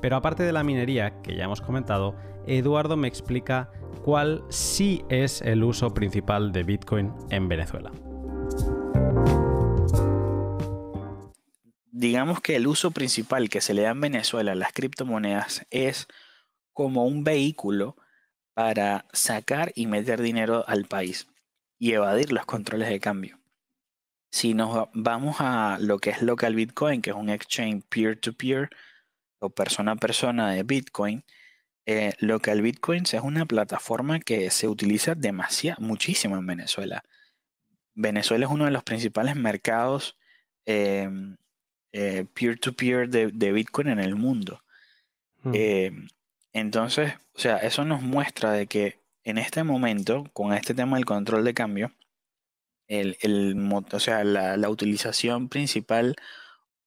Pero 0.00 0.16
aparte 0.16 0.44
de 0.44 0.52
la 0.52 0.64
minería, 0.64 1.20
que 1.20 1.36
ya 1.36 1.44
hemos 1.44 1.60
comentado, 1.60 2.14
Eduardo 2.46 2.96
me 2.96 3.06
explica 3.06 3.70
cuál 4.02 4.44
sí 4.48 5.04
es 5.10 5.42
el 5.42 5.62
uso 5.62 5.92
principal 5.92 6.52
de 6.52 6.62
Bitcoin 6.62 7.12
en 7.28 7.48
Venezuela. 7.48 7.92
Digamos 11.90 12.40
que 12.40 12.56
el 12.56 12.66
uso 12.66 12.90
principal 12.90 13.48
que 13.48 13.60
se 13.60 13.74
le 13.74 13.82
da 13.82 13.90
en 13.90 14.00
Venezuela 14.00 14.52
a 14.52 14.56
las 14.56 14.72
criptomonedas 14.72 15.66
es 15.70 16.06
como 16.72 17.06
un 17.06 17.24
vehículo 17.24 17.96
para 18.54 19.06
sacar 19.12 19.72
y 19.74 19.86
meter 19.86 20.20
dinero 20.20 20.64
al 20.68 20.84
país 20.84 21.28
y 21.78 21.92
evadir 21.92 22.32
los 22.32 22.44
controles 22.44 22.88
de 22.88 23.00
cambio. 23.00 23.38
Si 24.30 24.52
nos 24.52 24.88
vamos 24.92 25.36
a 25.38 25.78
lo 25.80 25.98
que 25.98 26.10
es 26.10 26.22
local 26.22 26.54
Bitcoin, 26.54 27.00
que 27.00 27.10
es 27.10 27.16
un 27.16 27.30
exchange 27.30 27.84
peer-to-peer 27.88 28.68
o 29.38 29.50
persona 29.50 29.92
a 29.92 29.96
persona 29.96 30.50
de 30.50 30.62
Bitcoin, 30.64 31.24
eh, 31.86 32.12
local 32.18 32.60
Bitcoins 32.60 33.14
es 33.14 33.22
una 33.22 33.46
plataforma 33.46 34.20
que 34.20 34.50
se 34.50 34.68
utiliza 34.68 35.14
demasiado, 35.14 35.80
muchísimo 35.80 36.36
en 36.36 36.46
Venezuela. 36.46 37.02
Venezuela 37.94 38.44
es 38.44 38.52
uno 38.52 38.66
de 38.66 38.70
los 38.70 38.84
principales 38.84 39.36
mercados 39.36 40.18
eh, 41.92 42.26
peer-to-peer 42.34 43.08
de, 43.08 43.52
Bitcoin 43.52 43.88
en 43.88 44.00
el 44.00 44.14
mundo. 44.14 44.62
Hmm. 45.42 45.52
Em, 45.54 46.08
entonces, 46.52 47.14
o 47.34 47.38
sea, 47.38 47.58
eso 47.58 47.84
nos 47.84 48.02
muestra 48.02 48.52
de 48.52 48.66
que 48.66 49.00
en 49.24 49.38
este 49.38 49.62
momento, 49.64 50.24
con 50.32 50.52
este 50.54 50.74
tema 50.74 50.96
del 50.96 51.04
control 51.04 51.44
de 51.44 51.54
cambio, 51.54 51.92
el, 52.88 53.16
o 53.92 54.00
sea, 54.00 54.24
la, 54.24 54.70
utilización 54.70 55.48
principal 55.48 56.16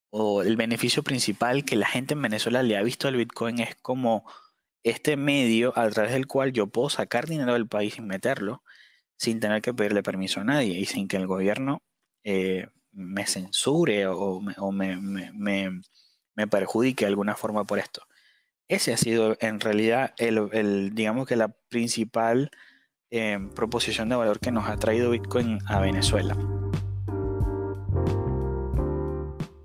o 0.10 0.42
el 0.42 0.58
beneficio 0.58 1.04
principal 1.04 1.64
que 1.64 1.76
la 1.76 1.88
gente 1.88 2.16
en 2.16 2.22
Venezuela 2.22 2.64
le 2.64 2.78
ha 2.78 2.82
visto 2.84 3.08
al 3.08 3.16
Bitcoin 3.16 3.60
es 3.60 3.76
como 3.76 4.26
este 4.84 5.16
medio 5.16 5.78
a 5.78 5.90
través 5.90 6.12
del 6.12 6.28
cual 6.28 6.54
yo 6.54 6.68
puedo 6.68 6.90
sacar 6.90 7.28
dinero 7.28 7.54
del 7.54 7.68
país 7.68 7.98
y 7.98 8.02
meterlo 8.02 8.64
sin 9.18 9.40
tener 9.40 9.62
que 9.62 9.74
pedirle 9.74 10.04
permiso 10.04 10.42
a 10.42 10.44
nadie 10.44 10.80
y 10.80 10.86
sin 10.86 11.08
que 11.08 11.18
el 11.18 11.28
gobierno 11.28 11.84
eh, 12.24 12.68
me 12.94 13.26
censure 13.26 14.08
o, 14.08 14.42
me, 14.72 14.98
me, 14.98 16.48
perjudique 16.48 17.06
de 17.06 17.10
alguna 17.10 17.36
forma 17.36 17.64
por 17.66 17.80
esto. 17.80 18.02
Ese 18.68 18.94
ha 18.94 18.98
sido 18.98 19.38
en 19.42 19.60
realidad 19.60 20.14
el, 20.18 20.94
digamos 20.96 21.28
que 21.28 21.36
la 21.36 21.50
principal 21.70 22.52
eh, 23.10 23.38
proposición 23.54 24.10
de 24.10 24.16
valor 24.16 24.40
que 24.40 24.52
nos 24.52 24.68
ha 24.68 24.78
traído 24.78 25.12
Bitcoin 25.12 25.60
a 25.68 25.80
Venezuela. 25.80 26.38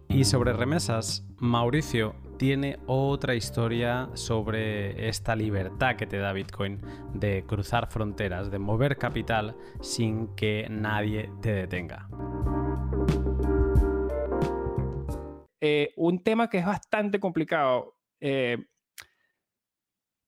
Y 0.09 0.25
sobre 0.25 0.53
remesas, 0.55 1.27
Mauricio 1.39 2.15
tiene 2.39 2.79
otra 2.87 3.35
historia 3.35 4.09
sobre 4.15 5.09
esta 5.09 5.37
libertad 5.37 5.97
que 5.97 6.07
te 6.07 6.19
da 6.19 6.33
Bitcoin 6.33 6.81
de 7.15 7.45
cruzar 7.47 7.91
fronteras, 7.91 8.51
de 8.51 8.59
mover 8.59 8.97
capital 8.97 9.57
sin 9.81 10.35
que 10.35 10.67
nadie 10.71 11.31
te 11.41 11.53
detenga. 11.53 12.09
Eh, 15.69 15.93
un 15.97 16.23
tema 16.23 16.49
que 16.49 16.59
es 16.59 16.67
bastante 16.67 17.19
complicado. 17.19 17.97
Eh, 18.21 18.57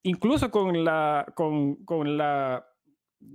incluso 0.02 0.50
con 0.50 0.84
la, 0.84 1.32
con, 1.34 2.16
la 2.16 2.66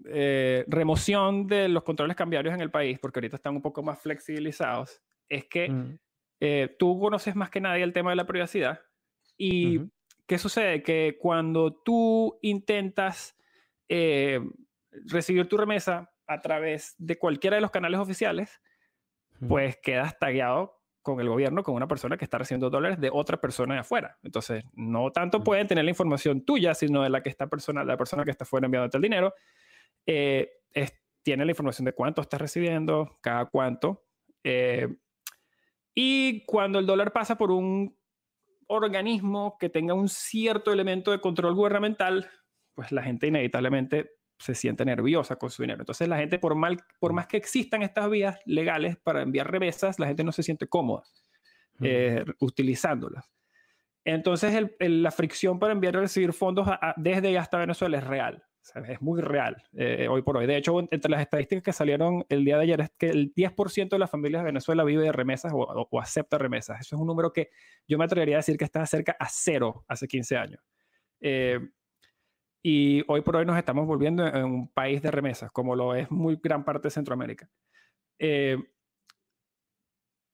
eh, 0.06 0.66
remoción 0.68 1.47
de 1.47 1.68
los 1.70 1.84
controles 1.84 2.18
cambiarios 2.18 2.54
en 2.54 2.62
el 2.62 2.72
país, 2.72 2.99
porque 2.99 3.20
ahorita 3.20 3.38
están 3.38 3.56
un 3.56 3.62
poco 3.62 3.84
más 3.84 3.99
flexibilizados, 3.99 5.01
es 5.30 5.45
que 5.45 5.70
mm. 5.70 5.99
eh, 6.41 6.76
tú 6.78 6.99
conoces 6.99 7.36
más 7.36 7.49
que 7.49 7.62
nadie 7.62 7.84
el 7.84 7.93
tema 7.93 8.10
de 8.10 8.16
la 8.18 8.28
privacidad. 8.28 8.82
¿Y 9.38 9.82
qué 10.28 10.38
sucede? 10.38 10.84
Que 10.84 11.18
cuando 11.20 11.74
tú 11.74 12.38
intentas 12.41 13.38
eh, 13.89 14.39
recibir 14.91 15.47
tu 15.47 15.58
remesa 15.58 16.12
a 16.28 16.41
través 16.41 16.95
de 16.97 17.18
cualquiera 17.18 17.56
de 17.56 17.62
los 17.62 17.72
canales 17.72 17.99
oficiales, 17.99 18.62
pues 19.47 19.78
quedas 19.78 20.18
tagueado 20.18 20.83
con 21.04 21.20
el 21.20 21.30
gobierno, 21.30 21.62
con 21.62 21.76
una 21.76 21.88
persona 21.88 22.18
que 22.18 22.26
está 22.26 22.39
recibiendo 22.39 22.72
dólares 22.72 22.99
de 22.99 23.12
otra 23.14 23.39
persona 23.39 23.76
de 23.76 23.82
afuera. 23.82 24.18
Entonces, 24.24 24.64
no 24.74 25.12
tanto 25.12 25.43
pueden 25.43 25.68
tener 25.68 25.84
la 25.84 25.91
información 25.91 26.43
tuya, 26.43 26.74
sino 26.74 27.04
de 27.04 27.10
la 27.10 27.22
que 27.22 27.30
esta 27.30 27.47
persona, 27.47 27.84
la 27.84 27.97
persona 27.97 28.24
que 28.24 28.32
está 28.32 28.45
afuera 28.45 28.66
enviándote 28.66 28.97
el 28.97 29.04
dinero, 29.04 29.34
eh, 30.08 30.49
tiene 31.24 31.45
la 31.45 31.51
información 31.51 31.86
de 31.86 31.93
cuánto 31.93 32.22
estás 32.22 32.39
recibiendo, 32.39 33.18
cada 33.22 33.45
cuánto. 33.45 34.06
Eh, 34.43 34.88
y 35.95 36.45
cuando 36.45 36.80
el 36.80 36.86
dólar 36.86 37.14
pasa 37.14 37.38
por 37.38 37.49
un 37.51 37.97
organismo 38.68 39.58
que 39.60 39.70
tenga 39.70 39.93
un 39.93 40.10
cierto 40.10 40.72
elemento 40.72 41.12
de 41.12 41.22
control 41.22 41.56
gubernamental, 41.56 42.30
pues 42.74 42.91
la 42.91 43.04
gente 43.04 43.28
inevitablemente 43.28 44.12
se 44.38 44.56
siente 44.56 44.86
nerviosa 44.86 45.36
con 45.38 45.50
su 45.50 45.64
dinero. 45.64 45.82
Entonces 45.82 46.08
la 46.08 46.18
gente, 46.18 46.40
por, 46.40 46.56
mal, 46.56 46.78
por 47.00 47.14
más 47.14 47.28
que 47.28 47.38
existan 47.38 47.82
estas 47.82 48.10
vías 48.10 48.40
legales 48.46 48.98
para 48.98 49.22
enviar 49.22 49.50
remesas, 49.50 50.00
la 50.00 50.08
gente 50.08 50.24
no 50.24 50.32
se 50.32 50.44
siente 50.44 50.68
cómoda 50.68 51.04
eh, 51.82 52.24
utilizándolas. 52.40 53.32
Entonces 54.06 54.70
la 54.80 55.12
fricción 55.12 55.60
para 55.60 55.74
enviar 55.74 55.96
y 55.96 56.00
recibir 56.00 56.34
fondos 56.34 56.68
desde 56.98 57.32
y 57.32 57.36
hasta 57.38 57.58
Venezuela 57.58 57.98
es 57.98 58.04
real. 58.04 58.44
es 58.88 59.02
muy 59.02 59.22
real 59.22 59.64
eh, 59.74 60.08
hoy 60.10 60.22
por 60.24 60.36
hoy. 60.38 60.46
De 60.46 60.58
hecho, 60.58 60.78
entre 60.92 61.10
las 61.10 61.22
estadísticas 61.22 61.64
que 61.64 61.74
salieron 61.74 62.26
el 62.28 62.44
día 62.44 62.58
de 62.58 62.64
ayer 62.64 62.82
es 62.82 62.92
que 62.98 63.10
el 63.10 63.34
10% 63.34 63.90
de 63.90 64.00
las 64.00 64.12
familias 64.12 64.42
de 64.42 64.48
Venezuela 64.48 64.84
vive 64.84 65.04
de 65.04 65.12
remesas 65.14 65.54
o, 65.56 66.00
acepta 66.02 66.38
remesas. 66.38 66.82
Eso 66.82 66.96
es 66.96 67.02
un 67.02 67.08
número 67.08 67.32
que 67.32 67.50
yo 67.88 67.98
me 67.98 68.04
atrevería 68.04 68.36
a 68.36 68.40
decir 68.40 68.58
que 68.58 68.66
está 68.66 68.86
cerca 68.86 69.16
a 69.18 69.28
cero 69.30 69.86
hace 69.88 70.06
15 70.06 70.36
años. 70.36 70.62
Eh, 71.22 71.60
y 72.66 73.03
hoy 73.09 73.22
por 73.22 73.36
hoy 73.36 73.45
nos 73.45 73.57
estamos 73.57 73.86
volviendo 73.86 74.26
en 74.26 74.45
un 74.45 74.68
país 74.70 75.01
de 75.01 75.11
remesas, 75.11 75.51
como 75.51 75.76
lo 75.76 75.93
es 75.93 76.09
muy 76.09 76.39
gran 76.41 76.64
parte 76.64 76.88
de 76.88 76.91
Centroamérica. 76.91 77.49
Eh, 78.18 78.57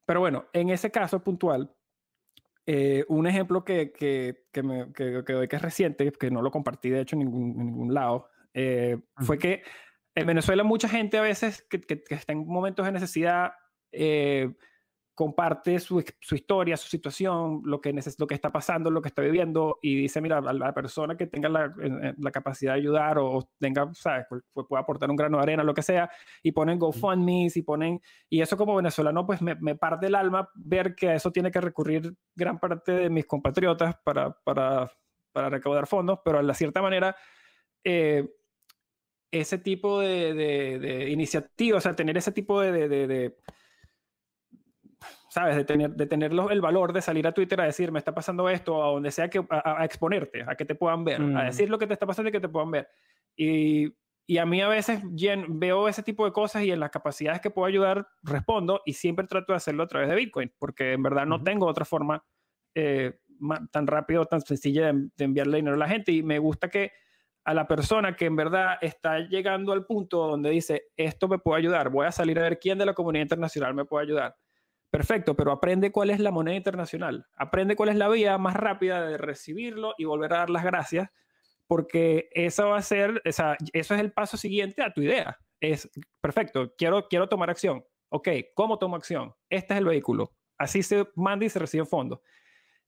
pero 0.05 0.19
bueno, 0.19 0.45
en 0.53 0.69
ese 0.69 0.91
caso 0.91 1.23
puntual, 1.23 1.75
eh, 2.67 3.03
un 3.07 3.25
ejemplo 3.25 3.65
que, 3.65 3.91
que, 3.91 4.45
que, 4.51 4.61
me, 4.61 4.93
que, 4.93 5.23
doy 5.23 5.47
que 5.47 5.55
es 5.55 5.61
reciente, 5.61 6.11
que 6.11 6.30
no 6.30 6.43
lo 6.43 6.51
compartí 6.51 6.91
de 6.91 7.01
hecho 7.01 7.15
en 7.15 7.21
ningún, 7.21 7.57
ningún 7.57 7.93
lado, 7.95 8.30
eh, 8.53 8.99
fue 9.17 9.39
que 9.39 9.63
en 10.13 10.27
Venezuela 10.27 10.63
mucha 10.63 10.88
gente 10.88 11.17
a 11.17 11.21
veces 11.21 11.65
que, 11.67 12.03
está 12.09 12.32
en 12.32 12.45
momentos 12.45 12.86
de 12.86 12.91
necesidad 12.91 13.53
comparte 15.20 15.78
su, 15.82 16.01
su, 16.22 16.34
historia, 16.34 16.78
su 16.78 16.88
situación, 16.88 17.61
lo 17.65 17.82
que, 17.82 17.93
lo 18.17 18.26
que 18.26 18.36
está 18.36 18.53
pasando, 18.53 18.89
lo 18.89 19.01
que 19.01 19.09
está 19.09 19.22
viviendo 19.22 19.78
y 19.82 19.93
dice, 20.03 20.22
mira, 20.22 20.38
a 20.38 20.53
la 20.53 20.74
persona 20.74 21.17
que 21.17 21.28
tenga 21.28 21.49
la, 21.49 21.76
la 22.17 22.32
capacidad 22.32 22.72
de 22.72 22.80
ayudar 22.80 23.17
o 23.17 23.49
tenga, 23.59 23.93
¿sabes? 23.95 24.28
puede 24.30 24.82
aportar 24.82 25.09
un 25.09 25.17
grano 25.17 25.36
de 25.36 25.43
arena, 25.43 25.61
lo 25.61 25.74
que 25.74 25.82
sea, 25.82 26.09
y 26.41 26.53
ponen 26.53 26.80
GoFundMe, 26.80 27.49
y 27.53 27.61
ponen, 27.63 28.01
y 28.30 28.39
eso 28.39 28.55
como 28.55 28.78
venezolano, 28.78 29.26
pues 29.26 29.41
me, 29.41 29.55
me, 29.55 29.76
parte 29.76 30.07
el 30.07 30.15
alma 30.15 30.49
ver 30.55 30.95
que 30.95 31.09
a 31.09 31.15
eso 31.15 31.34
tiene 31.34 31.51
que 31.51 31.59
recurrir 31.59 32.15
gran 32.34 32.57
parte 32.57 32.93
de 32.93 33.09
mis 33.09 33.26
compatriotas 33.26 33.97
para, 34.01 34.32
para, 34.32 34.89
para 35.34 35.49
recaudar 35.49 35.86
fondos, 35.86 36.20
pero 36.24 36.41
de 36.41 36.53
cierta 36.53 36.82
manera... 36.82 37.13
Eh, 37.84 38.26
ese 39.32 39.59
tipo 39.59 39.99
de, 39.99 40.34
de, 40.34 40.80
de 40.80 41.09
iniciativa, 41.11 41.78
o 41.78 41.82
sea, 41.82 41.95
tener 41.95 42.17
ese 42.17 42.32
tipo 42.32 42.61
de, 42.61 42.89
de 42.89 43.36
¿sabes? 45.30 45.55
De 45.55 45.63
tener, 45.63 45.91
de 45.91 46.05
tener 46.05 46.32
el 46.32 46.61
valor 46.61 46.93
de 46.93 47.01
salir 47.01 47.27
a 47.27 47.32
Twitter 47.32 47.59
a 47.61 47.65
decir, 47.65 47.91
me 47.91 47.99
está 47.99 48.13
pasando 48.13 48.49
esto, 48.49 48.84
a 48.84 48.88
donde 48.88 49.11
sea 49.11 49.30
que, 49.30 49.45
a, 49.49 49.86
exponerte, 49.86 50.43
a 50.47 50.55
que 50.55 50.65
te 50.65 50.75
puedan 50.75 51.03
ver, 51.03 51.21
a 51.21 51.25
mm. 51.25 51.45
decir 51.45 51.69
lo 51.69 51.77
que 51.77 51.88
te 51.88 51.93
está 51.93 52.05
pasando 52.05 52.30
y 52.30 52.32
que 52.32 52.39
te 52.39 52.49
puedan 52.49 52.71
ver. 52.71 52.89
Y, 53.36 53.93
y 54.30 54.38
a 54.38 54.45
mí 54.45 54.61
a 54.61 54.67
veces 54.67 55.01
veo 55.47 55.88
ese 55.88 56.03
tipo 56.03 56.23
de 56.23 56.32
cosas 56.32 56.61
y 56.61 56.71
en 56.71 56.80
las 56.80 56.91
capacidades 56.91 57.41
que 57.41 57.49
puedo 57.49 57.65
ayudar 57.65 58.07
respondo 58.21 58.82
y 58.86 58.93
siempre 58.93 59.25
trato 59.25 59.53
de 59.53 59.57
hacerlo 59.57 59.82
a 59.82 59.88
través 59.88 60.07
de 60.07 60.15
Bitcoin, 60.15 60.53
porque 60.59 60.93
en 60.93 61.01
verdad 61.01 61.25
no 61.25 61.41
tengo 61.41 61.65
otra 61.65 61.84
forma 61.84 62.23
eh, 62.75 63.17
tan 63.71 63.88
rápido, 63.88 64.25
tan 64.25 64.41
sencilla 64.41 64.93
de, 64.93 65.25
enviarle 65.25 65.57
dinero 65.57 65.75
a 65.75 65.80
la 65.80 65.88
gente 65.88 66.11
y 66.11 66.21
me 66.21 66.38
gusta 66.38 66.69
que 66.69 66.91
a 67.43 67.55
la 67.55 67.67
persona 67.67 68.15
que 68.15 68.25
en 68.25 68.36
verdad 68.36 68.77
está 68.82 69.17
llegando 69.17 69.73
al 69.73 69.88
punto 69.88 70.27
donde 70.27 70.51
dice, 70.51 70.89
esto 70.95 71.27
me 71.27 71.39
puede 71.39 71.61
ayudar, 71.61 71.89
voy 71.89 72.05
a 72.05 72.11
salir 72.11 72.38
a 72.38 72.43
ver 72.43 72.59
quién 72.59 72.77
de 72.77 72.86
la 72.86 72.93
comunidad 72.93 73.23
internacional 73.23 73.73
me 73.73 73.86
puede 73.86 74.05
ayudar. 74.05 74.36
Perfecto, 74.89 75.35
pero 75.35 75.51
aprende 75.51 75.91
cuál 75.91 76.09
es 76.09 76.19
la 76.19 76.31
moneda 76.31 76.55
internacional, 76.55 77.27
aprende 77.35 77.75
cuál 77.75 77.89
es 77.89 77.95
la 77.95 78.09
vía 78.09 78.37
más 78.39 78.55
rápida 78.55 79.05
de 79.05 79.17
recibirlo 79.17 79.93
y 79.97 80.05
volver 80.05 80.33
a 80.33 80.37
dar 80.37 80.49
las 80.49 80.63
gracias, 80.63 81.09
porque 81.67 82.29
eso 82.31 82.69
va 82.69 82.77
a 82.77 82.81
ser, 82.81 83.21
eso 83.23 83.55
es 83.73 83.91
el 83.91 84.11
paso 84.11 84.35
siguiente 84.37 84.81
a 84.81 84.91
tu 84.91 85.01
idea. 85.01 85.37
Es 85.59 85.87
perfecto, 86.19 86.73
quiero, 86.75 87.07
quiero 87.07 87.29
tomar 87.29 87.51
acción. 87.51 87.85
Ok, 88.09 88.29
¿cómo 88.55 88.79
tomo 88.79 88.95
acción? 88.95 89.35
Este 89.49 89.75
es 89.75 89.79
el 89.79 89.85
vehículo. 89.85 90.33
Así 90.57 90.81
se 90.81 91.07
manda 91.15 91.45
y 91.45 91.49
se 91.49 91.59
recibe 91.59 91.85
fondos. 91.85 92.21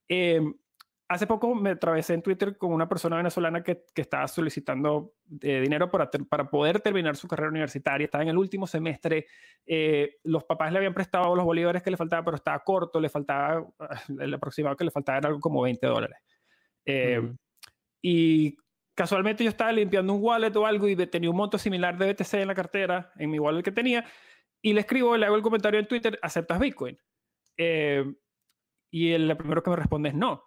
Eh, 0.10 0.42
hace 1.12 1.28
poco 1.28 1.54
me 1.54 1.72
atravesé 1.72 2.14
en 2.14 2.22
Twitter 2.22 2.58
con 2.58 2.72
una 2.72 2.88
persona 2.88 3.18
venezolana 3.18 3.62
que, 3.64 3.84
que 3.94 4.02
estaba 4.02 4.30
solicitando 4.30 5.16
eh, 5.42 5.60
dinero 5.60 5.92
para, 5.92 6.10
para 6.10 6.50
poder 6.50 6.80
terminar 6.80 7.18
su 7.18 7.28
carrera 7.28 7.50
universitaria. 7.50 8.06
Estaba 8.06 8.24
en 8.24 8.30
el 8.30 8.38
último 8.38 8.66
semestre. 8.66 9.28
Eh, 9.66 10.20
los 10.24 10.46
papás 10.46 10.72
le 10.72 10.78
habían 10.78 10.94
prestado 10.94 11.36
los 11.36 11.44
bolívares 11.44 11.84
que 11.84 11.92
le 11.92 11.98
faltaban, 11.98 12.24
pero 12.24 12.38
estaba 12.38 12.60
corto. 12.60 13.02
Le 13.02 13.10
faltaba, 13.10 13.62
el 14.20 14.34
aproximado 14.34 14.78
que 14.78 14.86
le 14.86 14.92
faltaba 14.92 15.18
era 15.18 15.28
algo 15.28 15.42
como 15.42 15.62
20 15.64 15.86
dólares. 15.86 16.18
Eh, 16.86 17.34
y 18.02 18.56
casualmente 18.96 19.44
yo 19.44 19.50
estaba 19.50 19.74
limpiando 19.74 20.14
un 20.14 20.24
wallet 20.24 20.56
o 20.56 20.66
algo 20.66 20.88
y 20.88 20.96
tenía 21.08 21.30
un 21.30 21.36
monto 21.36 21.58
similar 21.58 21.98
de 21.98 22.14
BTC 22.14 22.36
en 22.36 22.48
la 22.48 22.56
cartera, 22.56 23.12
en 23.18 23.30
mi 23.30 23.38
wallet 23.38 23.64
que 23.64 23.74
tenía. 23.74 24.06
Y 24.62 24.72
le 24.72 24.80
escribo, 24.80 25.18
le 25.18 25.26
hago 25.26 25.36
el 25.36 25.42
comentario 25.42 25.78
en 25.78 25.88
Twitter, 25.88 26.18
¿aceptas 26.22 26.58
Bitcoin? 26.60 26.98
y 28.94 29.12
el, 29.12 29.30
el 29.30 29.38
primero 29.38 29.62
que 29.62 29.70
me 29.70 29.76
responde 29.76 30.10
es 30.10 30.16
no. 30.16 30.42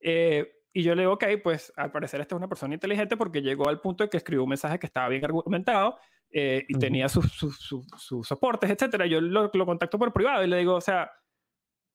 Eh, 0.00 0.52
y 0.72 0.82
yo 0.82 0.94
le 0.94 1.02
digo, 1.02 1.14
ok, 1.14 1.24
pues 1.42 1.72
al 1.76 1.90
parecer 1.90 2.20
esta 2.20 2.34
es 2.34 2.38
una 2.38 2.48
persona 2.48 2.74
inteligente 2.74 3.16
porque 3.16 3.40
llegó 3.40 3.68
al 3.68 3.80
punto 3.80 4.04
de 4.04 4.10
que 4.10 4.18
escribió 4.18 4.42
un 4.42 4.50
mensaje 4.50 4.78
que 4.78 4.86
estaba 4.86 5.08
bien 5.08 5.24
argumentado 5.24 5.98
eh, 6.30 6.64
y 6.68 6.78
tenía 6.78 7.08
sus, 7.08 7.32
sus, 7.32 8.26
soportes, 8.26 8.70
etcétera. 8.70 9.06
Yo 9.06 9.20
lo, 9.20 9.50
lo, 9.52 9.66
contacto 9.66 9.98
por 9.98 10.12
privado 10.12 10.44
y 10.44 10.48
le 10.48 10.58
digo, 10.58 10.74
o 10.74 10.80
sea, 10.80 11.10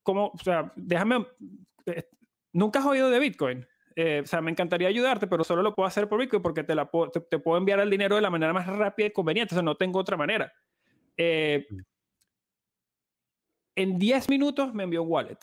¿cómo? 0.04 0.32
O 0.34 0.38
sea, 0.44 0.72
déjame. 0.76 1.28
Eh, 1.86 2.04
Nunca 2.54 2.80
has 2.80 2.86
oído 2.86 3.10
de 3.10 3.20
Bitcoin. 3.20 3.66
o 3.96 4.26
sea, 4.26 4.42
me 4.42 4.52
encantaría 4.52 4.90
ayudarte, 4.90 5.28
pero 5.28 5.44
solo 5.44 5.62
lo 5.62 5.74
puedo 5.74 5.88
hacer 5.88 6.10
por 6.10 6.20
Bitcoin 6.20 6.42
porque 6.42 6.64
te, 6.64 6.76
la 6.76 6.90
te, 7.30 7.40
puedo 7.40 7.58
enviar 7.58 7.80
el 7.80 7.90
dinero 7.90 8.16
de 8.16 8.22
la 8.22 8.30
manera 8.30 8.52
más 8.52 8.68
rápida 8.68 9.08
y 9.08 9.12
conveniente. 9.12 9.54
O 9.54 9.58
sea, 9.58 9.64
no 9.64 9.76
tengo 9.78 10.00
otra 10.00 10.18
manera. 10.18 10.52
en 11.16 11.66
10 13.76 14.30
minutos 14.30 14.74
me 14.74 14.84
envió 14.84 15.04
un 15.04 15.12
wallet. 15.12 15.38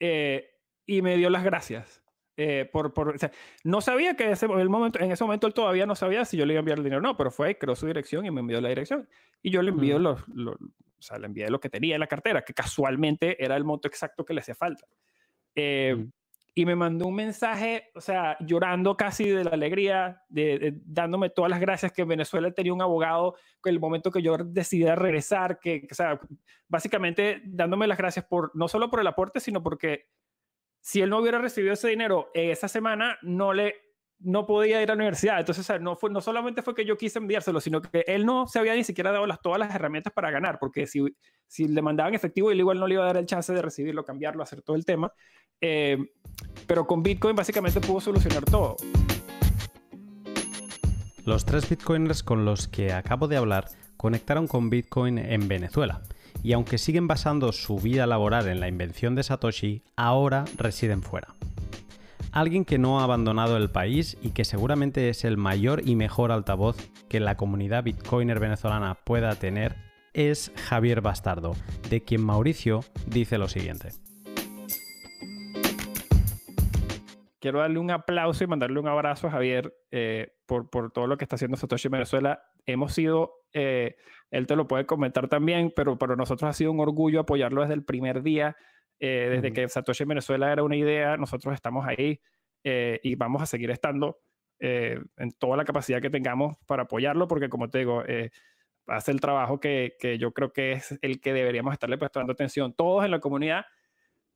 Eh, 0.00 0.55
y 0.86 1.02
me 1.02 1.16
dio 1.16 1.30
las 1.30 1.44
gracias. 1.44 2.02
Eh, 2.38 2.68
por, 2.70 2.92
por 2.92 3.14
o 3.14 3.18
sea, 3.18 3.32
no 3.64 3.80
sabía 3.80 4.14
que 4.14 4.30
ese, 4.30 4.44
el 4.46 4.68
momento, 4.68 5.00
en 5.00 5.10
ese 5.10 5.24
momento 5.24 5.46
él 5.46 5.54
todavía 5.54 5.86
no 5.86 5.94
sabía 5.94 6.24
si 6.26 6.36
yo 6.36 6.44
le 6.44 6.52
iba 6.52 6.58
a 6.58 6.60
enviar 6.60 6.78
el 6.78 6.84
dinero 6.84 7.00
o 7.00 7.02
no, 7.02 7.16
pero 7.16 7.30
fue, 7.30 7.56
creó 7.56 7.74
su 7.74 7.86
dirección 7.86 8.26
y 8.26 8.30
me 8.30 8.40
envió 8.40 8.60
la 8.60 8.68
dirección. 8.68 9.08
Y 9.42 9.50
yo 9.50 9.62
le 9.62 9.70
envío 9.70 9.98
los, 9.98 10.20
o 10.28 11.02
sea, 11.02 11.18
le 11.18 11.26
envié 11.26 11.48
lo 11.48 11.60
que 11.60 11.70
tenía 11.70 11.94
en 11.94 12.00
la 12.00 12.06
cartera, 12.06 12.42
que 12.42 12.52
casualmente 12.52 13.42
era 13.42 13.56
el 13.56 13.64
monto 13.64 13.88
exacto 13.88 14.24
que 14.24 14.34
le 14.34 14.40
hacía 14.40 14.54
falta. 14.54 14.86
Eh, 15.54 16.06
y 16.58 16.64
me 16.64 16.74
mandó 16.74 17.06
un 17.06 17.14
mensaje, 17.14 17.90
o 17.94 18.00
sea, 18.00 18.38
llorando 18.40 18.96
casi 18.96 19.28
de 19.28 19.44
la 19.44 19.50
alegría, 19.50 20.22
de, 20.30 20.80
dándome 20.86 21.28
todas 21.28 21.50
las 21.50 21.60
gracias 21.60 21.92
que 21.92 22.00
en 22.00 22.08
Venezuela 22.08 22.50
tenía 22.50 22.72
un 22.72 22.80
abogado 22.80 23.36
que 23.62 23.68
el 23.68 23.78
momento 23.78 24.10
que 24.10 24.22
yo 24.22 24.38
decidí 24.38 24.86
regresar, 24.86 25.58
que, 25.60 25.86
o 25.90 25.94
sea, 25.94 26.18
básicamente 26.66 27.42
dándome 27.44 27.86
las 27.86 27.98
gracias 27.98 28.24
por, 28.24 28.52
no 28.54 28.68
solo 28.68 28.90
por 28.90 29.00
el 29.00 29.06
aporte, 29.06 29.38
sino 29.38 29.62
porque 29.62 30.06
si 30.86 31.02
él 31.02 31.10
no 31.10 31.18
hubiera 31.18 31.38
recibido 31.38 31.72
ese 31.72 31.88
dinero 31.88 32.30
esa 32.32 32.68
semana, 32.68 33.18
no 33.22 33.52
le 33.52 33.74
no 34.20 34.46
podía 34.46 34.80
ir 34.80 34.88
a 34.88 34.94
la 34.94 34.98
universidad. 34.98 35.40
Entonces, 35.40 35.68
no, 35.80 35.98
no 36.10 36.20
solamente 36.20 36.62
fue 36.62 36.76
que 36.76 36.84
yo 36.84 36.96
quise 36.96 37.18
enviárselo, 37.18 37.60
sino 37.60 37.82
que 37.82 38.04
él 38.06 38.24
no 38.24 38.46
se 38.46 38.60
había 38.60 38.72
ni 38.76 38.84
siquiera 38.84 39.10
dado 39.10 39.26
las, 39.26 39.42
todas 39.42 39.58
las 39.58 39.74
herramientas 39.74 40.12
para 40.12 40.30
ganar, 40.30 40.60
porque 40.60 40.86
si, 40.86 41.04
si 41.48 41.66
le 41.66 41.82
mandaban 41.82 42.14
efectivo, 42.14 42.52
él 42.52 42.60
igual 42.60 42.78
no 42.78 42.86
le 42.86 42.94
iba 42.94 43.02
a 43.02 43.06
dar 43.08 43.16
el 43.16 43.26
chance 43.26 43.52
de 43.52 43.60
recibirlo, 43.60 44.04
cambiarlo, 44.04 44.44
hacer 44.44 44.62
todo 44.62 44.76
el 44.76 44.84
tema. 44.84 45.12
Eh, 45.60 45.98
pero 46.68 46.86
con 46.86 47.02
Bitcoin 47.02 47.34
básicamente 47.34 47.80
pudo 47.80 48.00
solucionar 48.00 48.44
todo. 48.44 48.76
Los 51.24 51.44
tres 51.44 51.68
Bitcoiners 51.68 52.22
con 52.22 52.44
los 52.44 52.68
que 52.68 52.92
acabo 52.92 53.26
de 53.26 53.36
hablar 53.36 53.66
conectaron 53.96 54.46
con 54.46 54.70
Bitcoin 54.70 55.18
en 55.18 55.48
Venezuela 55.48 56.00
y 56.42 56.52
aunque 56.52 56.78
siguen 56.78 57.08
basando 57.08 57.52
su 57.52 57.78
vida 57.78 58.06
laboral 58.06 58.48
en 58.48 58.60
la 58.60 58.68
invención 58.68 59.14
de 59.14 59.22
Satoshi, 59.22 59.82
ahora 59.96 60.44
residen 60.56 61.02
fuera. 61.02 61.34
Alguien 62.32 62.64
que 62.64 62.78
no 62.78 63.00
ha 63.00 63.04
abandonado 63.04 63.56
el 63.56 63.70
país 63.70 64.18
y 64.20 64.30
que 64.30 64.44
seguramente 64.44 65.08
es 65.08 65.24
el 65.24 65.38
mayor 65.38 65.82
y 65.88 65.96
mejor 65.96 66.32
altavoz 66.32 66.76
que 67.08 67.18
la 67.18 67.36
comunidad 67.36 67.84
bitcoiner 67.84 68.40
venezolana 68.40 68.94
pueda 68.94 69.34
tener 69.36 69.76
es 70.12 70.52
Javier 70.68 71.00
Bastardo, 71.00 71.54
de 71.90 72.02
quien 72.02 72.22
Mauricio 72.22 72.80
dice 73.06 73.38
lo 73.38 73.48
siguiente. 73.48 73.90
Quiero 77.38 77.60
darle 77.60 77.78
un 77.78 77.90
aplauso 77.90 78.42
y 78.42 78.46
mandarle 78.46 78.80
un 78.80 78.88
abrazo 78.88 79.28
a 79.28 79.30
Javier 79.30 79.74
eh, 79.90 80.32
por, 80.46 80.68
por, 80.68 80.90
todo 80.90 81.06
lo 81.06 81.16
que 81.16 81.24
está 81.24 81.36
haciendo 81.36 81.56
Satoshi 81.56 81.88
en 81.88 81.92
Venezuela. 81.92 82.42
Hemos 82.66 82.92
sido 82.92 83.45
eh, 83.58 83.96
él 84.30 84.46
te 84.46 84.54
lo 84.54 84.68
puede 84.68 84.84
comentar 84.84 85.28
también, 85.28 85.72
pero 85.74 85.96
para 85.96 86.14
nosotros 86.14 86.50
ha 86.50 86.52
sido 86.52 86.72
un 86.72 86.80
orgullo 86.80 87.20
apoyarlo 87.20 87.62
desde 87.62 87.72
el 87.72 87.84
primer 87.84 88.22
día, 88.22 88.54
eh, 89.00 89.28
desde 89.30 89.50
que 89.54 89.66
Satoshi 89.66 90.02
en 90.02 90.10
Venezuela 90.10 90.52
era 90.52 90.62
una 90.62 90.76
idea, 90.76 91.16
nosotros 91.16 91.54
estamos 91.54 91.86
ahí 91.86 92.20
eh, 92.64 93.00
y 93.02 93.14
vamos 93.14 93.40
a 93.40 93.46
seguir 93.46 93.70
estando 93.70 94.18
en 94.58 95.32
toda 95.38 95.54
la 95.54 95.66
capacidad 95.66 96.00
que 96.00 96.08
tengamos 96.08 96.56
para 96.64 96.84
apoyarlo, 96.84 97.28
porque 97.28 97.50
como 97.50 97.68
te 97.68 97.80
digo, 97.80 98.02
hace 98.86 99.10
el 99.10 99.20
trabajo 99.20 99.60
que, 99.60 99.96
que, 99.98 100.16
yo 100.16 100.32
creo 100.32 100.50
que 100.50 100.72
es 100.72 100.98
el 101.02 101.20
que 101.20 101.34
deberíamos 101.34 101.74
estarle 101.74 101.98
prestando 101.98 102.32
atención 102.32 102.72
todos 102.72 103.04
en 103.04 103.10
la 103.10 103.20
comunidad, 103.20 103.66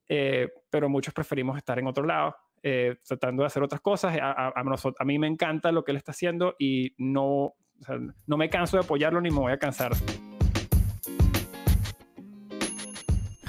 pero 0.06 0.90
muchos 0.90 1.14
preferimos 1.14 1.56
estar 1.56 1.78
en 1.78 1.86
otro 1.86 2.04
lado. 2.04 2.36
tratando 3.06 3.44
de 3.44 3.46
hacer 3.46 3.62
otras 3.62 3.80
cosas. 3.80 4.18
A, 4.20 4.30
a, 4.30 4.52
a, 4.54 5.04
mí 5.06 5.18
me 5.18 5.26
encanta 5.26 5.72
lo 5.72 5.84
que 5.84 5.92
él 5.92 5.96
está 5.96 6.12
haciendo 6.12 6.54
y 6.58 6.94
no, 6.98 7.54
no 8.26 8.36
me 8.36 8.50
canso 8.50 8.76
de 8.76 8.84
apoyarlo 8.84 9.20
ni 9.20 9.30
me 9.30 9.38
voy 9.38 9.52
a 9.52 9.58
cansar. 9.58 9.92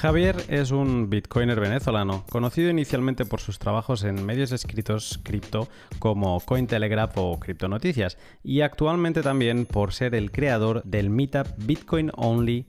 Javier 0.01 0.35
es 0.47 0.71
un 0.71 1.11
bitcoiner 1.11 1.59
venezolano, 1.59 2.25
conocido 2.31 2.71
inicialmente 2.71 3.23
por 3.23 3.39
sus 3.39 3.59
trabajos 3.59 4.03
en 4.03 4.25
medios 4.25 4.51
escritos 4.51 5.19
cripto 5.21 5.67
como 5.99 6.39
Cointelegraph 6.39 7.15
o 7.17 7.39
Criptonoticias, 7.39 8.17
y 8.41 8.61
actualmente 8.61 9.21
también 9.21 9.67
por 9.67 9.93
ser 9.93 10.15
el 10.15 10.31
creador 10.31 10.81
del 10.85 11.11
meetup 11.11 11.45
Bitcoin 11.57 12.11
Only 12.15 12.65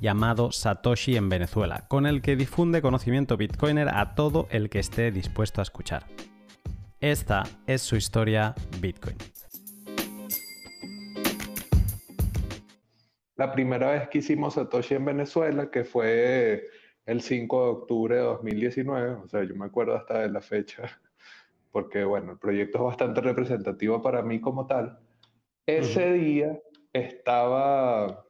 llamado 0.00 0.52
Satoshi 0.52 1.16
en 1.16 1.28
Venezuela, 1.28 1.86
con 1.88 2.06
el 2.06 2.22
que 2.22 2.36
difunde 2.36 2.82
conocimiento 2.82 3.36
bitcoiner 3.36 3.88
a 3.88 4.14
todo 4.14 4.46
el 4.50 4.70
que 4.70 4.78
esté 4.78 5.10
dispuesto 5.10 5.60
a 5.60 5.64
escuchar. 5.64 6.06
Esta 7.00 7.42
es 7.66 7.82
su 7.82 7.96
historia 7.96 8.54
Bitcoin. 8.80 9.16
La 13.36 13.52
primera 13.52 13.90
vez 13.92 14.08
que 14.08 14.18
hicimos 14.18 14.54
Satoshi 14.54 14.94
en 14.94 15.04
Venezuela, 15.04 15.70
que 15.70 15.84
fue 15.84 16.68
el 17.04 17.20
5 17.20 17.64
de 17.64 17.70
octubre 17.70 18.16
de 18.16 18.22
2019, 18.22 19.10
o 19.10 19.28
sea, 19.28 19.44
yo 19.44 19.54
me 19.54 19.66
acuerdo 19.66 19.94
hasta 19.94 20.20
de 20.20 20.28
la 20.30 20.40
fecha, 20.40 20.82
porque 21.70 22.04
bueno, 22.04 22.32
el 22.32 22.38
proyecto 22.38 22.78
es 22.78 22.84
bastante 22.84 23.20
representativo 23.20 24.02
para 24.02 24.22
mí 24.22 24.40
como 24.40 24.66
tal. 24.66 24.98
Ese 25.66 26.12
día 26.12 26.58
estaba, 26.92 28.24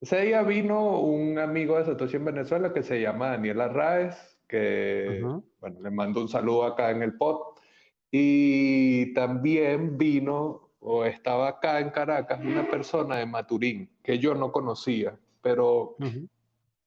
ese 0.00 0.20
día 0.22 0.42
vino 0.42 1.00
un 1.00 1.38
amigo 1.38 1.76
de 1.76 1.84
Satoshi 1.84 2.16
en 2.16 2.24
Venezuela 2.24 2.72
que 2.72 2.82
se 2.82 3.00
llama 3.00 3.30
Daniel 3.30 3.60
Arraez, 3.60 4.38
que, 4.48 5.20
bueno, 5.60 5.80
le 5.80 5.90
mando 5.90 6.20
un 6.20 6.28
saludo 6.28 6.64
acá 6.64 6.90
en 6.90 7.02
el 7.02 7.16
pod. 7.16 7.54
Y 8.10 9.12
también 9.14 9.98
vino 9.98 10.63
o 10.86 11.04
estaba 11.04 11.48
acá 11.48 11.80
en 11.80 11.90
Caracas 11.90 12.40
una 12.42 12.68
persona 12.68 13.16
de 13.16 13.24
Maturín 13.24 13.88
que 14.02 14.18
yo 14.18 14.34
no 14.34 14.52
conocía, 14.52 15.16
pero 15.40 15.96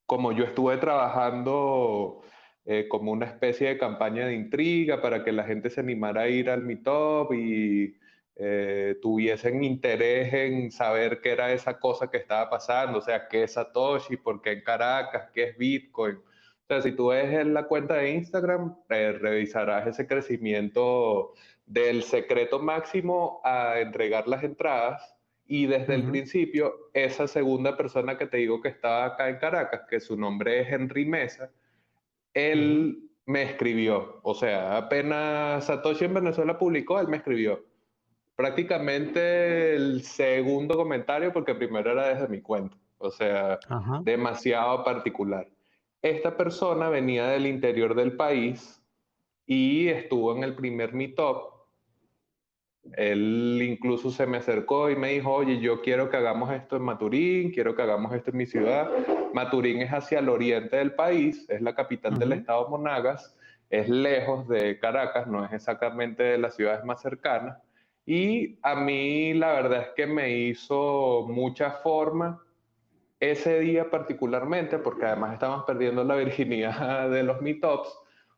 como 0.05 0.31
yo 0.31 0.45
estuve 0.45 0.77
trabajando 0.77 2.21
eh, 2.63 2.87
como 2.87 3.11
una 3.11 3.25
especie 3.25 3.69
de 3.69 3.77
campaña 3.79 4.27
de 4.27 4.35
intriga 4.35 5.01
para 5.01 5.23
que 5.23 5.31
la 5.31 5.45
gente 5.45 5.71
se 5.71 5.79
animara 5.81 6.21
a 6.21 6.29
ir 6.29 6.47
al 6.49 6.61
Meetup 6.63 7.33
y 7.33 7.95
eh, 8.35 8.97
tuviesen 9.01 9.63
interés 9.63 10.31
en 10.31 10.71
saber 10.71 11.19
qué 11.19 11.31
era 11.31 11.51
esa 11.51 11.79
cosa 11.79 12.11
que 12.11 12.17
estaba 12.17 12.51
pasando, 12.51 12.99
o 12.99 13.01
sea, 13.01 13.27
qué 13.27 13.43
es 13.43 13.53
Satoshi, 13.53 14.17
por 14.17 14.43
qué 14.43 14.51
en 14.51 14.61
Caracas, 14.61 15.31
qué 15.33 15.45
es 15.45 15.57
Bitcoin. 15.57 16.17
O 16.17 16.67
sea, 16.67 16.83
si 16.83 16.91
tú 16.91 17.07
ves 17.07 17.33
en 17.33 17.55
la 17.55 17.63
cuenta 17.63 17.95
de 17.95 18.11
Instagram, 18.11 18.75
eh, 18.89 19.13
revisarás 19.13 19.87
ese 19.87 20.05
crecimiento 20.05 21.33
del 21.67 22.01
secreto 22.01 22.59
máximo 22.59 23.41
a 23.43 23.79
entregar 23.79 24.27
las 24.27 24.43
entradas 24.43 25.15
y 25.45 25.67
desde 25.67 25.95
el 25.95 26.09
principio 26.09 26.89
esa 26.93 27.27
segunda 27.27 27.77
persona 27.77 28.17
que 28.17 28.25
te 28.25 28.37
digo 28.37 28.61
que 28.61 28.69
estaba 28.69 29.05
acá 29.05 29.29
en 29.29 29.37
Caracas, 29.37 29.81
que 29.89 29.99
su 29.99 30.17
nombre 30.17 30.61
es 30.61 30.71
Henry 30.71 31.05
Mesa, 31.05 31.51
él 32.33 33.09
me 33.25 33.43
escribió, 33.43 34.19
o 34.23 34.33
sea, 34.33 34.77
apenas 34.77 35.65
Satoshi 35.65 36.05
en 36.05 36.13
Venezuela 36.15 36.57
publicó, 36.57 36.99
él 36.99 37.07
me 37.07 37.17
escribió, 37.17 37.63
prácticamente 38.35 39.75
el 39.75 40.03
segundo 40.03 40.75
comentario, 40.75 41.33
porque 41.33 41.55
primero 41.55 41.91
era 41.91 42.07
desde 42.07 42.27
mi 42.27 42.41
cuenta, 42.41 42.77
o 42.99 43.09
sea, 43.09 43.59
demasiado 44.03 44.83
particular. 44.83 45.47
Esta 46.01 46.37
persona 46.37 46.87
venía 46.89 47.27
del 47.27 47.47
interior 47.47 47.95
del 47.95 48.15
país 48.15 48.81
y 49.45 49.87
estuvo 49.87 50.35
en 50.35 50.43
el 50.43 50.55
primer 50.55 50.93
meetup. 50.93 51.56
Él 52.95 53.59
incluso 53.61 54.11
se 54.11 54.25
me 54.25 54.37
acercó 54.37 54.89
y 54.89 54.95
me 54.95 55.09
dijo, 55.09 55.31
oye, 55.31 55.59
yo 55.59 55.81
quiero 55.81 56.09
que 56.09 56.17
hagamos 56.17 56.51
esto 56.51 56.77
en 56.77 56.83
Maturín, 56.83 57.51
quiero 57.51 57.75
que 57.75 57.81
hagamos 57.81 58.13
esto 58.13 58.31
en 58.31 58.37
mi 58.37 58.45
ciudad. 58.45 58.89
Maturín 59.33 59.81
es 59.81 59.91
hacia 59.91 60.19
el 60.19 60.29
oriente 60.29 60.77
del 60.77 60.93
país, 60.93 61.45
es 61.49 61.61
la 61.61 61.75
capital 61.75 62.17
del 62.17 62.33
estado 62.33 62.69
Monagas, 62.69 63.35
es 63.69 63.89
lejos 63.89 64.47
de 64.47 64.79
Caracas, 64.79 65.27
no 65.27 65.45
es 65.45 65.53
exactamente 65.53 66.23
de 66.23 66.37
las 66.37 66.55
ciudades 66.55 66.83
más 66.85 67.01
cercanas. 67.01 67.57
Y 68.05 68.57
a 68.61 68.75
mí 68.75 69.33
la 69.33 69.51
verdad 69.51 69.81
es 69.81 69.89
que 69.95 70.07
me 70.07 70.31
hizo 70.31 71.25
mucha 71.27 71.71
forma 71.71 72.41
ese 73.19 73.59
día 73.59 73.89
particularmente, 73.89 74.77
porque 74.77 75.05
además 75.05 75.33
estamos 75.33 75.63
perdiendo 75.65 76.03
la 76.03 76.15
virginidad 76.15 77.09
de 77.11 77.23
los 77.23 77.41
meetups, 77.41 77.89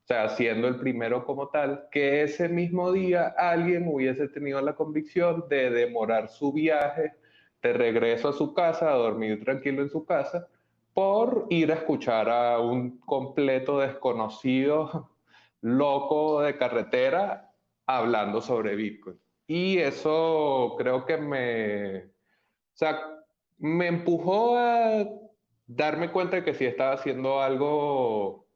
sea, 0.10 0.30
siendo 0.30 0.68
el 0.68 0.78
primero 0.78 1.24
como 1.24 1.49
tal, 1.49 1.88
que 1.91 2.24
ese 2.24 2.49
mismo 2.49 2.91
día 2.91 3.28
alguien 3.38 3.88
hubiese 3.88 4.28
tenido 4.28 4.60
la 4.60 4.74
convicción 4.76 5.45
de 5.49 5.70
demorar 5.70 6.30
su 6.30 6.51
viaje 6.51 7.14
de 7.62 7.74
regreso 7.74 8.30
a 8.30 8.34
su 8.34 8.55
casa, 8.55 8.91
a 8.91 8.95
dormir 8.95 9.43
tranquilo 9.43 9.84
en 9.84 9.89
su 9.91 10.05
casa, 10.05 10.47
por 10.95 11.45
ir 11.51 11.72
a 11.72 11.76
escuchar 11.76 12.28
a 12.28 12.60
un 12.60 12.99
completo 13.01 13.80
desconocido 13.80 15.12
loco 15.62 16.41
de 16.41 16.57
carretera 16.57 17.51
hablando 17.86 18.41
sobre 18.41 18.76
Bitcoin. 18.76 19.20
Y 19.45 19.78
eso 19.78 20.74
creo 20.80 21.05
que 21.05 21.18
me, 21.18 21.97
o 22.05 22.10
sea, 22.74 22.99
me 23.60 23.86
empujó 23.88 24.57
a 24.57 25.05
darme 25.68 26.12
cuenta 26.12 26.38
de 26.38 26.43
que 26.43 26.55
sí 26.55 26.66
estaba 26.66 26.93
haciendo 26.93 27.41
algo 27.41 28.49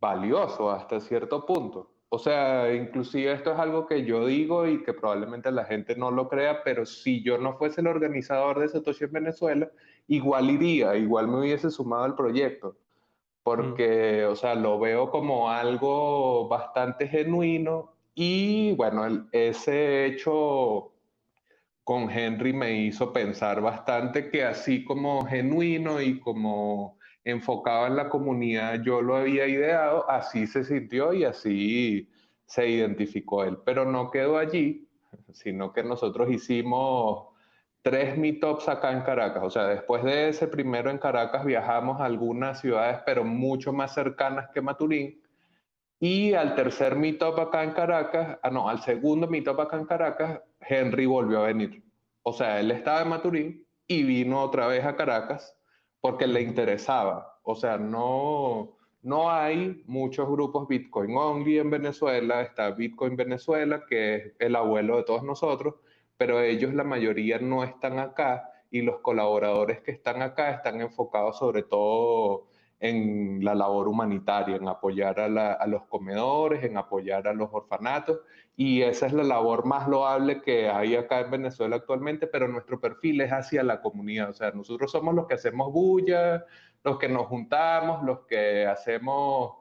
valioso 0.00 0.70
hasta 0.70 1.00
cierto 1.00 1.44
punto. 1.46 1.90
O 2.08 2.18
sea, 2.18 2.72
inclusive 2.72 3.32
esto 3.32 3.52
es 3.52 3.58
algo 3.58 3.86
que 3.86 4.04
yo 4.04 4.26
digo 4.26 4.66
y 4.66 4.82
que 4.84 4.94
probablemente 4.94 5.50
la 5.50 5.64
gente 5.64 5.96
no 5.96 6.10
lo 6.10 6.28
crea, 6.28 6.62
pero 6.62 6.86
si 6.86 7.22
yo 7.22 7.36
no 7.36 7.56
fuese 7.56 7.80
el 7.80 7.88
organizador 7.88 8.60
de 8.60 8.68
Satoshi 8.68 9.04
en 9.04 9.12
Venezuela, 9.12 9.70
igual 10.06 10.50
iría, 10.50 10.96
igual 10.96 11.26
me 11.26 11.40
hubiese 11.40 11.70
sumado 11.70 12.04
al 12.04 12.14
proyecto, 12.14 12.76
porque, 13.42 14.24
o 14.24 14.36
sea, 14.36 14.54
lo 14.54 14.78
veo 14.78 15.10
como 15.10 15.50
algo 15.50 16.48
bastante 16.48 17.08
genuino 17.08 17.92
y 18.14 18.72
bueno, 18.74 19.28
ese 19.32 20.06
hecho 20.06 20.92
con 21.84 22.10
Henry 22.10 22.52
me 22.52 22.72
hizo 22.82 23.12
pensar 23.12 23.60
bastante 23.60 24.30
que 24.30 24.44
así 24.44 24.84
como 24.84 25.26
genuino 25.26 26.00
y 26.00 26.18
como 26.18 26.98
enfocado 27.26 27.88
en 27.88 27.96
la 27.96 28.08
comunidad 28.08 28.80
yo 28.82 29.02
lo 29.02 29.16
había 29.16 29.48
ideado, 29.48 30.08
así 30.08 30.46
se 30.46 30.64
sintió 30.64 31.12
y 31.12 31.24
así 31.24 32.08
se 32.46 32.68
identificó 32.68 33.42
él. 33.42 33.58
Pero 33.64 33.84
no 33.84 34.12
quedó 34.12 34.38
allí, 34.38 34.88
sino 35.32 35.72
que 35.72 35.82
nosotros 35.82 36.30
hicimos 36.30 37.26
tres 37.82 38.16
meetups 38.16 38.68
acá 38.68 38.92
en 38.92 39.02
Caracas. 39.02 39.42
O 39.42 39.50
sea, 39.50 39.66
después 39.66 40.04
de 40.04 40.28
ese 40.28 40.46
primero 40.46 40.88
en 40.88 40.98
Caracas 40.98 41.44
viajamos 41.44 42.00
a 42.00 42.04
algunas 42.04 42.60
ciudades, 42.60 43.00
pero 43.04 43.24
mucho 43.24 43.72
más 43.72 43.92
cercanas 43.92 44.48
que 44.54 44.60
Maturín. 44.60 45.20
Y 45.98 46.34
al 46.34 46.54
tercer 46.54 46.94
meetup 46.94 47.40
acá 47.40 47.64
en 47.64 47.72
Caracas, 47.72 48.38
ah, 48.40 48.50
no, 48.50 48.68
al 48.68 48.82
segundo 48.82 49.26
meetup 49.26 49.58
acá 49.58 49.78
en 49.78 49.86
Caracas, 49.86 50.40
Henry 50.60 51.06
volvió 51.06 51.40
a 51.40 51.46
venir. 51.48 51.82
O 52.22 52.32
sea, 52.32 52.60
él 52.60 52.70
estaba 52.70 53.02
en 53.02 53.08
Maturín 53.08 53.66
y 53.88 54.04
vino 54.04 54.40
otra 54.42 54.68
vez 54.68 54.84
a 54.84 54.94
Caracas 54.94 55.55
porque 56.00 56.26
le 56.26 56.42
interesaba. 56.42 57.38
O 57.42 57.54
sea, 57.54 57.78
no, 57.78 58.76
no 59.02 59.30
hay 59.30 59.82
muchos 59.86 60.28
grupos 60.28 60.68
Bitcoin 60.68 61.16
Only 61.16 61.58
en 61.58 61.70
Venezuela. 61.70 62.42
Está 62.42 62.70
Bitcoin 62.70 63.16
Venezuela, 63.16 63.84
que 63.88 64.14
es 64.16 64.32
el 64.38 64.56
abuelo 64.56 64.96
de 64.96 65.04
todos 65.04 65.22
nosotros, 65.22 65.74
pero 66.16 66.40
ellos, 66.40 66.74
la 66.74 66.84
mayoría, 66.84 67.38
no 67.38 67.64
están 67.64 67.98
acá 67.98 68.50
y 68.70 68.82
los 68.82 69.00
colaboradores 69.00 69.80
que 69.80 69.92
están 69.92 70.22
acá 70.22 70.50
están 70.50 70.80
enfocados 70.80 71.38
sobre 71.38 71.62
todo 71.62 72.48
en 72.80 73.44
la 73.44 73.54
labor 73.54 73.88
humanitaria, 73.88 74.56
en 74.56 74.68
apoyar 74.68 75.18
a, 75.20 75.66
los 75.66 75.84
comedores, 75.86 76.62
en 76.64 76.76
apoyar 76.76 77.26
a 77.28 77.32
los 77.32 77.48
orfanatos. 77.52 78.20
Y 78.56 78.82
esa 78.82 79.06
es 79.06 79.12
la 79.12 79.22
labor 79.22 79.64
más 79.66 79.88
loable 79.88 80.42
que 80.42 80.68
hay 80.68 80.96
acá 80.96 81.20
en 81.20 81.30
Venezuela 81.30 81.76
actualmente, 81.76 82.26
pero 82.26 82.48
nuestro 82.48 82.80
perfil 82.80 83.20
es 83.22 83.32
hacia 83.32 83.62
la 83.62 83.80
comunidad. 83.80 84.30
O 84.30 84.34
sea, 84.34 84.50
nosotros 84.50 84.90
somos 84.90 85.14
los 85.14 85.26
que 85.26 85.34
hacemos 85.34 85.72
bulla, 85.72 86.44
los 86.84 86.98
que 86.98 87.08
nos 87.08 87.26
juntamos, 87.26 88.02
los 88.04 88.20
que 88.26 88.66
hacemos 88.66 89.58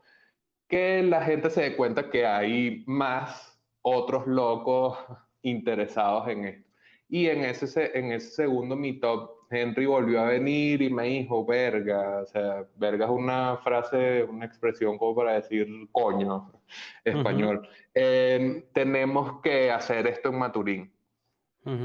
que 0.68 1.04
la 1.04 1.22
gente 1.22 1.50
se 1.50 1.62
dé 1.62 1.76
cuenta 1.76 2.10
que 2.10 2.26
hay 2.26 2.84
más 2.88 3.60
otros 3.82 4.26
locos 4.28 4.98
interesados 5.42 6.28
en 6.28 6.46
esto. 6.46 6.70
Y 7.08 7.28
en 7.28 7.46
ese, 7.46 7.98
en 7.98 8.12
ese 8.12 8.32
segundo 8.32 8.76
meetup 8.76 9.35
Henry 9.56 9.86
volvió 9.86 10.22
a 10.22 10.26
venir 10.26 10.82
y 10.82 10.90
me 10.90 11.04
dijo, 11.04 11.46
verga, 11.46 12.22
o 12.22 12.26
sea, 12.26 12.66
verga 12.76 13.06
es 13.06 13.12
una 13.12 13.58
frase, 13.58 14.24
una 14.24 14.46
expresión 14.46 14.98
como 14.98 15.16
para 15.16 15.34
decir 15.34 15.68
coño, 15.92 16.52
español. 17.04 17.68
Em, 17.94 18.64
tenemos 18.74 19.42
que 19.42 19.72
hacer 19.72 20.08
esto 20.08 20.30
en 20.30 20.40
Maturín. 20.40 20.92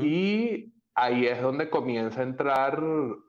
Y 0.02 0.74
ahí 0.94 1.26
es 1.26 1.40
donde 1.40 1.70
comienza 1.70 2.20
a 2.20 2.24
entrar 2.24 2.82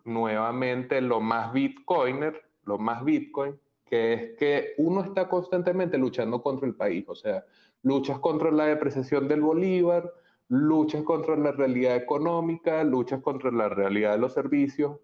nuevamente 0.03 0.99
lo 0.99 1.21
más 1.21 1.53
bitcoiner, 1.53 2.41
lo 2.65 2.77
más 2.77 3.05
bitcoin, 3.05 3.57
que 3.85 4.13
es 4.13 4.37
que 4.37 4.73
uno 4.77 5.01
está 5.01 5.29
constantemente 5.29 5.97
luchando 5.97 6.41
contra 6.41 6.67
el 6.67 6.75
país, 6.75 7.05
o 7.07 7.15
sea, 7.15 7.45
luchas 7.83 8.19
contra 8.19 8.51
la 8.51 8.65
depreciación 8.65 9.27
del 9.27 9.41
bolívar, 9.41 10.11
luchas 10.51 11.03
contra 11.03 11.37
la 11.37 11.53
realidad 11.53 11.95
económica, 11.95 12.83
luchas 12.83 13.21
contra 13.21 13.51
la 13.51 13.69
realidad 13.69 14.11
de 14.11 14.17
los 14.17 14.33
servicios, 14.33 14.97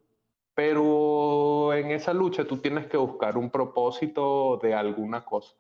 pero 0.54 1.74
en 1.74 1.92
esa 1.92 2.14
lucha 2.14 2.46
tú 2.46 2.58
tienes 2.58 2.88
que 2.88 2.98
buscar 2.98 3.38
un 3.38 3.50
propósito 3.50 4.60
de 4.62 4.74
alguna 4.74 5.24
cosa. 5.24 5.56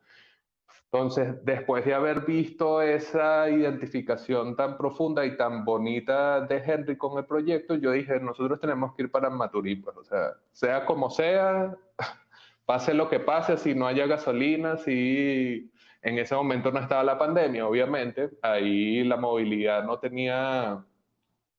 Entonces, 0.92 1.36
después 1.46 1.86
de 1.86 1.94
haber 1.94 2.26
visto 2.26 2.82
esa 2.82 3.50
identificación 3.50 4.58
tan 4.58 4.78
profunda 4.78 5.26
y 5.26 5.38
tan 5.38 5.64
bonita 5.64 6.42
de 6.42 6.58
Henry 6.58 6.98
con 6.98 7.18
el 7.18 7.26
proyecto, 7.26 7.76
yo 7.76 7.92
dije, 7.92 8.20
nosotros 8.20 8.60
tenemos 8.60 8.94
que 8.94 9.04
ir 9.04 9.12
para 9.12 9.30
Maturín, 9.30 9.82
pues, 9.82 9.96
o 9.96 10.04
sea, 10.04 10.34
sea 10.52 10.86
como 10.86 11.10
sea, 11.10 11.74
pase 12.66 12.94
lo 12.94 13.10
que 13.10 13.22
pase, 13.22 13.56
si 13.56 13.74
no 13.74 13.88
haya 13.88 14.06
gasolina, 14.06 14.76
si 14.76 15.72
en 16.02 16.20
ese 16.20 16.36
momento 16.36 16.72
no 16.72 16.80
estaba 16.80 17.04
la 17.04 17.18
pandemia, 17.18 17.68
obviamente, 17.68 18.30
ahí 18.42 19.04
la 19.04 19.18
movilidad 19.18 19.84
no 19.84 20.00
tenía 20.00 20.86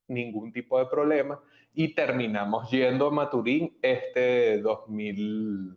ningún 0.08 0.52
tipo 0.52 0.78
de 0.78 0.86
problema 0.86 1.40
y 1.74 1.94
terminamos 1.94 2.70
yendo 2.70 3.08
a 3.08 3.10
Maturín 3.10 3.76
este 3.82 4.60
2000, 4.60 5.76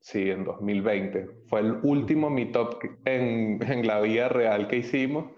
sí, 0.00 0.30
en 0.30 0.44
2020. 0.44 1.28
Fue 1.46 1.60
el 1.60 1.72
último 1.82 2.30
meetup 2.30 2.76
en, 3.04 3.60
en 3.62 3.86
la 3.86 4.00
vida 4.00 4.28
real 4.28 4.68
que 4.68 4.76
hicimos. 4.78 5.32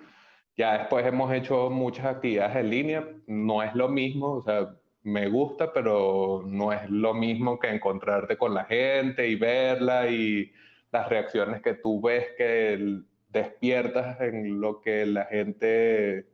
Ya 0.56 0.76
después 0.78 1.06
hemos 1.06 1.32
hecho 1.32 1.70
muchas 1.70 2.06
actividades 2.06 2.56
en 2.56 2.70
línea, 2.70 3.08
no 3.26 3.62
es 3.62 3.74
lo 3.74 3.88
mismo, 3.88 4.32
o 4.34 4.42
sea, 4.42 4.74
me 5.02 5.28
gusta, 5.28 5.72
pero 5.72 6.42
no 6.44 6.72
es 6.72 6.90
lo 6.90 7.14
mismo 7.14 7.58
que 7.58 7.68
encontrarte 7.68 8.36
con 8.36 8.54
la 8.54 8.64
gente 8.64 9.28
y 9.28 9.36
verla 9.36 10.08
y 10.10 10.52
las 10.90 11.08
reacciones 11.08 11.62
que 11.62 11.74
tú 11.74 12.00
ves 12.00 12.26
que 12.36 13.02
despiertas 13.28 14.20
en 14.20 14.60
lo 14.60 14.80
que 14.80 15.06
la 15.06 15.24
gente, 15.26 16.26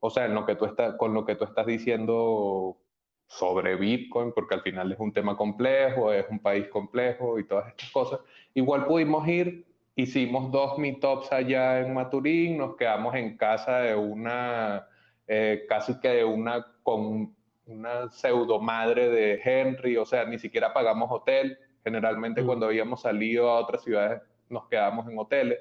o 0.00 0.10
sea, 0.10 0.26
en 0.26 0.34
lo 0.34 0.44
que 0.44 0.54
tú 0.56 0.66
estás, 0.66 0.96
con 0.96 1.14
lo 1.14 1.24
que 1.24 1.34
tú 1.34 1.44
estás 1.44 1.66
diciendo 1.66 2.78
sobre 3.26 3.76
Bitcoin, 3.76 4.32
porque 4.32 4.54
al 4.54 4.60
final 4.60 4.92
es 4.92 4.98
un 4.98 5.12
tema 5.12 5.36
complejo, 5.36 6.12
es 6.12 6.26
un 6.28 6.38
país 6.38 6.68
complejo 6.68 7.38
y 7.38 7.46
todas 7.46 7.68
estas 7.68 7.90
cosas. 7.90 8.20
Igual 8.52 8.84
pudimos 8.84 9.26
ir, 9.26 9.64
hicimos 9.96 10.52
dos 10.52 10.76
meetups 10.78 11.32
allá 11.32 11.80
en 11.80 11.94
Maturín, 11.94 12.58
nos 12.58 12.76
quedamos 12.76 13.14
en 13.14 13.38
casa 13.38 13.78
de 13.80 13.94
una, 13.94 14.86
eh, 15.26 15.64
casi 15.66 15.98
que 16.00 16.08
de 16.08 16.24
una, 16.24 16.66
con 16.82 17.34
una 17.64 18.10
pseudo 18.10 18.60
madre 18.60 19.08
de 19.08 19.40
Henry, 19.42 19.96
o 19.96 20.04
sea, 20.04 20.26
ni 20.26 20.38
siquiera 20.38 20.74
pagamos 20.74 21.10
hotel, 21.10 21.58
Generalmente 21.84 22.42
mm. 22.42 22.46
cuando 22.46 22.66
habíamos 22.66 23.02
salido 23.02 23.50
a 23.50 23.60
otras 23.60 23.82
ciudades 23.82 24.22
nos 24.48 24.68
quedamos 24.68 25.08
en 25.08 25.18
hoteles. 25.18 25.58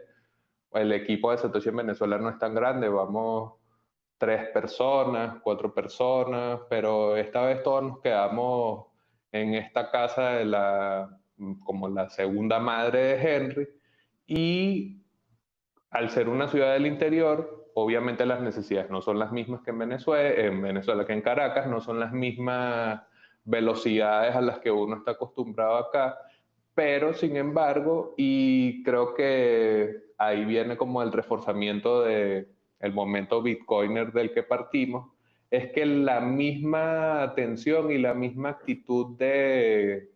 El 0.71 0.91
equipo 0.93 1.31
de 1.31 1.37
Satoshi 1.37 1.69
en 1.69 1.77
Venezuela 1.77 2.17
no 2.17 2.29
es 2.29 2.37
tan 2.37 2.53
grande, 2.53 2.87
vamos 2.87 3.53
tres 4.17 4.49
personas, 4.49 5.39
cuatro 5.41 5.73
personas, 5.73 6.59
pero 6.69 7.17
esta 7.17 7.41
vez 7.43 7.63
todos 7.63 7.83
nos 7.83 7.99
quedamos 8.01 8.85
en 9.31 9.55
esta 9.55 9.89
casa 9.89 10.33
de 10.33 10.45
la, 10.45 11.19
como 11.63 11.89
la 11.89 12.09
segunda 12.09 12.59
madre 12.59 12.99
de 12.99 13.35
Henry. 13.35 13.67
Y 14.27 15.01
al 15.89 16.09
ser 16.11 16.29
una 16.29 16.47
ciudad 16.47 16.73
del 16.73 16.85
interior, 16.85 17.71
obviamente 17.73 18.25
las 18.25 18.41
necesidades 18.41 18.91
no 18.91 19.01
son 19.01 19.17
las 19.19 19.31
mismas 19.31 19.61
que 19.61 19.71
en 19.71 19.79
Venezuela, 19.79 20.29
en 20.29 20.61
Venezuela 20.61 21.05
que 21.05 21.13
en 21.13 21.21
Caracas, 21.21 21.67
no 21.67 21.81
son 21.81 21.99
las 21.99 22.13
mismas 22.13 23.01
velocidades 23.43 24.35
a 24.35 24.41
las 24.41 24.59
que 24.59 24.71
uno 24.71 24.97
está 24.97 25.11
acostumbrado 25.11 25.77
acá, 25.77 26.17
pero 26.73 27.13
sin 27.13 27.35
embargo, 27.37 28.13
y 28.17 28.83
creo 28.83 29.13
que 29.13 29.95
ahí 30.17 30.45
viene 30.45 30.77
como 30.77 31.01
el 31.01 31.11
reforzamiento 31.11 32.03
de 32.03 32.47
el 32.79 32.93
momento 32.93 33.41
bitcoiner 33.41 34.11
del 34.11 34.33
que 34.33 34.43
partimos, 34.43 35.11
es 35.51 35.71
que 35.71 35.85
la 35.85 36.19
misma 36.19 37.21
atención 37.21 37.91
y 37.91 37.97
la 37.97 38.13
misma 38.13 38.49
actitud 38.49 39.17
de, 39.17 40.09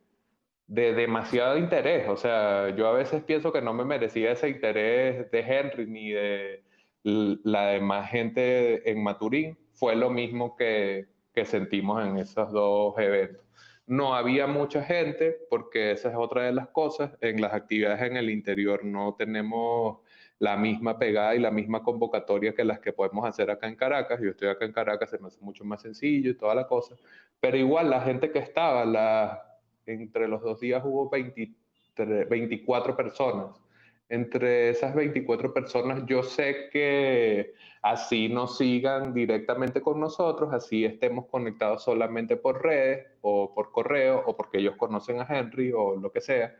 de 0.67 0.93
demasiado 0.93 1.57
interés, 1.57 2.07
o 2.07 2.17
sea, 2.17 2.75
yo 2.75 2.87
a 2.87 2.93
veces 2.93 3.23
pienso 3.23 3.51
que 3.53 3.61
no 3.61 3.73
me 3.73 3.85
merecía 3.85 4.31
ese 4.31 4.49
interés 4.49 5.29
de 5.29 5.39
Henry 5.39 5.85
ni 5.85 6.09
de 6.11 6.63
la 7.03 7.67
demás 7.67 8.09
gente 8.09 8.89
en 8.89 9.03
Maturín, 9.03 9.57
fue 9.73 9.95
lo 9.95 10.09
mismo 10.09 10.55
que, 10.55 11.05
que 11.35 11.45
sentimos 11.45 12.03
en 12.03 12.17
esos 12.17 12.51
dos 12.51 12.97
eventos. 12.97 13.43
No 13.85 14.15
había 14.15 14.47
mucha 14.47 14.83
gente, 14.83 15.37
porque 15.49 15.91
esa 15.91 16.09
es 16.09 16.15
otra 16.15 16.43
de 16.43 16.53
las 16.53 16.69
cosas. 16.69 17.11
En 17.21 17.41
las 17.41 17.53
actividades 17.53 18.01
en 18.01 18.17
el 18.17 18.29
interior 18.29 18.83
no 18.83 19.15
tenemos 19.15 19.99
la 20.39 20.57
misma 20.57 20.97
pegada 20.97 21.35
y 21.35 21.39
la 21.39 21.51
misma 21.51 21.83
convocatoria 21.83 22.53
que 22.55 22.63
las 22.63 22.79
que 22.79 22.93
podemos 22.93 23.25
hacer 23.25 23.51
acá 23.51 23.67
en 23.67 23.75
Caracas. 23.75 24.19
Yo 24.21 24.31
estoy 24.31 24.47
acá 24.47 24.65
en 24.65 24.71
Caracas, 24.71 25.09
se 25.09 25.19
me 25.19 25.27
hace 25.27 25.39
mucho 25.41 25.63
más 25.65 25.81
sencillo 25.81 26.31
y 26.31 26.35
toda 26.35 26.55
la 26.55 26.67
cosa. 26.67 26.95
Pero 27.39 27.57
igual 27.57 27.89
la 27.89 28.01
gente 28.01 28.31
que 28.31 28.39
estaba, 28.39 28.85
la, 28.85 29.59
entre 29.85 30.27
los 30.27 30.41
dos 30.41 30.59
días 30.59 30.81
hubo 30.83 31.09
24 31.09 32.95
personas. 32.95 33.64
Entre 34.07 34.69
esas 34.69 34.93
24 34.93 35.53
personas, 35.53 36.03
yo 36.05 36.21
sé 36.21 36.69
que 36.71 37.53
así 37.81 38.29
nos 38.29 38.57
sigan 38.57 39.13
directamente 39.13 39.81
con 39.81 39.99
nosotros, 39.99 40.53
así 40.53 40.85
estemos 40.85 41.25
conectados 41.27 41.83
solamente 41.83 42.37
por 42.37 42.63
redes 42.63 43.07
o 43.21 43.53
por 43.53 43.71
correo 43.71 44.23
o 44.25 44.37
porque 44.37 44.59
ellos 44.59 44.75
conocen 44.77 45.21
a 45.21 45.27
Henry 45.27 45.71
o 45.71 45.95
lo 45.95 46.11
que 46.11 46.21
sea, 46.21 46.55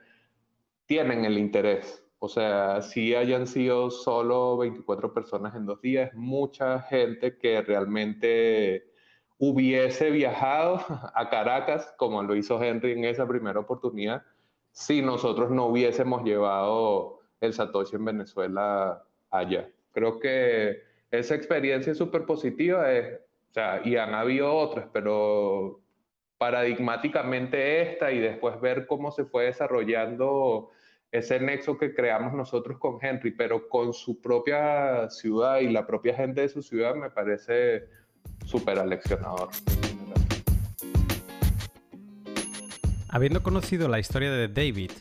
tienen 0.86 1.26
el 1.26 1.38
interés. 1.38 2.04
O 2.20 2.28
sea, 2.28 2.82
si 2.82 3.14
hayan 3.14 3.46
sido 3.46 3.92
solo 3.92 4.58
24 4.58 5.14
personas 5.14 5.56
en 5.56 5.66
dos 5.66 5.82
días, 5.82 6.14
mucha 6.14 6.82
gente 6.82 7.38
que 7.38 7.62
realmente 7.62 8.92
hubiese 9.38 10.10
viajado 10.12 10.80
a 11.14 11.30
Caracas, 11.30 11.94
como 11.98 12.24
lo 12.24 12.36
hizo 12.36 12.62
Henry 12.62 12.94
en 12.94 13.06
esa 13.06 13.28
primera 13.28 13.60
oportunidad, 13.60 14.24
si 14.72 15.02
nosotros 15.02 15.52
no 15.52 15.68
hubiésemos 15.68 16.24
llevado 16.24 17.20
el 17.46 17.54
Satoshi 17.54 17.96
en 17.96 18.06
Venezuela 18.06 19.04
allá. 19.32 19.70
Creo 19.92 20.20
que 20.20 20.84
esa 21.12 21.36
experiencia 21.36 21.92
es 21.92 21.98
súper 21.98 22.26
positiva, 22.26 22.92
es, 22.92 23.20
o 23.52 23.54
sea, 23.54 23.82
y 23.84 23.96
han 23.96 24.14
habido 24.14 24.54
otras, 24.54 24.88
pero 24.92 25.82
paradigmáticamente 26.38 27.82
esta 27.82 28.12
y 28.12 28.20
después 28.20 28.60
ver 28.60 28.86
cómo 28.88 29.12
se 29.12 29.26
fue 29.26 29.46
desarrollando 29.46 30.72
ese 31.12 31.40
nexo 31.40 31.78
que 31.78 31.94
creamos 31.94 32.34
nosotros 32.34 32.78
con 32.78 32.98
Henry, 33.02 33.32
pero 33.32 33.70
con 33.70 33.94
su 33.94 34.22
propia 34.22 35.10
ciudad 35.10 35.60
y 35.60 35.70
la 35.70 35.88
propia 35.88 36.14
gente 36.14 36.42
de 36.42 36.50
su 36.50 36.62
ciudad 36.62 36.96
me 36.96 37.10
parece 37.10 37.86
súper 38.46 38.80
aleccionador. 38.80 39.50
Habiendo 43.08 43.42
conocido 43.42 43.88
la 43.88 44.00
historia 44.00 44.30
de 44.30 44.50
David, 44.50 44.92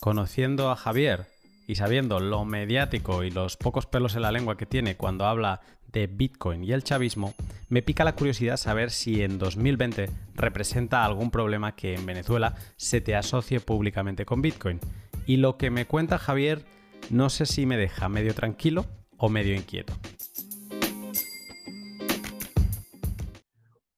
conociendo 0.00 0.70
a 0.70 0.76
Javier 0.76 1.26
y 1.70 1.76
sabiendo 1.76 2.18
lo 2.18 2.44
mediático 2.44 3.22
y 3.22 3.30
los 3.30 3.56
pocos 3.56 3.86
pelos 3.86 4.16
en 4.16 4.22
la 4.22 4.32
lengua 4.32 4.56
que 4.56 4.66
tiene 4.66 4.96
cuando 4.96 5.24
habla 5.24 5.60
de 5.92 6.08
Bitcoin 6.08 6.64
y 6.64 6.72
el 6.72 6.82
chavismo, 6.82 7.32
me 7.68 7.80
pica 7.80 8.02
la 8.02 8.16
curiosidad 8.16 8.56
saber 8.56 8.90
si 8.90 9.22
en 9.22 9.38
2020 9.38 10.10
representa 10.34 11.04
algún 11.04 11.30
problema 11.30 11.76
que 11.76 11.94
en 11.94 12.04
Venezuela 12.04 12.56
se 12.76 13.00
te 13.00 13.14
asocie 13.14 13.60
públicamente 13.60 14.24
con 14.24 14.42
Bitcoin 14.42 14.80
y 15.26 15.36
lo 15.36 15.58
que 15.58 15.70
me 15.70 15.86
cuenta 15.86 16.18
Javier 16.18 16.64
no 17.08 17.30
sé 17.30 17.46
si 17.46 17.66
me 17.66 17.76
deja 17.76 18.08
medio 18.08 18.34
tranquilo 18.34 18.86
o 19.16 19.28
medio 19.28 19.54
inquieto. 19.54 19.92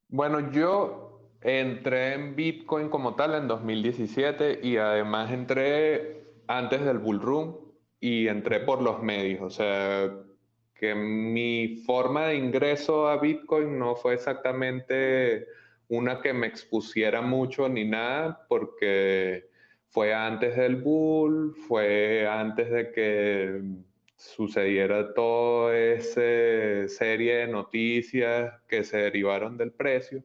Bueno, 0.09 0.53
yo 0.53 1.31
entré 1.41 2.13
en 2.13 2.37
Bitcoin 2.37 2.91
como 2.91 3.15
tal 3.15 3.35
en 3.35 3.49
2017 3.49 4.61
y 4.63 4.77
además 4.77 5.31
entré 5.31 6.23
antes 6.47 6.85
del 6.85 6.99
bull 6.99 7.21
run 7.21 7.57
y 8.01 8.29
entré 8.29 8.61
por 8.61 8.83
los 8.83 9.03
medios. 9.03 9.43
O 9.43 9.51
sea, 9.51 10.11
que 10.75 10.95
mi 10.95 11.83
forma 11.87 12.27
de 12.27 12.37
ingreso 12.37 13.09
a 13.09 13.19
Bitcoin 13.19 13.79
no 13.79 13.95
fue 13.95 14.15
exactamente 14.15 15.47
una 15.89 16.21
que 16.21 16.33
me 16.33 16.47
expusiera 16.47 17.21
mucho 17.21 17.69
ni 17.69 17.85
nada, 17.85 18.47
porque 18.49 19.49
fue 19.89 20.15
antes 20.15 20.57
del 20.57 20.77
bull, 20.77 21.55
fue 21.69 22.27
antes 22.27 22.71
de 22.71 22.91
que 22.93 23.63
sucediera 24.17 25.13
toda 25.15 25.77
esa 25.77 26.89
serie 26.89 27.37
de 27.37 27.47
noticias 27.49 28.55
que 28.67 28.85
se 28.85 28.97
derivaron 28.99 29.57
del 29.57 29.73
precio. 29.73 30.25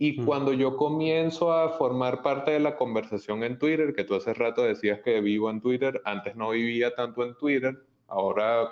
Y 0.00 0.24
cuando 0.24 0.52
yo 0.52 0.76
comienzo 0.76 1.52
a 1.52 1.70
formar 1.70 2.22
parte 2.22 2.52
de 2.52 2.60
la 2.60 2.76
conversación 2.76 3.42
en 3.42 3.58
Twitter, 3.58 3.92
que 3.94 4.04
tú 4.04 4.14
hace 4.14 4.32
rato 4.32 4.62
decías 4.62 5.00
que 5.00 5.20
vivo 5.20 5.50
en 5.50 5.60
Twitter, 5.60 6.00
antes 6.04 6.36
no 6.36 6.50
vivía 6.50 6.94
tanto 6.94 7.24
en 7.24 7.36
Twitter, 7.36 7.76
ahora 8.06 8.68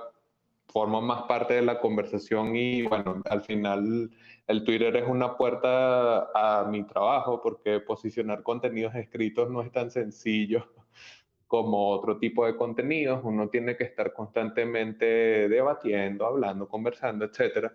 formo 0.68 1.00
más 1.00 1.22
parte 1.22 1.54
de 1.54 1.62
la 1.62 1.80
conversación 1.80 2.54
y 2.54 2.82
bueno, 2.82 3.22
al 3.28 3.42
final 3.42 4.10
el 4.46 4.64
Twitter 4.64 4.94
es 4.96 5.08
una 5.08 5.36
puerta 5.36 6.30
a 6.34 6.64
mi 6.64 6.84
trabajo 6.84 7.40
porque 7.42 7.80
posicionar 7.80 8.42
contenidos 8.42 8.94
escritos 8.94 9.50
no 9.50 9.62
es 9.62 9.72
tan 9.72 9.90
sencillo 9.90 10.68
como 11.48 11.88
otro 11.90 12.18
tipo 12.18 12.46
de 12.46 12.56
contenidos. 12.56 13.20
Uno 13.24 13.48
tiene 13.48 13.76
que 13.76 13.84
estar 13.84 14.12
constantemente 14.12 15.48
debatiendo, 15.48 16.26
hablando, 16.26 16.68
conversando, 16.68 17.24
etc. 17.24 17.72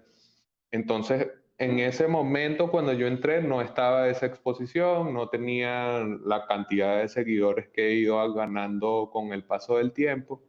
Entonces, 0.72 1.28
en 1.62 1.78
ese 1.78 2.08
momento, 2.08 2.72
cuando 2.72 2.92
yo 2.92 3.06
entré, 3.06 3.44
no 3.44 3.62
estaba 3.62 4.10
esa 4.10 4.26
exposición, 4.26 5.14
no 5.14 5.30
tenía 5.30 6.04
la 6.26 6.48
cantidad 6.48 6.98
de 6.98 7.08
seguidores 7.08 7.70
que 7.70 7.90
he 7.90 7.94
ido 7.94 8.34
ganando 8.34 9.12
con 9.14 9.32
el 9.32 9.44
paso 9.44 9.78
del 9.78 9.94
tiempo. 9.94 10.42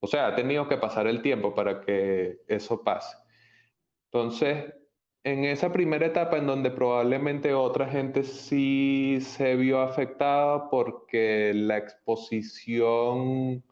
O 0.00 0.06
sea, 0.06 0.28
ha 0.28 0.34
tenido 0.34 0.66
que 0.66 0.78
pasar 0.78 1.06
el 1.06 1.20
tiempo 1.20 1.54
para 1.54 1.82
que 1.82 2.40
eso 2.48 2.82
pase. 2.82 3.14
Entonces, 4.06 4.72
en 5.22 5.44
esa 5.44 5.70
primera 5.70 6.06
etapa 6.06 6.38
en 6.38 6.46
donde 6.46 6.70
probablemente 6.70 7.52
otra 7.52 7.86
gente 7.86 8.22
sí 8.22 9.18
se 9.20 9.54
vio 9.54 9.82
afectada 9.82 10.70
porque 10.70 11.52
la 11.54 11.76
exposición 11.76 13.62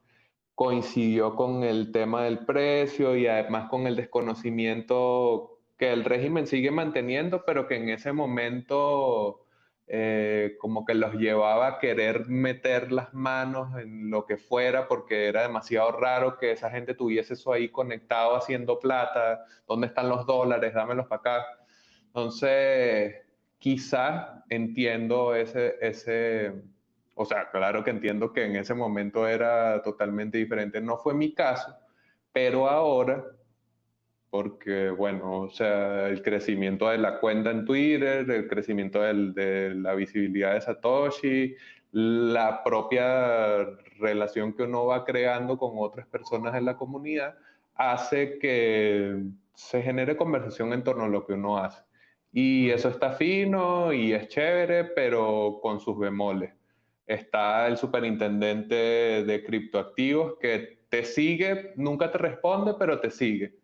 coincidió 0.55 1.37
con 1.37 1.64
el 1.64 1.91
tema 1.91 2.24
del 2.24 2.41
precio 2.45 3.16
y 3.16 3.27
además 3.27 3.70
con 3.70 3.87
el 3.87 3.97
desconocimiento 3.97 5.55
que 5.77 5.93
el 5.93 6.05
régimen 6.05 6.47
sigue 6.47 6.70
manteniendo, 6.70 7.45
pero 7.45 7.66
que 7.66 7.77
en 7.77 7.91
ese 7.91 8.12
momento 8.12 9.47
eh, 9.89 10.57
como 10.59 10.85
que 10.85 10.95
los 10.95 11.14
llevaba 11.14 11.68
a 11.68 11.79
querer 11.79 12.29
meter 12.29 12.91
las 12.91 13.14
manos 13.14 13.79
en 13.79 14.11
lo 14.11 14.27
que 14.27 14.37
fuera 14.37 14.89
porque 14.89 15.29
era 15.29 15.43
demasiado 15.43 15.93
raro 15.93 16.39
que 16.39 16.51
esa 16.51 16.70
gente 16.70 16.95
tuviese 16.95 17.35
eso 17.35 17.53
ahí 17.53 17.68
conectado 17.68 18.35
haciendo 18.37 18.81
plata, 18.81 19.45
¿dónde 19.68 19.87
están 19.87 20.09
los 20.09 20.27
dólares? 20.27 20.74
Dámelos 20.74 21.07
para 21.07 21.20
acá. 21.20 21.47
Entonces, 22.07 23.14
quizás 23.59 24.43
entiendo 24.49 25.35
ese, 25.37 25.77
ese, 25.81 26.53
o 27.14 27.24
sea, 27.24 27.51
claro 27.51 27.85
que 27.85 27.91
entiendo 27.91 28.33
que 28.33 28.45
en 28.45 28.57
ese 28.57 28.74
momento 28.74 29.29
era 29.29 29.83
totalmente 29.83 30.39
diferente, 30.39 30.81
no 30.81 30.97
fue 30.97 31.14
mi 31.14 31.33
caso, 31.33 31.77
pero 32.33 32.68
ahora 32.68 33.24
porque, 34.37 34.91
bueno, 34.91 35.45
o 35.45 35.49
sea, 35.49 36.09
el 36.09 36.20
crecimiento 36.20 36.91
de 36.91 36.99
la 36.99 37.20
cuenta 37.20 37.51
en 37.51 37.64
Twitter, 37.64 38.30
el 38.30 38.47
crecimiento 38.49 39.01
de 39.01 39.74
la 39.74 39.95
visibilidad 39.95 40.53
de 40.53 40.61
Satoshi, 40.61 41.55
la 41.93 42.62
propia 42.62 43.64
relación 43.99 44.53
que 44.53 44.64
uno 44.64 44.84
va 44.84 45.07
creando 45.07 45.57
con 45.57 45.72
otras 45.76 46.07
personas 46.09 46.55
en 46.55 46.66
la 46.66 46.76
comunidad, 46.76 47.34
hace 47.76 48.39
que 48.39 49.22
se 49.55 49.80
genere 49.80 50.18
conversación 50.18 50.74
en 50.74 50.84
torno 50.84 51.05
a 51.05 51.09
lo 51.09 51.26
que 51.26 51.32
uno 51.32 51.57
hace. 51.57 51.82
Y 52.30 52.68
eso 52.68 52.91
está 52.91 53.12
fino 53.12 53.91
y 53.91 54.12
es 54.12 54.28
chévere, 54.28 54.84
pero 54.84 55.61
con 55.62 55.80
sus 55.80 55.99
bemoles. 55.99 56.53
Está 57.07 57.66
el 57.68 57.78
superintendente 57.78 58.74
de 59.24 59.45
criptoactivos 59.47 60.34
que 60.39 60.80
te 60.91 61.05
sigue, 61.07 61.72
nunca 61.76 62.12
te 62.12 62.18
responde, 62.18 62.74
pero 62.78 63.01
te 63.01 63.11
sigue 63.11 63.55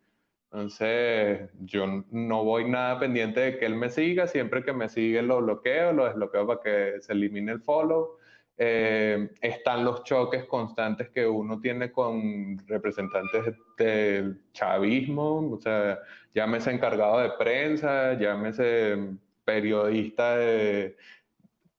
entonces, 0.52 1.48
yo 1.60 2.04
no 2.10 2.44
voy 2.44 2.68
nada 2.68 2.98
pendiente 2.98 3.40
de 3.40 3.58
que 3.58 3.64
él 3.64 3.74
me 3.74 3.88
siga. 3.88 4.26
Siempre 4.26 4.62
que 4.62 4.74
me 4.74 4.90
sigue 4.90 5.22
lo 5.22 5.40
bloqueo, 5.40 5.94
lo 5.94 6.04
desbloqueo 6.04 6.46
para 6.46 6.60
que 6.60 7.00
se 7.00 7.14
elimine 7.14 7.52
el 7.52 7.62
follow. 7.62 8.18
Eh, 8.58 9.30
están 9.40 9.82
los 9.82 10.04
choques 10.04 10.44
constantes 10.44 11.08
que 11.08 11.26
uno 11.26 11.58
tiene 11.58 11.90
con 11.90 12.58
representantes 12.66 13.54
del 13.78 14.42
chavismo, 14.52 15.52
o 15.52 15.58
sea, 15.58 15.98
llámese 16.34 16.70
encargado 16.70 17.20
de 17.20 17.30
prensa, 17.30 18.12
llámese 18.18 18.98
periodista, 19.44 20.36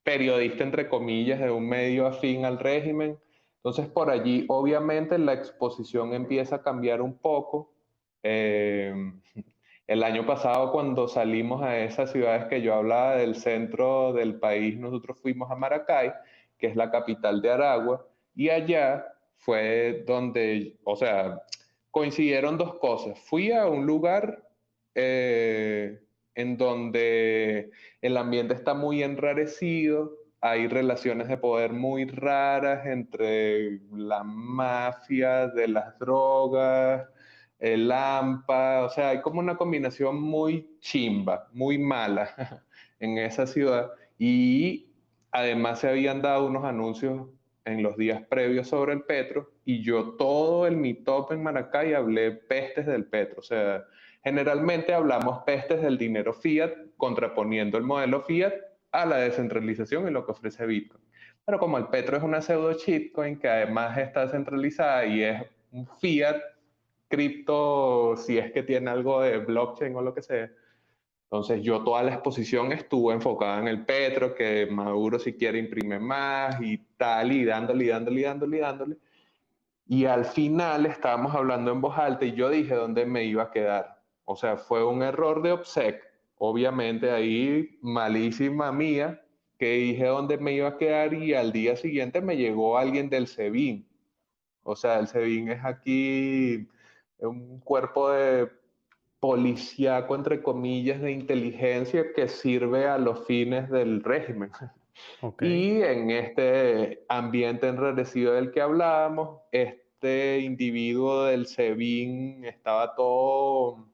periodista 0.02 0.64
entre 0.64 0.90
comillas 0.90 1.40
de 1.40 1.52
un 1.52 1.70
medio 1.70 2.08
afín 2.08 2.44
al 2.44 2.58
régimen. 2.58 3.20
Entonces 3.58 3.88
por 3.88 4.10
allí 4.10 4.46
obviamente 4.50 5.20
la 5.20 5.34
exposición 5.34 6.14
empieza 6.14 6.58
a 6.58 6.64
cambiar 6.64 7.02
un 7.04 7.18
poco. 7.20 7.73
Eh, 8.24 8.94
el 9.86 10.04
año 10.04 10.26
pasado 10.26 10.72
cuando 10.72 11.08
salimos 11.08 11.62
a 11.62 11.78
esas 11.78 12.12
ciudades 12.12 12.46
que 12.46 12.62
yo 12.62 12.74
hablaba 12.74 13.18
del 13.18 13.36
centro 13.36 14.14
del 14.14 14.40
país, 14.40 14.80
nosotros 14.80 15.20
fuimos 15.22 15.52
a 15.52 15.56
Maracay 15.56 16.12
que 16.64 16.68
es 16.68 16.78
la 16.78 16.90
capital 16.90 17.42
de 17.42 17.52
Aragua, 17.52 18.08
y 18.34 18.50
allá 18.50 19.06
fue 19.36 20.06
donde, 20.08 20.78
o 20.86 20.96
sea, 20.96 21.42
coincidieron 21.92 22.58
dos 22.58 22.76
cosas. 22.76 23.20
Fui 23.20 23.52
a 23.52 23.68
un 23.68 23.86
lugar 23.86 24.48
eh, 24.96 26.00
en 26.36 26.56
donde 26.56 27.70
el 28.02 28.16
ambiente 28.16 28.54
está 28.54 28.74
muy 28.74 29.04
enrarecido, 29.04 30.14
hay 30.40 30.70
relaciones 30.70 31.28
de 31.28 31.36
poder 31.36 31.74
muy 31.74 32.06
raras 32.06 32.86
entre 32.86 33.82
la 33.92 34.24
mafia 34.24 35.50
de 35.50 35.68
las 35.68 36.00
drogas, 36.00 37.10
el 37.64 37.92
AMPA, 37.92 38.86
o 38.86 38.90
sea, 38.90 39.10
hay 39.10 39.22
como 39.22 39.40
una 39.40 39.58
combinación 39.58 40.22
muy 40.22 40.78
chimba, 40.80 41.48
muy 41.54 41.78
mala 41.78 42.30
en 43.00 43.18
esa 43.18 43.48
ciudad. 43.48 43.92
Y 44.20 44.94
Además, 45.34 45.80
se 45.80 45.90
habían 45.90 46.22
dado 46.22 46.46
unos 46.46 46.64
anuncios 46.64 47.28
en 47.66 47.82
los 47.82 47.98
días 47.98 48.22
previos 48.30 48.68
sobre 48.68 48.94
el 48.94 49.02
petro 49.02 49.50
y 49.66 49.82
yo 49.82 50.12
todo 50.12 50.68
el 50.68 50.78
meetup 50.78 51.32
en 51.32 51.42
Maracay 51.42 51.96
hablé 51.96 52.32
pestes 52.32 52.86
del 52.86 53.06
petro. 53.06 53.40
O 53.40 53.44
sea, 53.44 53.84
generalmente 54.24 54.94
hablamos 54.94 55.40
pestes 55.44 55.82
del 55.82 55.98
dinero 55.98 56.34
fiat 56.34 56.72
contraponiendo 56.98 57.80
el 57.80 57.84
modelo 57.84 58.22
fiat 58.22 58.54
a 58.92 59.08
la 59.08 59.18
descentralización 59.18 60.08
y 60.08 60.12
lo 60.12 60.24
que 60.24 60.34
ofrece 60.34 60.68
Bitcoin. 60.68 61.04
Pero 61.46 61.58
como 61.58 61.80
el 61.80 61.88
petro 61.88 62.16
es 62.16 62.22
una 62.22 62.40
pseudo 62.40 62.74
shitcoin 62.74 63.40
que 63.40 63.50
además 63.50 63.98
está 63.98 64.30
centralizada 64.30 65.04
y 65.08 65.24
es 65.24 65.42
un 65.72 65.88
fiat 66.00 66.38
cripto, 67.14 68.18
si 68.18 68.40
es 68.40 68.52
que 68.52 68.64
tiene 68.64 68.90
algo 68.90 69.22
de 69.22 69.38
blockchain 69.38 69.96
o 69.96 70.02
lo 70.02 70.16
que 70.16 70.24
sea, 70.24 70.50
entonces 71.26 71.62
yo 71.62 71.84
toda 71.84 72.02
la 72.02 72.14
exposición 72.14 72.72
estuve 72.72 73.14
enfocada 73.14 73.60
en 73.60 73.68
el 73.68 73.86
Petro, 73.86 74.34
que 74.34 74.66
Maduro 74.66 75.20
si 75.20 75.34
quiere 75.34 75.60
imprime 75.60 76.00
más 76.00 76.60
y 76.60 76.80
tal, 76.98 77.32
y 77.32 77.46
dándole, 77.46 77.86
y 77.86 77.88
dándole, 77.90 78.20
y 78.20 78.24
dándole, 78.24 78.58
y 78.58 78.60
dándole. 78.60 78.98
Y 79.88 80.06
al 80.06 80.26
final 80.26 80.88
estábamos 80.88 81.36
hablando 81.36 81.72
en 81.72 81.82
voz 81.82 81.98
alta 82.00 82.26
y 82.26 82.34
yo 82.34 82.50
dije 82.50 82.74
dónde 82.74 83.06
me 83.06 83.26
iba 83.26 83.44
a 83.44 83.52
quedar. 83.52 84.02
O 84.26 84.36
sea, 84.36 84.58
fue 84.58 84.84
un 84.84 85.04
error 85.04 85.44
de 85.44 85.52
obsec. 85.52 86.02
Obviamente 86.38 87.12
ahí 87.12 87.78
malísima 87.82 88.72
mía, 88.72 89.22
que 89.60 89.74
dije 89.74 90.06
dónde 90.06 90.40
me 90.40 90.54
iba 90.54 90.70
a 90.70 90.78
quedar 90.78 91.14
y 91.14 91.36
al 91.36 91.52
día 91.52 91.76
siguiente 91.76 92.22
me 92.22 92.38
llegó 92.38 92.78
alguien 92.78 93.10
del 93.10 93.28
SEBIN. 93.28 93.88
O 94.64 94.76
sea, 94.76 94.98
el 95.00 95.08
SEBIN 95.08 95.50
es 95.50 95.64
aquí 95.64 96.68
un 97.20 97.60
cuerpo 97.60 98.12
de 98.12 98.50
policíaco, 99.20 100.16
entre 100.16 100.42
comillas, 100.44 101.02
de 101.02 101.12
inteligencia 101.12 102.14
que 102.14 102.28
sirve 102.28 102.88
a 102.88 102.98
los 102.98 103.26
fines 103.26 103.70
del 103.70 104.04
régimen. 104.04 104.52
Y 105.42 105.82
en 105.82 106.12
este 106.12 107.04
ambiente 107.10 107.68
enrarecido 107.68 108.34
del 108.34 108.52
que 108.52 108.62
hablábamos, 108.62 109.40
este 109.52 110.40
individuo 110.40 111.24
del 111.24 111.48
SEBIN 111.48 112.46
estaba 112.46 112.94
todo 112.94 113.88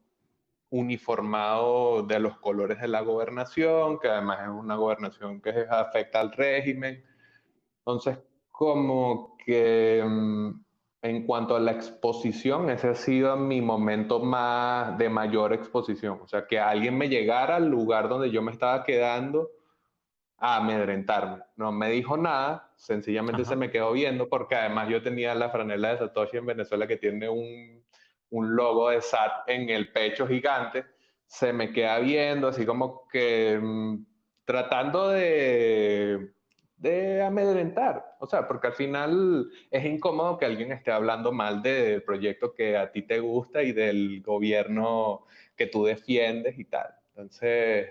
uniformado 0.71 2.03
de 2.03 2.19
los 2.19 2.37
colores 2.39 2.81
de 2.81 2.87
la 2.87 3.01
gobernación, 3.01 3.99
que 3.99 4.09
además 4.09 4.41
es 4.41 4.49
una 4.49 4.75
gobernación 4.75 5.41
que 5.41 5.65
afecta 5.69 6.19
al 6.19 6.31
régimen. 6.31 7.03
Entonces, 7.79 8.19
como 8.51 9.37
que 9.45 10.03
mm, 10.05 10.61
en 11.01 11.25
cuanto 11.25 11.55
a 11.55 11.59
la 11.59 11.71
exposición, 11.71 12.69
ese 12.69 12.89
ha 12.89 12.95
sido 12.95 13.35
mi 13.37 13.61
momento 13.61 14.19
más 14.19 14.97
de 14.97 15.09
mayor 15.09 15.53
exposición. 15.53 16.19
O 16.21 16.27
sea, 16.27 16.45
que 16.45 16.59
alguien 16.59 16.97
me 16.97 17.07
llegara 17.07 17.55
al 17.55 17.69
lugar 17.69 18.09
donde 18.09 18.31
yo 18.31 18.41
me 18.41 18.51
estaba 18.51 18.83
quedando 18.83 19.49
a 20.37 20.57
amedrentarme. 20.57 21.43
No 21.55 21.71
me 21.71 21.89
dijo 21.89 22.17
nada, 22.17 22.71
sencillamente 22.75 23.45
se 23.45 23.55
me 23.55 23.71
quedó 23.71 23.91
viendo 23.93 24.27
porque 24.29 24.55
además 24.55 24.89
yo 24.89 25.01
tenía 25.01 25.35
la 25.35 25.49
franela 25.49 25.89
de 25.89 25.97
Satoshi 25.99 26.37
en 26.37 26.45
Venezuela 26.45 26.87
que 26.87 26.97
tiene 26.97 27.29
un, 27.29 27.83
un 28.29 28.55
logo 28.55 28.89
de 28.89 29.01
SAT 29.01 29.47
en 29.47 29.69
el 29.69 29.91
pecho 29.91 30.27
gigante. 30.27 30.85
Se 31.25 31.53
me 31.53 31.71
queda 31.71 31.99
viendo 31.99 32.47
así 32.47 32.65
como 32.65 33.07
que 33.07 33.59
mm, 33.61 34.05
tratando 34.45 35.09
de 35.09 36.33
de 36.79 37.21
amedrentar. 37.21 38.08
O 38.19 38.27
sea, 38.27 38.47
porque 38.47 38.67
al 38.67 38.73
final 38.73 39.49
es 39.71 39.85
incómodo 39.85 40.37
que 40.37 40.45
alguien 40.45 40.71
esté 40.71 40.91
hablando 40.91 41.31
mal 41.31 41.61
del 41.63 42.03
proyecto 42.03 42.53
que 42.53 42.77
a 42.77 42.91
ti 42.91 43.01
te 43.01 43.19
gusta 43.19 43.63
y 43.63 43.71
del 43.71 44.21
gobierno 44.21 45.25
que 45.55 45.67
tú 45.67 45.85
defiendes 45.85 46.59
y 46.59 46.65
tal. 46.65 46.93
Entonces, 47.15 47.89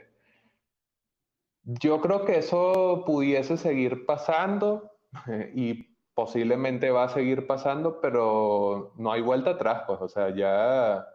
yo 1.64 2.00
creo 2.00 2.24
que 2.24 2.38
eso 2.38 3.04
pudiese 3.06 3.56
seguir 3.56 4.04
pasando 4.06 4.92
y 5.54 5.96
posiblemente 6.14 6.90
va 6.90 7.04
a 7.04 7.08
seguir 7.08 7.46
pasando, 7.46 8.00
pero 8.00 8.92
no 8.96 9.12
hay 9.12 9.22
vuelta 9.22 9.50
atrás, 9.50 9.84
pues, 9.86 10.00
o 10.00 10.08
sea, 10.08 10.34
ya 10.34 11.06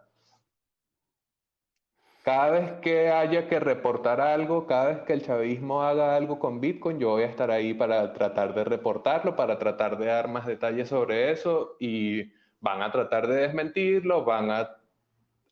cada 2.24 2.50
vez 2.52 2.72
que 2.80 3.10
haya 3.10 3.48
que 3.48 3.60
reportar 3.60 4.18
algo, 4.22 4.66
cada 4.66 4.86
vez 4.86 4.98
que 5.02 5.12
el 5.12 5.22
chavismo 5.22 5.82
haga 5.82 6.16
algo 6.16 6.38
con 6.38 6.58
Bitcoin, 6.58 6.98
yo 6.98 7.10
voy 7.10 7.24
a 7.24 7.26
estar 7.26 7.50
ahí 7.50 7.74
para 7.74 8.14
tratar 8.14 8.54
de 8.54 8.64
reportarlo, 8.64 9.36
para 9.36 9.58
tratar 9.58 9.98
de 9.98 10.06
dar 10.06 10.28
más 10.28 10.46
detalles 10.46 10.88
sobre 10.88 11.30
eso 11.32 11.76
y 11.78 12.32
van 12.60 12.80
a 12.80 12.90
tratar 12.90 13.26
de 13.28 13.42
desmentirlo, 13.42 14.24
van 14.24 14.50
a 14.50 14.70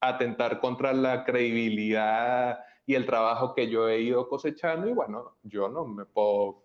atentar 0.00 0.60
contra 0.60 0.94
la 0.94 1.24
credibilidad 1.24 2.60
y 2.86 2.94
el 2.94 3.04
trabajo 3.04 3.54
que 3.54 3.68
yo 3.68 3.90
he 3.90 4.00
ido 4.00 4.26
cosechando 4.26 4.88
y 4.88 4.94
bueno, 4.94 5.36
yo 5.42 5.68
no 5.68 5.84
me 5.84 6.06
puedo 6.06 6.64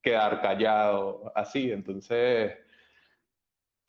quedar 0.00 0.40
callado 0.40 1.32
así, 1.34 1.72
entonces 1.72 2.52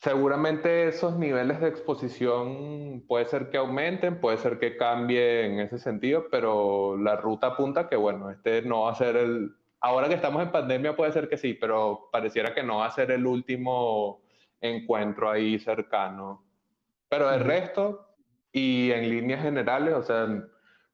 Seguramente 0.02 0.88
esos 0.88 1.18
niveles 1.18 1.60
de 1.60 1.68
exposición 1.68 3.04
puede 3.06 3.26
ser 3.26 3.50
que 3.50 3.58
aumenten, 3.58 4.22
puede 4.22 4.38
ser 4.38 4.58
que 4.58 4.78
cambie 4.78 5.46
en 5.46 5.60
ese 5.60 5.78
sentido, 5.78 6.28
pero 6.32 6.96
la 6.98 7.18
ruta 7.18 7.48
apunta 7.48 7.90
que, 7.90 7.98
bueno, 7.98 8.30
este 8.30 8.62
no 8.62 8.84
va 8.84 8.92
a 8.92 8.96
ser 8.96 9.18
el... 9.18 9.52
Ahora 9.82 10.08
que 10.08 10.16
estamos 10.16 10.42
en 10.42 10.52
pandemia 10.52 10.96
puede 10.96 11.12
ser 11.12 11.28
que 11.28 11.38
sí, 11.38 11.54
pero 11.54 12.08
pareciera 12.14 12.54
que 12.54 12.64
no 12.64 12.78
va 12.78 12.86
a 12.86 12.92
ser 12.92 13.12
el 13.12 13.28
último 13.28 14.22
encuentro 14.62 15.30
ahí 15.30 15.60
cercano. 15.60 16.46
Pero 17.10 17.30
el 17.34 17.42
resto, 17.42 18.08
y 18.54 18.92
en 18.92 19.10
líneas 19.10 19.42
generales, 19.42 19.96
o 19.96 20.04
sea, 20.04 20.28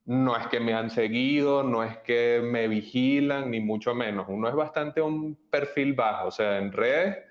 no 0.04 0.36
es 0.36 0.48
que 0.48 0.58
me 0.58 0.74
han 0.74 0.90
seguido, 0.90 1.62
no 1.62 1.84
es 1.84 1.96
que 1.98 2.40
me 2.42 2.66
vigilan, 2.66 3.52
ni 3.52 3.60
mucho 3.60 3.94
menos. 3.94 4.26
Uno 4.28 4.48
es 4.48 4.54
bastante 4.56 5.00
un 5.00 5.36
perfil 5.48 5.94
bajo, 5.94 6.26
o 6.26 6.32
sea, 6.32 6.58
en 6.58 6.72
redes 6.72 7.25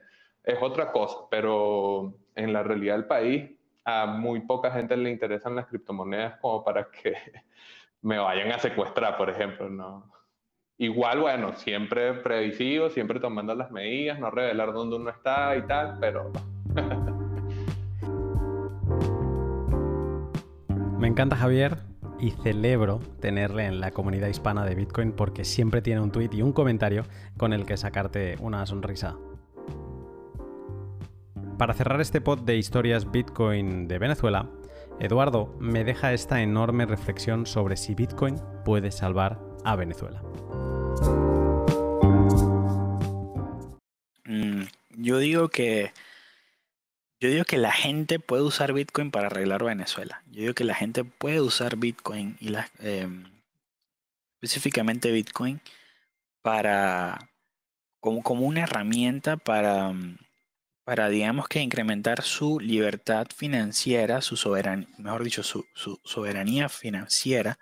es 0.45 0.57
otra 0.61 0.91
cosa, 0.91 1.17
pero 1.30 2.13
en 2.35 2.53
la 2.53 2.63
realidad 2.63 2.95
del 2.95 3.05
país 3.05 3.51
a 3.84 4.05
muy 4.05 4.41
poca 4.41 4.72
gente 4.72 4.97
le 4.97 5.11
interesan 5.11 5.55
las 5.55 5.67
criptomonedas 5.67 6.39
como 6.39 6.63
para 6.63 6.89
que 6.89 7.15
me 8.01 8.17
vayan 8.17 8.51
a 8.51 8.59
secuestrar, 8.59 9.17
por 9.17 9.30
ejemplo, 9.30 9.69
¿no? 9.69 10.11
Igual, 10.77 11.22
bueno, 11.22 11.53
siempre 11.53 12.13
previsivo, 12.15 12.89
siempre 12.89 13.19
tomando 13.19 13.55
las 13.55 13.72
medidas, 13.72 14.19
no 14.19 14.30
revelar 14.30 14.73
dónde 14.73 14.97
uno 14.97 15.09
está 15.09 15.55
y 15.55 15.61
tal, 15.63 15.97
pero... 15.99 16.31
Me 20.99 21.07
encanta 21.07 21.35
Javier 21.35 21.77
y 22.19 22.31
celebro 22.31 22.99
tenerle 23.19 23.65
en 23.65 23.80
la 23.80 23.91
comunidad 23.91 24.27
hispana 24.27 24.65
de 24.65 24.76
Bitcoin 24.76 25.11
porque 25.11 25.45
siempre 25.45 25.81
tiene 25.81 26.01
un 26.01 26.11
tweet 26.11 26.30
y 26.31 26.41
un 26.41 26.51
comentario 26.51 27.03
con 27.38 27.53
el 27.53 27.65
que 27.65 27.77
sacarte 27.77 28.38
una 28.39 28.65
sonrisa. 28.65 29.15
Para 31.57 31.73
cerrar 31.73 32.02
este 32.02 32.19
pod 32.19 32.41
de 32.41 32.57
historias 32.57 33.10
Bitcoin 33.10 33.88
de 33.88 33.98
Venezuela, 33.98 34.49
Eduardo 34.99 35.56
me 35.57 35.86
deja 35.86 36.11
esta 36.11 36.41
enorme 36.41 36.86
reflexión 36.86 37.45
sobre 37.45 37.77
si 37.77 37.95
Bitcoin 37.95 38.36
puede 38.65 38.91
salvar 38.91 39.40
a 39.64 39.77
Venezuela. 39.77 40.22
Mm, 44.26 44.64
yo 44.98 45.18
digo 45.19 45.48
que 45.48 45.94
yo 47.22 47.30
digo 47.30 47.45
que 47.45 47.57
la 47.57 47.72
gente 47.72 48.19
puede 48.19 48.44
usar 48.44 48.73
Bitcoin 48.73 49.10
para 49.10 49.27
arreglar 49.27 49.64
Venezuela. 49.64 50.23
Yo 50.27 50.41
digo 50.41 50.53
que 50.53 50.65
la 50.65 50.76
gente 50.76 51.06
puede 51.06 51.40
usar 51.40 51.77
Bitcoin 51.77 52.36
y 52.41 52.53
em, 52.80 53.23
específicamente 54.41 55.10
Bitcoin 55.10 55.61
para 56.41 57.30
como, 58.02 58.22
como 58.23 58.45
una 58.45 58.64
herramienta 58.64 59.38
para, 59.38 59.94
mm, 59.94 60.18
para, 60.86 61.10
digamos 61.10 61.48
que 61.48 61.62
incrementar 61.62 62.22
su 62.22 62.60
libertad 62.60 63.28
financiera, 63.36 64.22
su 64.22 64.38
soberanía, 64.38 64.88
mejor 64.99 65.24
dicho, 65.24 65.41
su, 65.41 65.66
soberanía 66.03 66.70
financiera, 66.70 67.57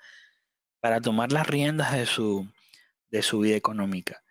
para 0.81 0.99
tomar 0.99 1.31
las 1.31 1.47
riendas 1.47 1.93
de 1.93 2.05
su, 2.05 2.45
de 3.09 3.23
su 3.23 3.39
vida 3.39 3.55
económica. 3.55 4.21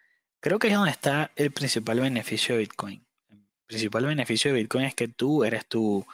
Creo 0.40 0.58
que 0.58 0.68
es 0.68 0.74
donde 0.74 0.90
está 0.90 1.32
el 1.36 1.52
principal 1.52 2.00
beneficio 2.00 2.54
de 2.54 2.60
Bitcoin. 2.60 3.02
El 3.30 3.66
principal 3.66 4.04
beneficio 4.04 4.52
de 4.52 4.60
Bitcoin 4.60 4.84
es 4.84 4.94
que 4.94 5.08
tú 5.08 5.42
eres 5.42 5.64
tu, 5.66 6.06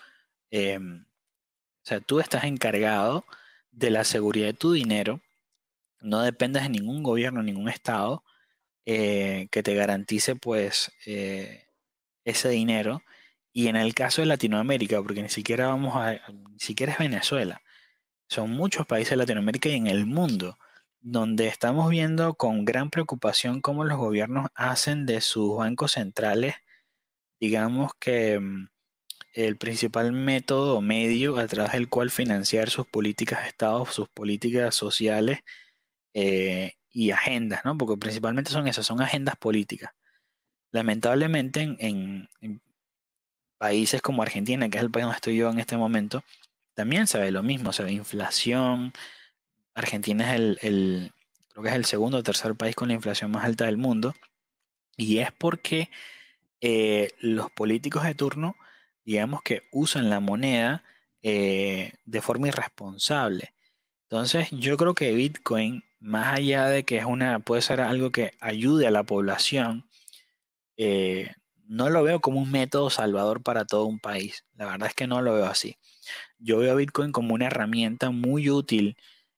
em, 0.51 1.03
o 1.03 1.83
sea, 1.83 1.99
tú 1.99 2.21
estás 2.21 2.45
encargado 2.45 3.25
de 3.73 3.91
la 3.91 4.05
seguridad 4.05 4.47
de 4.47 4.55
tu 4.55 4.73
dinero, 4.73 5.21
no 6.01 6.23
dependes 6.23 6.63
de 6.63 6.69
ningún 6.69 7.03
gobierno, 7.03 7.43
ningún 7.43 7.69
estado 7.69 8.23
eh, 8.87 9.49
que 9.51 9.65
te 9.65 9.75
garantice 9.75 10.37
pues 10.37 10.93
eh, 11.07 11.68
ese 12.31 12.51
dinero. 12.51 13.03
Y 13.53 13.69
en 13.69 13.77
el 13.77 13.95
caso 13.95 14.23
de 14.23 14.27
Latinoamérica, 14.27 15.03
porque 15.03 15.23
ni 15.23 15.29
siquiera 15.31 15.69
vamos 15.69 15.95
a, 15.97 16.13
ni 16.33 16.59
siquiera 16.59 16.93
es 16.93 16.99
Venezuela, 16.99 17.63
son 18.29 18.51
muchos 18.51 18.87
países 18.87 19.11
de 19.11 19.17
Latinoamérica 19.17 19.69
y 19.69 19.75
en 19.75 19.87
el 19.87 20.07
mundo 20.07 20.59
donde 21.01 21.47
estamos 21.49 21.91
viendo 21.91 22.35
con 22.35 22.65
gran 22.65 22.91
preocupación 22.91 23.61
cómo 23.61 23.85
los 23.85 23.99
gobiernos 23.99 24.49
hacen 24.55 25.07
de 25.07 25.21
sus 25.21 25.57
bancos 25.57 25.93
centrales, 25.93 26.57
digamos 27.41 27.93
que 28.01 28.39
mm, 28.41 28.69
el 29.35 29.57
principal 29.59 30.13
método 30.13 30.79
o 30.79 30.81
medio 30.83 31.39
a 31.39 31.47
través 31.47 31.73
del 31.73 31.89
cual 31.89 32.11
financiar 32.11 32.71
sus 32.71 32.87
políticas 32.87 33.43
de 33.43 33.49
Estado, 33.49 33.87
sus 33.87 34.09
políticas 34.09 34.75
sociales 34.75 35.41
eh, 36.15 36.75
y 36.91 37.11
agendas, 37.13 37.65
¿no? 37.65 37.77
Porque 37.79 37.97
principalmente 37.99 38.51
son 38.51 38.69
esas, 38.69 38.87
son 38.87 39.01
agendas 39.03 39.37
políticas. 39.37 39.93
Lamentablemente 40.71 41.77
en, 41.79 42.29
países 43.59 44.01
como 44.03 44.23
Argentina, 44.23 44.69
que 44.69 44.79
es 44.79 44.85
el 44.85 44.91
país 44.91 45.05
donde 45.05 45.17
estoy 45.17 45.37
yo 45.37 45.51
en 45.51 45.59
este 45.59 45.77
momento, 45.77 46.23
también 46.75 47.07
se 47.07 47.19
ve 47.19 47.31
lo 47.33 47.43
mismo, 47.43 47.73
se 47.73 47.83
ve 47.83 47.93
inflación. 47.93 48.93
Argentina 49.75 50.35
es 50.35 50.41
el, 50.63 51.13
creo 51.49 51.63
que 51.63 51.69
es 51.71 51.75
el 51.75 51.85
segundo 51.85 52.19
o 52.19 52.23
tercer 52.23 52.55
país 52.55 52.77
con 52.77 52.89
la 52.89 52.95
inflación 52.95 53.31
más 53.31 53.45
alta 53.45 53.67
del 53.67 53.79
mundo. 53.79 54.15
Y 54.97 55.19
es 55.19 55.33
porque 55.33 55.91
eh, 56.61 57.13
los 57.21 57.51
políticos 57.51 58.05
de 58.05 58.15
turno, 58.15 58.57
digamos 59.05 59.43
que 59.43 59.65
usan 59.73 60.11
la 60.11 60.21
moneda 60.21 60.85
eh, 61.23 61.95
de 62.05 62.23
forma 62.23 62.49
irresponsable. 62.49 63.55
Entonces, 64.05 64.49
yo 64.53 64.77
creo 64.77 64.95
que 64.95 65.13
Bitcoin, 65.13 65.85
más 66.01 66.39
allá 66.39 66.67
de 66.67 66.85
que 66.85 66.99
es 66.99 67.05
una, 67.05 67.41
puede 67.41 67.63
ser 67.63 67.81
algo 67.81 68.13
que 68.13 68.33
ayude 68.41 68.87
a 68.87 68.91
la 68.91 69.03
población, 69.03 69.88
eh, 70.79 71.33
no 71.67 71.91
lo 71.91 72.03
veo 72.03 72.21
como 72.21 72.41
un 72.41 72.51
método 72.51 72.89
salvador 72.89 73.43
para 73.43 73.67
todo 73.67 73.85
un 73.85 74.01
país. 74.01 74.45
La 74.55 74.67
verdad 74.67 74.89
es 74.89 74.95
que 74.95 75.07
no 75.07 75.21
lo 75.21 75.35
veo 75.35 75.47
así. 75.47 75.77
Yo 76.39 76.59
veo 76.59 76.73
a 76.73 76.77
Bitcoin 76.77 77.13
como 77.13 77.35
una 77.35 77.47
herramienta 77.47 78.11
muy 78.11 78.49
útil 78.49 78.97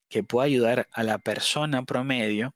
que 0.09 0.23
puede 0.23 0.47
ayudar 0.49 0.89
a 0.93 1.03
la 1.03 1.19
persona 1.19 1.83
promedio 1.83 2.55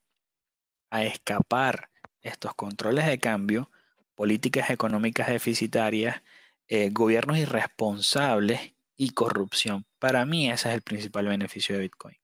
a 0.91 1.03
escapar 1.03 1.89
estos 2.21 2.53
controles 2.55 3.05
de 3.05 3.19
cambio, 3.19 3.69
políticas 4.13 4.69
económicas 4.69 5.27
deficitarias, 5.27 6.21
eh, 6.67 6.89
gobiernos 6.91 7.37
irresponsables 7.37 8.73
y 8.95 9.09
corrupción. 9.09 9.85
Para 9.99 10.25
mí 10.25 10.49
ese 10.49 10.69
es 10.69 10.75
el 10.75 10.81
principal 10.81 11.27
beneficio 11.27 11.75
de 11.75 11.81
Bitcoin. 11.81 12.17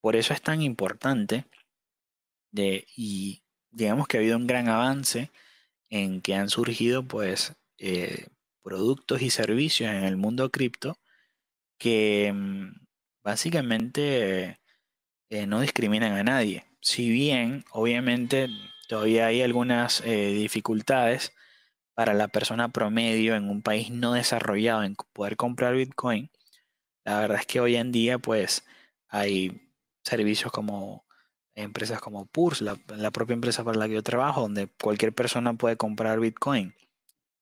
Por 0.00 0.16
eso 0.16 0.34
es 0.34 0.42
tan 0.42 0.60
importante 0.60 1.46
de, 2.50 2.86
y 2.96 3.42
digamos 3.70 4.06
que 4.06 4.16
ha 4.16 4.20
habido 4.20 4.36
un 4.36 4.46
gran 4.46 4.68
avance 4.68 5.30
en 5.90 6.20
que 6.20 6.34
han 6.34 6.48
surgido 6.48 7.02
pues 7.06 7.54
eh, 7.78 8.26
productos 8.62 9.22
y 9.22 9.30
servicios 9.30 9.90
en 9.90 10.04
el 10.04 10.16
mundo 10.16 10.50
cripto 10.50 10.98
que 11.78 12.32
mm, 12.34 12.86
básicamente 13.22 14.60
eh, 15.30 15.46
no 15.46 15.60
discriminan 15.60 16.12
a 16.12 16.24
nadie. 16.24 16.66
Si 16.80 17.10
bien 17.10 17.64
obviamente 17.72 18.48
todavía 18.88 19.26
hay 19.26 19.42
algunas 19.42 20.02
eh, 20.02 20.32
dificultades 20.32 21.32
para 21.94 22.14
la 22.14 22.28
persona 22.28 22.68
promedio 22.70 23.34
en 23.36 23.48
un 23.50 23.62
país 23.62 23.90
no 23.90 24.12
desarrollado 24.14 24.84
en 24.84 24.94
poder 25.12 25.36
comprar 25.36 25.74
Bitcoin, 25.74 26.30
la 27.04 27.20
verdad 27.20 27.40
es 27.40 27.46
que 27.46 27.60
hoy 27.60 27.76
en 27.76 27.92
día 27.92 28.18
pues 28.18 28.64
hay 29.08 29.72
servicios 30.04 30.52
como 30.52 31.07
empresas 31.62 32.00
como 32.00 32.26
Purs, 32.26 32.60
la, 32.62 32.76
propia 33.10 33.34
empresa 33.34 33.64
para 33.64 33.78
la 33.78 33.88
que 33.88 33.94
yo 33.94 34.02
trabajo, 34.02 34.42
donde 34.42 34.68
cualquier 34.80 35.12
persona 35.12 35.54
puede 35.54 35.76
comprar 35.76 36.20
Bitcoin. 36.20 36.74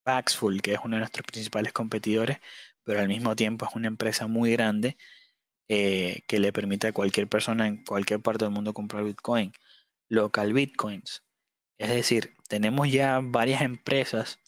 Paxful, 0.04 0.62
que 0.62 0.74
es 0.74 0.80
uno 0.84 0.96
de 0.96 1.00
nuestros 1.00 1.26
principales 1.26 1.72
competidores, 1.72 2.38
pero 2.84 3.00
al 3.00 3.08
mismo 3.08 3.34
tiempo 3.36 3.66
es 3.66 3.74
una 3.74 3.88
empresa 3.88 4.26
muy 4.28 4.52
grande 4.52 4.96
eh, 5.68 6.22
que 6.28 6.38
le 6.38 6.52
permite 6.52 6.88
a 6.88 6.92
cualquier 6.92 7.28
persona 7.28 7.66
en 7.66 7.84
cualquier 7.84 8.20
parte 8.20 8.44
del 8.44 8.54
mundo 8.54 8.72
comprar 8.72 9.04
Bitcoin. 9.04 9.52
Local 10.08 10.52
Bitcoins. 10.52 11.24
Es 11.78 11.90
decir, 11.90 12.34
tenemos 12.48 12.90
ya 12.90 13.20
varias 13.22 13.62
empresas 13.62 14.38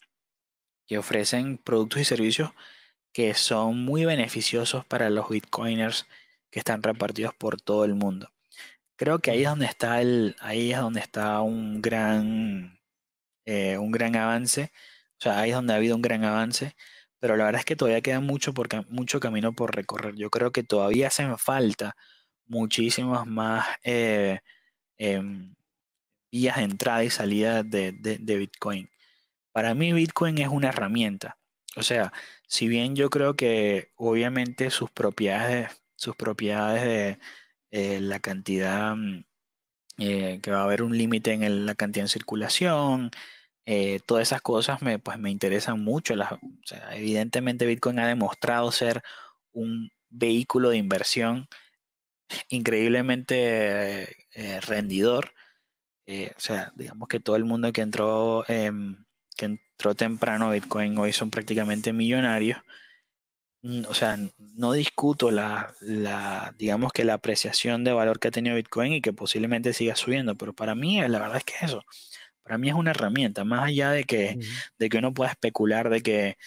que 0.87 0.99
ofrecen 0.99 1.59
productos 1.59 2.01
y 2.01 2.05
servicios 2.05 2.51
que 3.13 3.35
son 3.35 3.85
muy 3.85 4.05
beneficiosos 4.05 4.85
para 4.85 5.11
los 5.11 5.29
bitcoiners 5.29 6.07
que 6.51 6.61
están 6.61 6.83
repartidos 6.83 7.35
por 7.35 7.61
todo 7.61 7.85
el 7.85 7.95
mundo. 7.95 8.31
Creo 8.99 9.21
que 9.21 9.31
ahí 9.31 9.43
es 9.45 9.49
donde 9.49 9.67
está 9.67 10.01
el, 10.03 10.37
ahí 10.41 10.73
es 10.73 10.79
donde 10.81 11.01
está 11.01 11.41
un 11.43 11.81
gran, 11.83 12.81
eh, 13.47 13.79
un 13.79 13.93
gran 13.93 14.17
avance. 14.17 14.73
O 15.19 15.23
sea, 15.23 15.41
ahí 15.41 15.51
es 15.51 15.57
donde 15.57 15.73
ha 15.75 15.77
habido 15.77 15.97
un 15.97 16.03
gran 16.03 16.25
avance. 16.25 16.75
Pero 17.21 17.37
la 17.37 17.45
verdad 17.47 17.61
es 17.61 17.65
que 17.67 17.77
todavía 17.77 18.03
queda 18.03 18.21
mucho, 18.21 18.53
mucho 18.89 19.21
camino 19.21 19.53
por 19.55 19.77
recorrer. 19.77 20.17
Yo 20.17 20.31
creo 20.31 20.53
que 20.53 20.65
todavía 20.65 21.09
hacen 21.09 21.39
falta 21.39 21.97
muchísimas 22.47 23.27
más 23.27 23.67
eh, 23.85 24.41
em, 24.99 25.55
vías 26.33 26.57
de 26.57 26.65
entrada 26.65 27.05
y 27.05 27.11
salida 27.11 27.63
de, 27.63 27.93
de 27.93 28.37
Bitcoin. 28.37 28.91
Para 29.53 29.75
mí 29.75 29.93
Bitcoin 29.93 30.39
es 30.39 30.49
una 30.49 30.71
herramienta. 30.71 31.39
O 31.77 31.83
sea, 31.83 32.13
si 32.49 32.69
bien 32.69 32.97
yo 32.97 33.11
creo 33.11 33.37
que 33.37 33.93
obviamente 33.97 34.71
sus 34.71 34.91
propiedades, 34.91 35.71
sus 35.97 36.17
propiedades 36.17 36.85
de 36.85 37.19
eh, 37.71 38.01
la 38.01 38.21
cantidad, 38.21 38.97
mm, 38.97 39.25
eh, 39.99 40.41
que 40.43 40.51
va 40.51 40.61
a 40.61 40.65
haber 40.65 40.83
un 40.83 40.97
límite 40.97 41.33
en 41.33 41.67
la 41.67 41.75
cantidad 41.75 42.05
en 42.05 42.09
circulación, 42.09 43.11
eh, 43.67 44.01
todas 44.07 44.29
esas 44.29 44.43
cosas 44.43 44.83
me, 44.83 44.99
pues 44.99 45.19
me 45.19 45.31
interesan 45.31 45.81
mucho. 45.83 46.15
evidentemente 46.93 47.67
Bitcoin 47.67 47.99
ha 48.01 48.09
demostrado 48.09 48.73
ser 48.73 49.03
un 49.53 49.91
vehículo 50.11 50.71
de 50.71 50.79
inversión 50.79 51.49
increíblemente 52.49 54.17
rendidor. 54.63 55.33
o 56.07 56.41
sea, 56.41 56.73
digamos 56.77 57.09
que 57.09 57.21
todo 57.21 57.37
el 57.37 57.45
mundo 57.45 57.73
que 57.73 57.83
entró 57.83 58.45
em, 58.49 59.05
que 59.39 59.47
entró 59.47 59.95
temprano 59.95 60.51
Bitcoin 60.51 60.99
hoy 60.99 61.13
son 61.13 61.31
prácticamente 61.31 61.93
millonarios. 61.93 62.59
Mm, 63.63 63.83
o 63.89 63.95
sea, 63.95 64.17
no 64.39 64.73
discuto 64.73 65.31
la, 65.31 65.75
la, 65.81 66.55
digamos 66.59 66.93
que 66.93 67.05
la 67.05 67.15
apreciación 67.15 67.83
de 67.85 67.93
valor 67.93 68.21
que 68.21 68.29
ha 68.29 68.31
tenido 68.31 68.55
Bitcoin 68.57 68.93
y 68.93 69.01
que 69.01 69.13
posiblemente 69.13 69.73
siga 69.73 69.97
subiendo, 69.97 70.37
pero 70.37 70.53
para 70.55 70.75
mí 70.75 71.01
la 71.09 71.19
verdad 71.19 71.39
es 71.39 71.45
que 71.45 71.55
eso, 71.65 71.83
para 72.43 72.59
mí 72.59 72.69
es 72.69 72.75
una 72.75 72.93
herramienta, 72.93 73.45
más 73.45 73.65
allá 73.67 73.91
de 73.91 74.05
que, 74.05 74.39
de 74.79 74.89
que 74.89 74.99
uno 74.99 75.13
pueda 75.15 75.31
especular 75.33 75.91
de 75.91 76.03
que, 76.03 76.39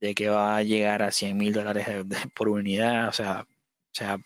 de 0.00 0.14
que 0.14 0.28
va 0.30 0.56
a 0.56 0.62
llegar 0.64 1.02
a 1.02 1.12
100 1.12 1.36
mil 1.36 1.52
dólares 1.54 1.86
por 2.34 2.48
unidad, 2.48 3.08
o 3.08 3.12
sea, 3.12 3.42
o 3.42 3.94
sea, 3.94 4.18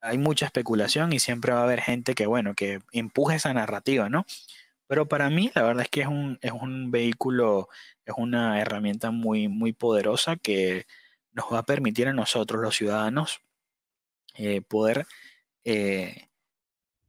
hay 0.00 0.18
mucha 0.18 0.46
especulación 0.46 1.12
y 1.12 1.18
siempre 1.20 1.52
va 1.52 1.60
a 1.60 1.64
haber 1.64 1.80
gente 1.82 2.14
que, 2.14 2.26
bueno, 2.26 2.54
que 2.54 2.80
empuje 2.92 3.36
esa 3.36 3.52
narrativa, 3.54 4.08
¿no? 4.08 4.24
Pero 4.88 5.08
para 5.08 5.30
mí, 5.30 5.50
la 5.54 5.62
verdad 5.62 5.84
es 5.84 5.90
que 5.90 6.02
es 6.02 6.08
un, 6.08 6.38
es 6.42 6.52
un 6.52 6.90
vehículo, 6.90 7.68
es 8.06 8.14
una 8.18 8.60
herramienta 8.60 9.10
muy, 9.12 9.48
muy 9.48 9.72
poderosa 9.72 10.36
que 10.36 10.86
nos 11.32 11.46
va 11.52 11.58
a 11.58 11.62
permitir 11.64 12.08
a 12.08 12.12
nosotros, 12.12 12.62
los 12.62 12.76
ciudadanos, 12.76 13.40
eh, 14.34 14.60
poder, 14.62 15.06
eh, 15.64 16.28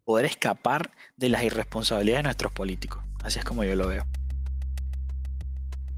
poder 0.04 0.26
escapar 0.26 0.92
de 1.18 1.30
las 1.30 1.44
irresponsabilidades 1.44 2.20
de 2.20 2.24
nuestros 2.24 2.52
políticos. 2.52 3.04
Así 3.24 3.40
es 3.40 3.46
como 3.46 3.64
yo 3.64 3.76
lo 3.76 3.88
veo. 3.88 4.06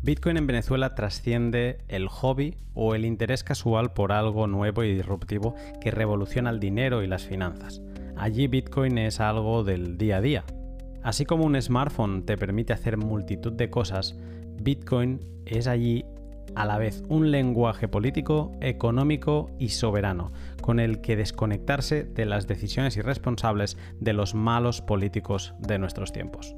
Bitcoin 0.01 0.35
en 0.35 0.47
Venezuela 0.47 0.95
trasciende 0.95 1.77
el 1.87 2.09
hobby 2.09 2.57
o 2.73 2.93
el 2.93 3.05
interés 3.05 3.43
casual 3.43 3.93
por 3.93 4.11
algo 4.11 4.47
nuevo 4.47 4.83
y 4.83 4.93
disruptivo 4.93 5.55
que 5.79 5.91
revoluciona 5.91 6.49
el 6.49 6.59
dinero 6.59 7.03
y 7.03 7.07
las 7.07 7.23
finanzas. 7.23 7.81
Allí 8.17 8.47
Bitcoin 8.47 8.97
es 8.97 9.21
algo 9.21 9.63
del 9.63 9.97
día 9.97 10.17
a 10.17 10.21
día, 10.21 10.45
Así 11.03 11.25
como 11.25 11.43
un 11.43 11.61
smartphone 11.61 12.25
te 12.25 12.37
permite 12.37 12.71
hacer 12.71 12.95
multitud 12.95 13.51
de 13.51 13.69
cosas, 13.69 14.15
Bitcoin 14.61 15.19
es 15.45 15.67
allí 15.67 16.05
a 16.55 16.65
la 16.65 16.77
vez 16.77 17.03
un 17.09 17.31
lenguaje 17.31 17.87
político, 17.87 18.51
económico 18.61 19.49
y 19.59 19.69
soberano, 19.69 20.31
con 20.61 20.79
el 20.79 21.01
que 21.01 21.15
desconectarse 21.15 22.03
de 22.03 22.25
las 22.25 22.47
decisiones 22.47 22.97
irresponsables 22.97 23.77
de 23.99 24.13
los 24.13 24.35
malos 24.35 24.81
políticos 24.81 25.53
de 25.59 25.79
nuestros 25.79 26.11
tiempos. 26.11 26.55